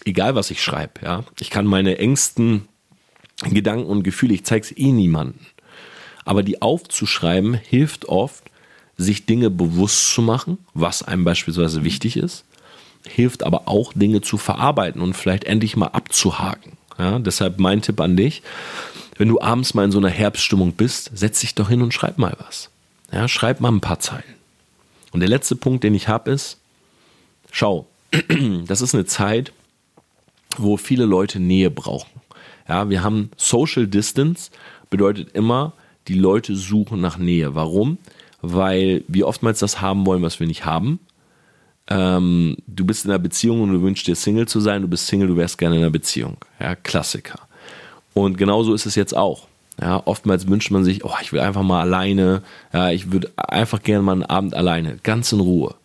egal 0.06 0.36
was 0.36 0.52
ich 0.52 0.64
schreibe, 0.64 1.02
ja, 1.04 1.26
ich 1.38 1.50
kann 1.50 1.66
meine 1.66 1.98
engsten 1.98 2.70
Gedanken 3.50 3.88
und 3.88 4.04
Gefühle, 4.04 4.34
ich 4.34 4.46
zeige 4.46 4.68
es 4.68 4.78
eh 4.78 4.94
niemanden. 4.94 5.48
Aber 6.24 6.44
die 6.44 6.62
aufzuschreiben 6.62 7.56
hilft 7.56 8.06
oft, 8.06 8.46
sich 8.96 9.26
Dinge 9.26 9.50
bewusst 9.50 10.14
zu 10.14 10.22
machen, 10.22 10.60
was 10.74 11.04
einem 11.04 11.26
beispielsweise 11.26 11.84
wichtig 11.84 12.16
ist, 12.16 12.46
hilft 13.08 13.44
aber 13.44 13.68
auch 13.68 13.94
Dinge 13.94 14.22
zu 14.22 14.38
verarbeiten 14.38 15.02
und 15.02 15.14
vielleicht 15.14 15.46
endlich 15.46 15.76
mal 15.76 15.88
abzuhaken. 15.88 16.74
Ja, 16.98 17.20
deshalb 17.20 17.60
mein 17.60 17.82
Tipp 17.82 18.00
an 18.02 18.18
dich, 18.18 18.44
wenn 19.18 19.30
du 19.30 19.40
abends 19.40 19.74
mal 19.74 19.86
in 19.86 19.92
so 19.92 20.00
einer 20.00 20.10
Herbststimmung 20.10 20.74
bist, 20.74 21.12
setz 21.14 21.40
dich 21.40 21.56
doch 21.56 21.70
hin 21.70 21.82
und 21.82 21.94
schreib 21.94 22.18
mal 22.18 22.36
was. 22.46 22.70
Ja, 23.12 23.28
schreib 23.28 23.62
mal 23.62 23.72
ein 23.72 23.82
paar 23.82 24.00
Zeilen. 24.00 24.24
Und 25.12 25.22
der 25.22 25.30
letzte 25.30 25.56
Punkt, 25.56 25.84
den 25.84 25.96
ich 25.96 26.08
habe, 26.08 26.32
ist, 26.32 26.60
Schau, 27.52 27.88
das 28.68 28.82
ist 28.82 28.94
eine 28.94 29.06
Zeit, 29.06 29.54
wo 30.58 30.78
viele 30.78 31.06
Leute 31.06 31.40
Nähe 31.40 31.70
brauchen. 31.70 32.22
Ja, 32.68 32.90
wir 32.90 33.04
haben 33.04 33.32
Social 33.38 33.88
Distance, 33.88 34.52
bedeutet 34.90 35.32
immer, 35.34 35.74
die 36.08 36.16
Leute 36.16 36.56
suchen 36.56 37.02
nach 37.02 37.18
Nähe. 37.18 37.56
Warum? 37.56 37.98
Weil 38.42 39.04
wir 39.08 39.28
oftmals 39.28 39.60
das 39.60 39.82
haben 39.82 40.06
wollen, 40.06 40.22
was 40.22 40.40
wir 40.40 40.48
nicht 40.48 40.66
haben. 40.66 41.00
Ähm, 41.90 42.56
du 42.68 42.86
bist 42.86 43.06
in 43.06 43.12
einer 43.12 43.20
Beziehung 43.20 43.62
und 43.62 43.74
du 43.74 43.82
wünschst 43.82 44.08
dir 44.08 44.16
Single 44.16 44.48
zu 44.48 44.60
sein, 44.60 44.84
du 44.84 44.88
bist 44.88 45.08
Single, 45.08 45.28
du 45.28 45.38
wärst 45.38 45.58
gerne 45.58 45.76
in 45.76 45.82
einer 45.82 45.92
Beziehung. 45.92 46.38
Ja, 46.60 46.76
Klassiker. 46.76 47.40
Und 48.14 48.38
genauso 48.38 48.74
ist 48.74 48.86
es 48.86 48.96
jetzt 48.96 49.16
auch. 49.16 49.48
Ja, 49.82 50.02
oftmals 50.06 50.48
wünscht 50.48 50.72
man 50.72 50.84
sich, 50.84 51.06
oh, 51.06 51.14
ich 51.22 51.32
will 51.32 51.40
einfach 51.40 51.64
mal 51.64 51.82
alleine, 51.82 52.44
ja, 52.74 52.92
ich 52.92 53.12
würde 53.12 53.32
einfach 53.38 53.82
gerne 53.82 54.04
mal 54.04 54.12
einen 54.12 54.24
Abend 54.24 54.54
alleine, 54.54 54.98
ganz 55.04 55.32
in 55.32 55.40
Ruhe. 55.40 55.76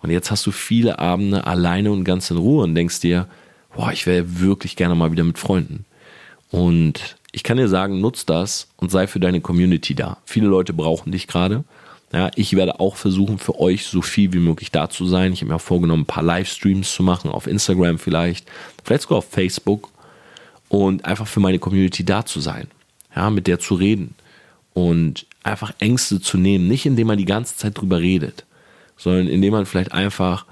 Und 0.00 0.10
jetzt 0.10 0.30
hast 0.30 0.46
du 0.46 0.50
viele 0.52 0.98
Abende 0.98 1.46
alleine 1.46 1.90
und 1.90 2.04
ganz 2.04 2.30
in 2.30 2.36
Ruhe 2.36 2.62
und 2.62 2.74
denkst 2.74 3.00
dir, 3.00 3.26
boah, 3.74 3.90
ich 3.90 4.06
wäre 4.06 4.40
wirklich 4.40 4.76
gerne 4.76 4.94
mal 4.94 5.12
wieder 5.12 5.24
mit 5.24 5.38
Freunden. 5.38 5.86
Und 6.50 7.16
ich 7.32 7.42
kann 7.42 7.56
dir 7.56 7.68
sagen, 7.68 8.00
nutz 8.00 8.26
das 8.26 8.68
und 8.76 8.90
sei 8.90 9.06
für 9.06 9.20
deine 9.20 9.40
Community 9.40 9.94
da. 9.94 10.18
Viele 10.24 10.46
Leute 10.46 10.72
brauchen 10.72 11.12
dich 11.12 11.26
gerade. 11.26 11.64
Ja, 12.12 12.30
ich 12.36 12.56
werde 12.56 12.80
auch 12.80 12.96
versuchen, 12.96 13.38
für 13.38 13.58
euch 13.58 13.84
so 13.84 14.00
viel 14.00 14.32
wie 14.32 14.38
möglich 14.38 14.70
da 14.70 14.88
zu 14.88 15.06
sein. 15.06 15.32
Ich 15.32 15.40
habe 15.40 15.50
mir 15.50 15.56
auch 15.56 15.60
vorgenommen, 15.60 16.02
ein 16.02 16.06
paar 16.06 16.22
Livestreams 16.22 16.92
zu 16.92 17.02
machen, 17.02 17.30
auf 17.30 17.46
Instagram 17.46 17.98
vielleicht, 17.98 18.46
vielleicht 18.82 19.02
sogar 19.02 19.18
auf 19.18 19.28
Facebook 19.28 19.90
und 20.68 21.04
einfach 21.04 21.26
für 21.26 21.40
meine 21.40 21.58
Community 21.58 22.04
da 22.04 22.24
zu 22.24 22.40
sein. 22.40 22.68
Ja, 23.14 23.30
mit 23.30 23.46
der 23.46 23.58
zu 23.58 23.74
reden 23.74 24.14
und 24.74 25.26
einfach 25.42 25.72
Ängste 25.80 26.20
zu 26.20 26.38
nehmen, 26.38 26.68
nicht 26.68 26.86
indem 26.86 27.08
man 27.08 27.18
die 27.18 27.24
ganze 27.24 27.56
Zeit 27.56 27.78
drüber 27.78 28.00
redet, 28.00 28.44
sondern 28.96 29.26
indem 29.26 29.52
man 29.52 29.66
vielleicht 29.66 29.92
einfach 29.92 30.46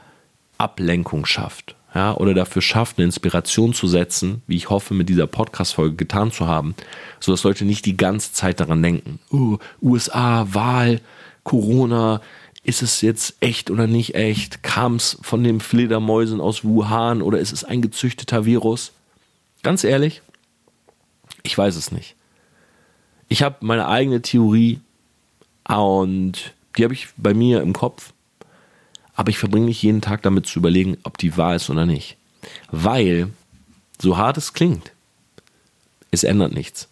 Ablenkung 0.59 1.27
schafft. 1.27 1.75
Ja, 1.95 2.15
oder 2.15 2.35
dafür 2.35 2.61
schafft, 2.61 2.99
eine 2.99 3.07
Inspiration 3.07 3.73
zu 3.73 3.87
setzen, 3.87 4.43
wie 4.47 4.57
ich 4.57 4.69
hoffe, 4.69 4.93
mit 4.93 5.09
dieser 5.09 5.27
Podcast-Folge 5.27 5.97
getan 5.97 6.31
zu 6.31 6.47
haben, 6.47 6.75
sodass 7.21 7.45
Leute 7.45 7.65
nicht 7.65 7.87
die 7.87 7.97
ganze 7.97 8.33
Zeit 8.33 8.61
daran 8.61 8.83
denken, 8.83 9.19
oh, 9.31 9.57
USA, 9.81 10.47
Wahl, 10.53 11.01
Corona, 11.47 12.21
ist 12.63 12.83
es 12.83 13.01
jetzt 13.01 13.37
echt 13.41 13.71
oder 13.71 13.87
nicht 13.87 14.15
echt? 14.15 14.63
Kam 14.63 14.97
es 14.97 15.17
von 15.23 15.45
den 15.45 15.61
Fledermäusen 15.61 16.41
aus 16.41 16.65
Wuhan 16.65 17.23
oder 17.23 17.39
ist 17.39 17.53
es 17.53 17.65
ein 17.65 17.81
gezüchteter 17.81 18.45
Virus? 18.45 18.93
Ganz 19.63 19.85
ehrlich, 19.85 20.23
ich 21.43 21.57
weiß 21.57 21.77
es 21.77 21.93
nicht. 21.93 22.17
Ich 23.29 23.43
habe 23.43 23.57
meine 23.61 23.89
eigene 23.89 24.23
Theorie 24.23 24.81
und 25.69 26.55
die 26.77 26.85
habe 26.85 26.95
ich 26.95 27.09
bei 27.17 27.33
mir 27.33 27.63
im 27.63 27.73
Kopf 27.73 28.13
aber 29.17 29.31
ich 29.31 29.39
verbringe 29.39 29.67
nicht 29.67 29.83
jeden 29.83 30.03
Tag 30.03 30.23
damit 30.23 30.47
zu 30.47 30.59
überlegen, 30.59 30.99
ob 31.03 31.17
die 31.17 31.37
wahr 31.37 31.57
ist 31.57 31.71
oder 31.71 31.87
nicht. 31.87 32.17
Weil, 32.71 33.33
so 33.99 34.19
hart 34.19 34.37
es 34.37 34.53
klingt, 34.53 34.93
es 36.11 36.23
ändert 36.23 36.53
nichts. 36.53 36.89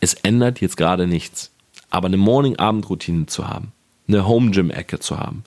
Es 0.00 0.14
ändert 0.14 0.60
jetzt 0.60 0.76
gerade 0.76 1.06
nichts. 1.06 1.50
Aber 1.92 2.06
eine 2.06 2.16
Morning-Abend-Routine 2.16 3.26
zu 3.26 3.46
haben, 3.46 3.70
eine 4.08 4.26
Home-Gym-Ecke 4.26 4.98
zu 4.98 5.18
haben, 5.18 5.44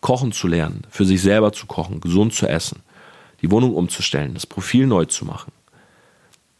kochen 0.00 0.32
zu 0.32 0.48
lernen, 0.48 0.84
für 0.88 1.04
sich 1.04 1.20
selber 1.20 1.52
zu 1.52 1.66
kochen, 1.66 2.00
gesund 2.00 2.32
zu 2.32 2.48
essen, 2.48 2.80
die 3.42 3.50
Wohnung 3.50 3.74
umzustellen, 3.74 4.32
das 4.32 4.46
Profil 4.46 4.86
neu 4.86 5.04
zu 5.04 5.26
machen, 5.26 5.52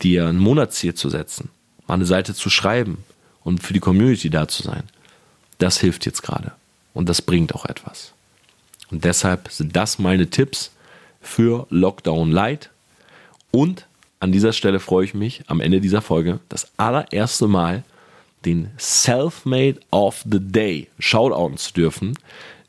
dir 0.03 0.27
ein 0.27 0.37
Monatsziel 0.37 0.93
zu 0.93 1.09
setzen, 1.09 1.49
mal 1.87 1.95
eine 1.95 2.05
Seite 2.05 2.35
zu 2.35 2.51
schreiben 2.51 3.05
und 3.43 3.63
für 3.63 3.73
die 3.73 3.81
Community 3.81 4.29
da 4.29 4.49
zu 4.49 4.63
sein, 4.63 4.83
das 5.57 5.79
hilft 5.79 6.05
jetzt 6.05 6.23
gerade. 6.23 6.53
Und 6.93 7.09
das 7.09 7.23
bringt 7.23 7.55
auch 7.55 7.65
etwas. 7.65 8.13
Und 8.91 9.07
deshalb 9.07 9.51
sind 9.51 9.75
das 9.75 9.99
meine 9.99 10.29
Tipps 10.29 10.73
für 11.23 11.67
Lockdown 11.71 12.31
Light. 12.31 12.69
Und 13.51 13.87
an 14.21 14.31
dieser 14.31 14.53
Stelle 14.53 14.79
freue 14.79 15.07
ich 15.07 15.15
mich 15.15 15.45
am 15.47 15.61
Ende 15.61 15.81
dieser 15.81 16.03
Folge 16.03 16.39
das 16.51 16.71
allererste 16.77 17.49
Mal 17.49 17.83
den 18.45 18.71
Selfmade 18.77 19.81
of 19.91 20.25
the 20.31 20.41
Day 20.41 20.89
shoutouten 20.99 21.57
zu 21.57 21.73
dürfen. 21.73 22.19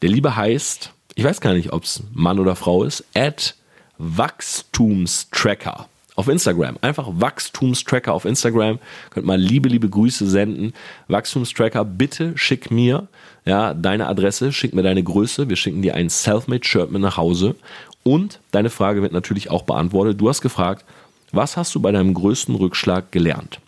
Der 0.02 0.10
Liebe 0.10 0.36
heißt, 0.36 0.92
ich 1.16 1.24
weiß 1.24 1.42
gar 1.42 1.54
nicht, 1.54 1.74
ob 1.74 1.84
es 1.84 2.04
Mann 2.14 2.40
oder 2.40 2.56
Frau 2.56 2.84
ist, 2.84 3.04
at 3.16 3.56
Wachstumstracker. 3.98 5.88
auf 6.16 6.28
Instagram. 6.28 6.78
Einfach 6.82 7.08
Wachstumstracker 7.10 8.14
auf 8.14 8.26
Instagram. 8.26 8.80
Könnt 9.10 9.26
mal 9.26 9.40
liebe, 9.40 9.70
liebe 9.70 9.90
Grüße 9.90 10.30
senden. 10.30 10.74
Wachstumstracker, 11.08 11.86
bitte 11.86 12.38
schick 12.38 12.70
mir 12.70 13.08
ja, 13.46 13.74
deine 13.74 14.08
Adresse, 14.08 14.52
schick 14.54 14.74
mir 14.74 14.84
deine 14.84 15.04
Größe. 15.04 15.50
Wir 15.50 15.56
schicken 15.56 15.82
dir 15.82 15.96
ein 15.96 16.10
Selfmade-Shirt 16.10 16.92
mit 16.92 17.02
nach 17.02 17.18
Hause. 17.18 17.56
Und 18.04 18.40
deine 18.52 18.70
Frage 18.70 19.02
wird 19.02 19.14
natürlich 19.14 19.50
auch 19.50 19.64
beantwortet. 19.64 20.20
Du 20.20 20.30
hast 20.30 20.42
gefragt, 20.42 20.86
was 21.32 21.58
hast 21.58 21.74
du 21.76 21.80
bei 21.80 21.92
deinem 21.92 22.14
größten 22.14 22.56
Rückschlag 22.56 23.12
gelernt? 23.12 23.60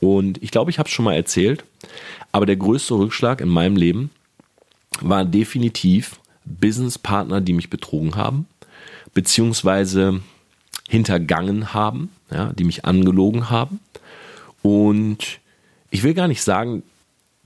Und 0.00 0.42
ich 0.42 0.50
glaube, 0.50 0.70
ich 0.70 0.78
habe 0.78 0.88
es 0.88 0.94
schon 0.94 1.04
mal 1.04 1.14
erzählt, 1.14 1.64
aber 2.32 2.46
der 2.46 2.56
größte 2.56 2.94
Rückschlag 2.94 3.40
in 3.40 3.48
meinem 3.48 3.76
Leben 3.76 4.10
war 5.00 5.24
definitiv 5.24 6.20
Businesspartner, 6.44 7.40
die 7.40 7.52
mich 7.52 7.70
betrogen 7.70 8.14
haben, 8.14 8.46
beziehungsweise 9.14 10.20
hintergangen 10.88 11.74
haben, 11.74 12.10
ja, 12.30 12.52
die 12.52 12.64
mich 12.64 12.84
angelogen 12.84 13.50
haben. 13.50 13.80
Und 14.62 15.40
ich 15.90 16.02
will 16.02 16.14
gar 16.14 16.28
nicht 16.28 16.42
sagen, 16.42 16.82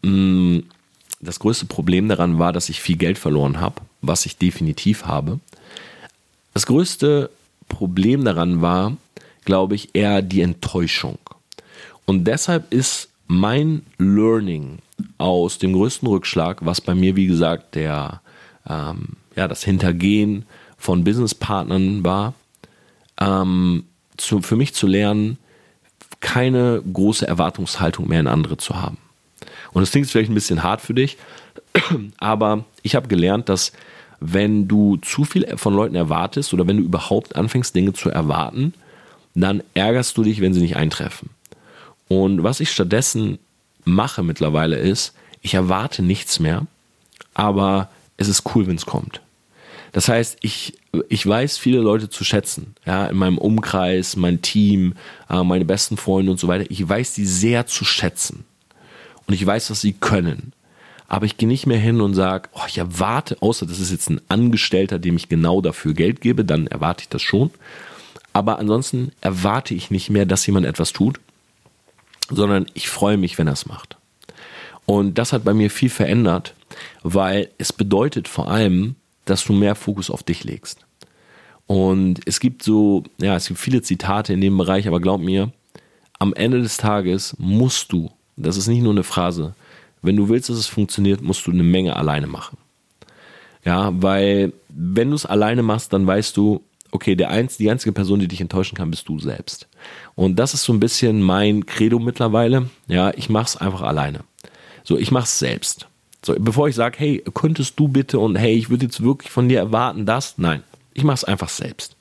mm, 0.03 0.61
das 1.21 1.39
größte 1.39 1.67
Problem 1.67 2.09
daran 2.09 2.39
war, 2.39 2.53
dass 2.53 2.69
ich 2.69 2.81
viel 2.81 2.97
Geld 2.97 3.19
verloren 3.19 3.61
habe, 3.61 3.77
was 4.01 4.27
ich 4.27 4.39
definitiv 4.39 5.05
habe. 5.05 5.39
Das 6.55 6.67
größte 6.67 7.31
Problem 7.69 8.25
daran 8.25 8.63
war, 8.63 8.97
glaube 9.45 9.75
ich, 9.75 9.91
eher 9.93 10.23
die 10.23 10.41
Enttäuschung. 10.41 11.19
Und 12.07 12.25
deshalb 12.25 12.73
ist 12.73 13.09
mein 13.27 13.83
Learning 13.99 14.79
aus 15.19 15.59
dem 15.59 15.73
größten 15.73 16.09
Rückschlag, 16.09 16.65
was 16.65 16.81
bei 16.81 16.95
mir, 16.95 17.17
wie 17.17 17.27
gesagt, 17.27 17.75
der, 17.75 18.21
ähm, 18.69 19.17
ja, 19.37 19.47
das 19.47 19.63
Hintergehen 19.63 20.45
von 20.77 21.05
Businesspartnern 21.05 22.05
war, 22.05 22.35
ähm, 23.21 23.85
zu, 24.17 24.43
für 24.43 24.57
mich 24.57 24.75
zu 24.75 24.87
lernen, 24.87 25.39
keine 26.21 26.83
große 26.93 27.27
Erwartungshaltung 27.27 28.09
mehr 28.09 28.21
in 28.21 28.27
andere 28.27 28.57
zu 28.57 28.81
haben. 28.81 28.99
Und 29.73 29.83
das 29.83 29.91
klingt 29.91 30.09
vielleicht 30.09 30.31
ein 30.31 30.35
bisschen 30.35 30.63
hart 30.63 30.81
für 30.81 30.95
dich, 30.95 31.17
aber 32.19 32.65
ich 32.83 32.95
habe 32.95 33.09
gelernt, 33.09 33.49
dass 33.49 33.73
wenn 34.21 34.69
du 34.69 34.97
zu 34.99 35.25
viel 35.25 35.57
von 35.57 35.75
Leuten 35.75 35.95
erwartest 35.95 36.53
oder 36.53 36.67
wenn 36.67 36.77
du 36.77 36.83
überhaupt 36.83 37.37
anfängst, 37.37 37.75
Dinge 37.75 37.95
zu 37.95 38.11
erwarten, 38.11 38.75
dann 39.35 39.63
ärgerst 39.75 40.17
du 40.17 40.25
dich, 40.25 40.41
wenn 40.41 40.53
sie 40.53 40.61
nicht 40.61 40.77
eintreffen. 40.77 41.31
Und 42.11 42.43
was 42.43 42.59
ich 42.59 42.73
stattdessen 42.73 43.39
mache 43.85 44.25
mittlerweile 44.25 44.77
ist, 44.77 45.15
ich 45.43 45.55
erwarte 45.55 46.03
nichts 46.03 46.41
mehr, 46.41 46.67
aber 47.35 47.89
es 48.17 48.27
ist 48.27 48.43
cool, 48.53 48.67
wenn 48.67 48.75
es 48.75 48.85
kommt. 48.85 49.21
Das 49.93 50.09
heißt, 50.09 50.39
ich, 50.41 50.75
ich 51.09 51.25
weiß 51.25 51.57
viele 51.57 51.79
Leute 51.79 52.11
zu 52.11 52.25
schätzen, 52.25 52.75
ja, 52.85 53.07
in 53.07 53.17
meinem 53.17 53.39
Umkreis, 53.39 54.17
mein 54.17 54.43
Team, 54.43 54.95
äh, 55.29 55.45
meine 55.45 55.65
besten 55.65 55.97
Freunde 55.97 56.33
und 56.33 56.41
so 56.41 56.49
weiter. 56.49 56.69
Ich 56.69 56.87
weiß 56.87 57.15
die 57.15 57.27
sehr 57.27 57.69
zu 57.69 57.85
schätzen. 57.85 58.45
Und 59.29 59.35
ich 59.35 59.47
weiß, 59.47 59.71
was 59.71 59.81
sie 59.81 59.93
können. 59.93 60.53
Aber 61.07 61.27
ich 61.27 61.37
gehe 61.37 61.49
nicht 61.49 61.69
mehr 61.69 61.79
hin 61.79 62.01
und 62.01 62.15
sage, 62.15 62.49
oh, 62.55 62.67
ich 62.67 62.79
erwarte, 62.79 63.41
außer 63.41 63.67
das 63.67 63.79
ist 63.79 63.93
jetzt 63.93 64.11
ein 64.11 64.21
Angestellter, 64.27 64.99
dem 64.99 65.15
ich 65.15 65.29
genau 65.29 65.61
dafür 65.61 65.95
Geld 65.95 66.21
gebe, 66.21 66.45
dann 66.45 66.67
erwarte 66.67 67.03
ich 67.03 67.09
das 67.09 67.23
schon. 67.23 67.51
Aber 68.33 68.59
ansonsten 68.59 69.13
erwarte 69.21 69.75
ich 69.75 69.93
nicht 69.93 70.11
mehr, 70.11 70.27
dass 70.27 70.45
jemand 70.45 70.67
etwas 70.67 70.93
tut, 70.93 71.21
sondern 72.31 72.67
ich 72.75 72.89
freue 72.89 73.17
mich, 73.17 73.39
wenn 73.39 73.47
er 73.47 73.55
es 73.55 73.67
macht. 73.67 73.97
Und 74.87 75.19
das 75.19 75.33
hat 75.33 75.45
bei 75.45 75.55
mir 75.55 75.71
viel 75.71 75.91
verändert, 75.91 76.55
weil 77.03 77.51
es 77.59 77.73
bedeutet 77.73 78.29
vor 78.29 78.51
allem, 78.51 78.97
dass 79.25 79.45
du 79.45 79.53
mehr 79.53 79.75
Fokus 79.75 80.11
auf 80.11 80.23
dich 80.23 80.45
legst. 80.45 80.87
Und 81.67 82.21
es 82.27 82.41
gibt 82.41 82.65
so, 82.65 83.05
ja, 83.19 83.37
es 83.37 83.47
gibt 83.47 83.61
viele 83.61 83.83
Zitate 83.83 84.33
in 84.33 84.41
dem 84.41 84.59
Bereich, 84.59 84.89
aber 84.89 85.01
glaub 85.01 85.21
mir, 85.21 85.53
am 86.19 86.35
Ende 86.35 86.61
des 86.61 86.77
Tages 86.77 87.37
musst 87.39 87.93
du, 87.93 88.11
das 88.37 88.57
ist 88.57 88.67
nicht 88.67 88.83
nur 88.83 88.93
eine 88.93 89.05
Phrase, 89.05 89.55
wenn 90.03 90.17
du 90.17 90.29
willst, 90.29 90.49
dass 90.49 90.57
es 90.57 90.67
funktioniert, 90.67 91.23
musst 91.23 91.47
du 91.47 91.51
eine 91.53 91.63
Menge 91.63 91.95
alleine 91.95 92.27
machen. 92.27 92.59
Ja, 93.65 93.93
weil 94.03 94.53
wenn 94.69 95.11
du 95.11 95.17
es 95.17 95.27
alleine 95.27 95.63
machst, 95.63 95.93
dann 95.93 96.07
weißt 96.07 96.37
du, 96.37 96.63
okay, 96.91 97.15
der 97.15 97.31
einz, 97.31 97.57
die 97.57 97.71
einzige 97.71 97.93
Person, 97.93 98.19
die 98.19 98.29
dich 98.29 98.41
enttäuschen 98.41 98.77
kann, 98.77 98.91
bist 98.91 99.09
du 99.09 99.19
selbst. 99.19 99.69
Und 100.15 100.37
das 100.37 100.55
ist 100.55 100.65
so 100.65 100.73
ein 100.73 100.81
bisschen 100.81 101.23
mein 101.23 101.67
Credo 101.67 101.99
mittlerweile. 101.99 102.69
Ja, 102.89 103.13
ich 103.15 103.29
mach's 103.29 103.57
einfach 103.57 103.83
alleine. 103.83 104.21
So, 104.85 104.99
ich 104.99 105.11
mach's 105.11 105.39
selbst. 105.39 105.87
So, 106.25 106.35
bevor 106.39 106.69
ich 106.69 106.75
sage, 106.75 106.99
hey, 106.99 107.23
könntest 107.33 107.79
du 107.79 107.89
bitte 107.89 108.19
und 108.19 108.37
hey, 108.37 108.55
ich 108.55 108.69
würde 108.69 108.87
jetzt 108.87 109.03
wirklich 109.03 109.31
von 109.31 109.49
dir 109.49 109.59
erwarten, 109.59 110.05
das, 110.05 110.35
nein, 110.37 110.63
ich 110.93 111.05
mach's 111.05 111.25
einfach 111.25 111.49
selbst. 111.49 111.97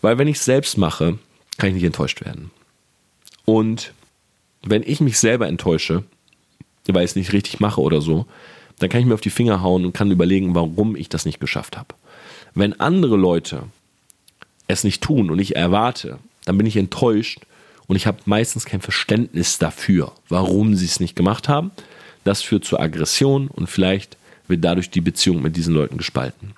Weil 0.00 0.18
wenn 0.18 0.28
ich 0.28 0.36
es 0.36 0.44
selbst 0.44 0.78
mache, 0.78 1.18
kann 1.58 1.68
ich 1.68 1.74
nicht 1.74 1.84
enttäuscht 1.84 2.24
werden. 2.24 2.50
Und 3.44 3.92
wenn 4.64 4.82
ich 4.82 5.00
mich 5.00 5.18
selber 5.18 5.46
enttäusche, 5.46 6.04
weil 6.88 7.04
ich 7.04 7.10
es 7.10 7.16
nicht 7.16 7.32
richtig 7.32 7.60
mache 7.60 7.80
oder 7.80 8.00
so, 8.00 8.26
dann 8.78 8.88
kann 8.88 9.00
ich 9.00 9.06
mir 9.06 9.14
auf 9.14 9.20
die 9.20 9.30
Finger 9.30 9.62
hauen 9.62 9.84
und 9.84 9.92
kann 9.92 10.10
überlegen, 10.10 10.54
warum 10.54 10.96
ich 10.96 11.08
das 11.08 11.24
nicht 11.24 11.40
geschafft 11.40 11.76
habe. 11.76 11.94
Wenn 12.54 12.80
andere 12.80 13.16
Leute 13.16 13.64
es 14.66 14.84
nicht 14.84 15.02
tun 15.02 15.30
und 15.30 15.38
ich 15.38 15.56
erwarte, 15.56 16.18
dann 16.44 16.58
bin 16.58 16.66
ich 16.66 16.76
enttäuscht 16.76 17.40
und 17.86 17.96
ich 17.96 18.06
habe 18.06 18.18
meistens 18.24 18.64
kein 18.64 18.80
Verständnis 18.80 19.58
dafür, 19.58 20.12
warum 20.28 20.74
sie 20.74 20.86
es 20.86 21.00
nicht 21.00 21.16
gemacht 21.16 21.48
haben. 21.48 21.70
Das 22.24 22.42
führt 22.42 22.64
zur 22.64 22.80
Aggression 22.80 23.48
und 23.48 23.68
vielleicht 23.68 24.16
wird 24.48 24.64
dadurch 24.64 24.90
die 24.90 25.00
Beziehung 25.00 25.42
mit 25.42 25.56
diesen 25.56 25.74
Leuten 25.74 25.98
gespalten. 25.98 26.54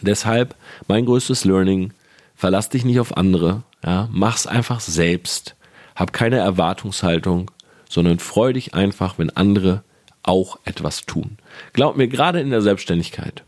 Deshalb 0.00 0.54
mein 0.88 1.06
größtes 1.06 1.44
Learning, 1.44 1.92
verlass 2.36 2.68
dich 2.68 2.84
nicht 2.84 3.00
auf 3.00 3.16
andere, 3.16 3.62
ja, 3.84 4.08
mach's 4.12 4.46
einfach 4.46 4.80
selbst, 4.80 5.54
hab 5.94 6.12
keine 6.12 6.36
Erwartungshaltung, 6.36 7.50
sondern 7.88 8.18
freu 8.18 8.52
dich 8.52 8.74
einfach, 8.74 9.18
wenn 9.18 9.30
andere 9.30 9.82
auch 10.22 10.58
etwas 10.64 11.06
tun. 11.06 11.38
Glaub 11.72 11.96
mir, 11.96 12.08
gerade 12.08 12.40
in 12.40 12.50
der 12.50 12.62
Selbstständigkeit, 12.62 13.44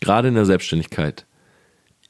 gerade 0.00 0.28
in 0.28 0.34
der 0.34 0.46
Selbstständigkeit 0.46 1.26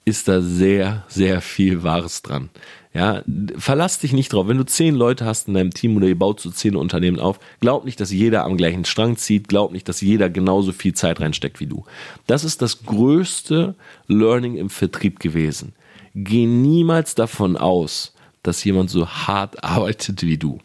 ist 0.05 0.29
da 0.29 0.41
sehr, 0.41 1.05
sehr 1.09 1.41
viel 1.41 1.83
Wahres 1.83 2.23
dran. 2.23 2.51
Ja, 2.93 3.23
verlass 3.57 3.99
dich 3.99 4.13
nicht 4.13 4.33
drauf. 4.33 4.47
Wenn 4.47 4.59
du 4.59 4.65
zehn 4.65 4.95
Leute 4.95 5.25
hast 5.25 5.49
in 5.49 5.55
deinem 5.55 5.75
Team 5.75 5.97
oder 5.97 6.07
ihr 6.07 6.19
baut 6.19 6.41
so 6.41 6.51
zehn 6.51 6.77
Unternehmen 6.77 7.19
auf, 7.19 7.41
glaub 7.59 7.85
nicht, 7.85 7.99
dass 7.99 8.13
jeder 8.13 8.45
am 8.45 8.57
gleichen 8.57 8.85
Strang 8.85 9.17
zieht. 9.17 9.49
Glaub 9.49 9.73
nicht, 9.73 9.89
dass 9.89 10.01
jeder 10.01 10.31
genauso 10.31 10.71
viel 10.71 10.95
Zeit 10.95 11.21
reinsteckt 11.21 11.59
wie 11.59 11.67
du. 11.67 11.85
Das 12.29 12.45
ist 12.45 12.63
das 12.63 12.85
größte 12.85 13.75
Learning 14.07 14.57
im 14.57 14.71
Vertrieb 14.71 15.19
gewesen. 15.19 15.73
Geh 16.15 16.47
niemals 16.47 17.17
davon 17.17 17.57
aus, 17.57 18.15
dass 18.45 18.63
jemand 18.63 18.91
so 18.91 19.09
hart 19.09 19.65
arbeitet 19.65 20.23
wie 20.23 20.39
du. 20.39 20.61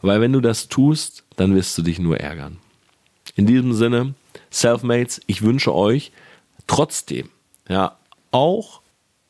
Weil 0.00 0.20
wenn 0.20 0.32
du 0.32 0.40
das 0.40 0.68
tust, 0.68 1.24
dann 1.34 1.56
wirst 1.56 1.76
du 1.76 1.82
dich 1.82 1.98
nur 1.98 2.20
ärgern. 2.20 2.58
In 3.34 3.46
diesem 3.46 3.72
Sinne, 3.72 4.14
Selfmates, 4.50 5.20
ich 5.26 5.42
wünsche 5.42 5.74
euch 5.74 6.12
trotzdem, 6.68 7.30
ja, 7.68 7.96
auch 8.34 8.80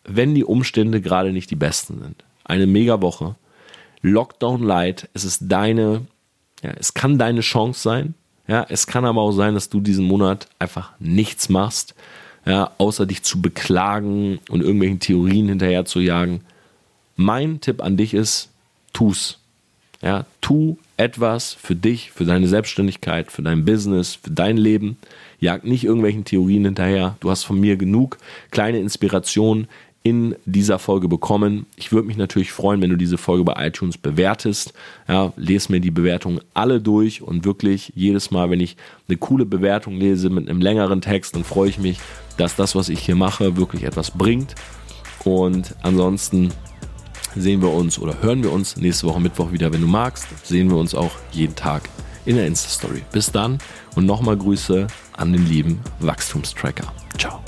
wenn 0.05 0.35
die 0.35 0.45
Umstände 0.45 1.01
gerade 1.01 1.33
nicht 1.33 1.51
die 1.51 1.57
besten 1.57 2.01
sind. 2.01 2.25
Eine 2.45 2.67
mega 2.67 3.01
Woche. 3.01 3.37
Lockdown 4.03 4.63
Light, 4.63 5.09
es 5.15 5.25
ist 5.25 5.43
deine, 5.49 6.03
ja, 6.63 6.73
es 6.79 6.95
kann 6.95 7.19
deine 7.19 7.41
Chance 7.41 7.81
sein. 7.81 8.15
Ja, 8.47 8.67
es 8.69 8.87
kann 8.87 9.07
aber 9.07 9.23
auch 9.23 9.33
sein, 9.33 9.55
dass 9.55 9.71
du 9.71 9.81
diesen 9.81 10.05
Monat 10.05 10.49
einfach 10.59 10.93
nichts 10.99 11.49
machst, 11.49 11.95
ja, 12.45 12.73
außer 12.77 13.07
dich 13.07 13.23
zu 13.23 13.41
beklagen 13.41 14.39
und 14.51 14.61
irgendwelchen 14.61 15.01
Theorien 15.01 15.49
hinterher 15.49 15.87
zu 15.87 16.01
jagen. 16.01 16.43
Mein 17.17 17.61
Tipp 17.61 17.83
an 17.83 17.97
dich 17.97 18.13
ist, 18.13 18.51
tu's. 18.93 19.39
Ja, 20.05 20.27
tu 20.43 20.77
etwas 20.99 21.55
für 21.55 21.75
dich, 21.75 22.13
für 22.13 22.27
deine 22.27 22.47
Selbstständigkeit, 22.47 23.33
für 23.33 23.41
dein 23.41 23.65
Business, 23.65 24.19
für 24.23 24.31
dein 24.31 24.59
Leben. 24.59 24.99
Jag 25.41 25.65
nicht 25.65 25.85
irgendwelchen 25.85 26.27
Theorien 26.27 26.67
hinterher. 26.67 27.17
Du 27.21 27.31
hast 27.31 27.45
von 27.45 27.59
mir 27.59 27.77
genug 27.79 28.19
kleine 28.51 28.81
Inspirationen 28.81 29.67
in 30.03 30.37
dieser 30.45 30.79
Folge 30.79 31.09
bekommen. 31.09 31.65
Ich 31.77 31.91
würde 31.91 32.07
mich 32.07 32.19
natürlich 32.19 32.53
freuen, 32.53 32.83
wenn 32.83 32.91
du 32.91 32.97
diese 32.97 33.17
Folge 33.17 33.45
bei 33.45 33.67
iTunes 33.67 33.97
bewertest. 33.97 34.75
Ja, 35.09 35.33
lese 35.37 35.73
mir 35.73 35.81
die 35.81 35.91
Bewertungen 35.91 36.41
alle 36.53 36.83
durch 36.83 37.23
und 37.23 37.47
wirklich 37.47 37.91
jedes 37.97 38.31
Mal, 38.31 38.51
wenn 38.51 38.61
ich 38.61 38.77
eine 39.09 39.17
coole 39.17 39.47
Bewertung 39.47 39.97
lese 39.97 40.29
mit 40.29 40.51
einem 40.51 40.61
längeren 40.61 41.01
Text, 41.01 41.35
dann 41.35 41.45
freue 41.45 41.71
ich 41.71 41.79
mich, 41.79 41.99
dass 42.37 42.57
das, 42.57 42.75
was 42.75 42.91
ich 42.91 43.01
hier 43.01 43.17
mache, 43.17 43.57
wirklich 43.57 43.85
etwas 43.85 44.11
bringt. 44.11 44.55
Und 45.25 45.75
ansonsten 45.83 46.53
sehen 47.37 47.63
wir 47.63 47.73
uns 47.73 47.99
oder 47.99 48.23
hören 48.23 48.43
wir 48.43 48.53
uns 48.53 48.77
nächste 48.77 49.07
Woche 49.07 49.21
Mittwoch 49.21 49.53
wieder, 49.53 49.73
wenn 49.73 49.81
du 49.81 49.87
magst. 49.87 50.27
Sehen 50.45 50.71
wir 50.71 50.77
uns 50.77 50.95
auch 50.95 51.13
jeden 51.33 51.55
Tag 51.55 51.89
in 52.25 52.37
der 52.37 52.47
Insta-Story. 52.47 53.03
Bis 53.13 53.31
dann 53.31 53.59
und 53.97 54.07
nochmal 54.07 54.37
Grüße 54.37 54.87
an 55.13 55.33
den 55.33 55.47
lieben 55.47 55.81
Wachstumstracker. 56.01 56.93
Ciao. 57.19 57.41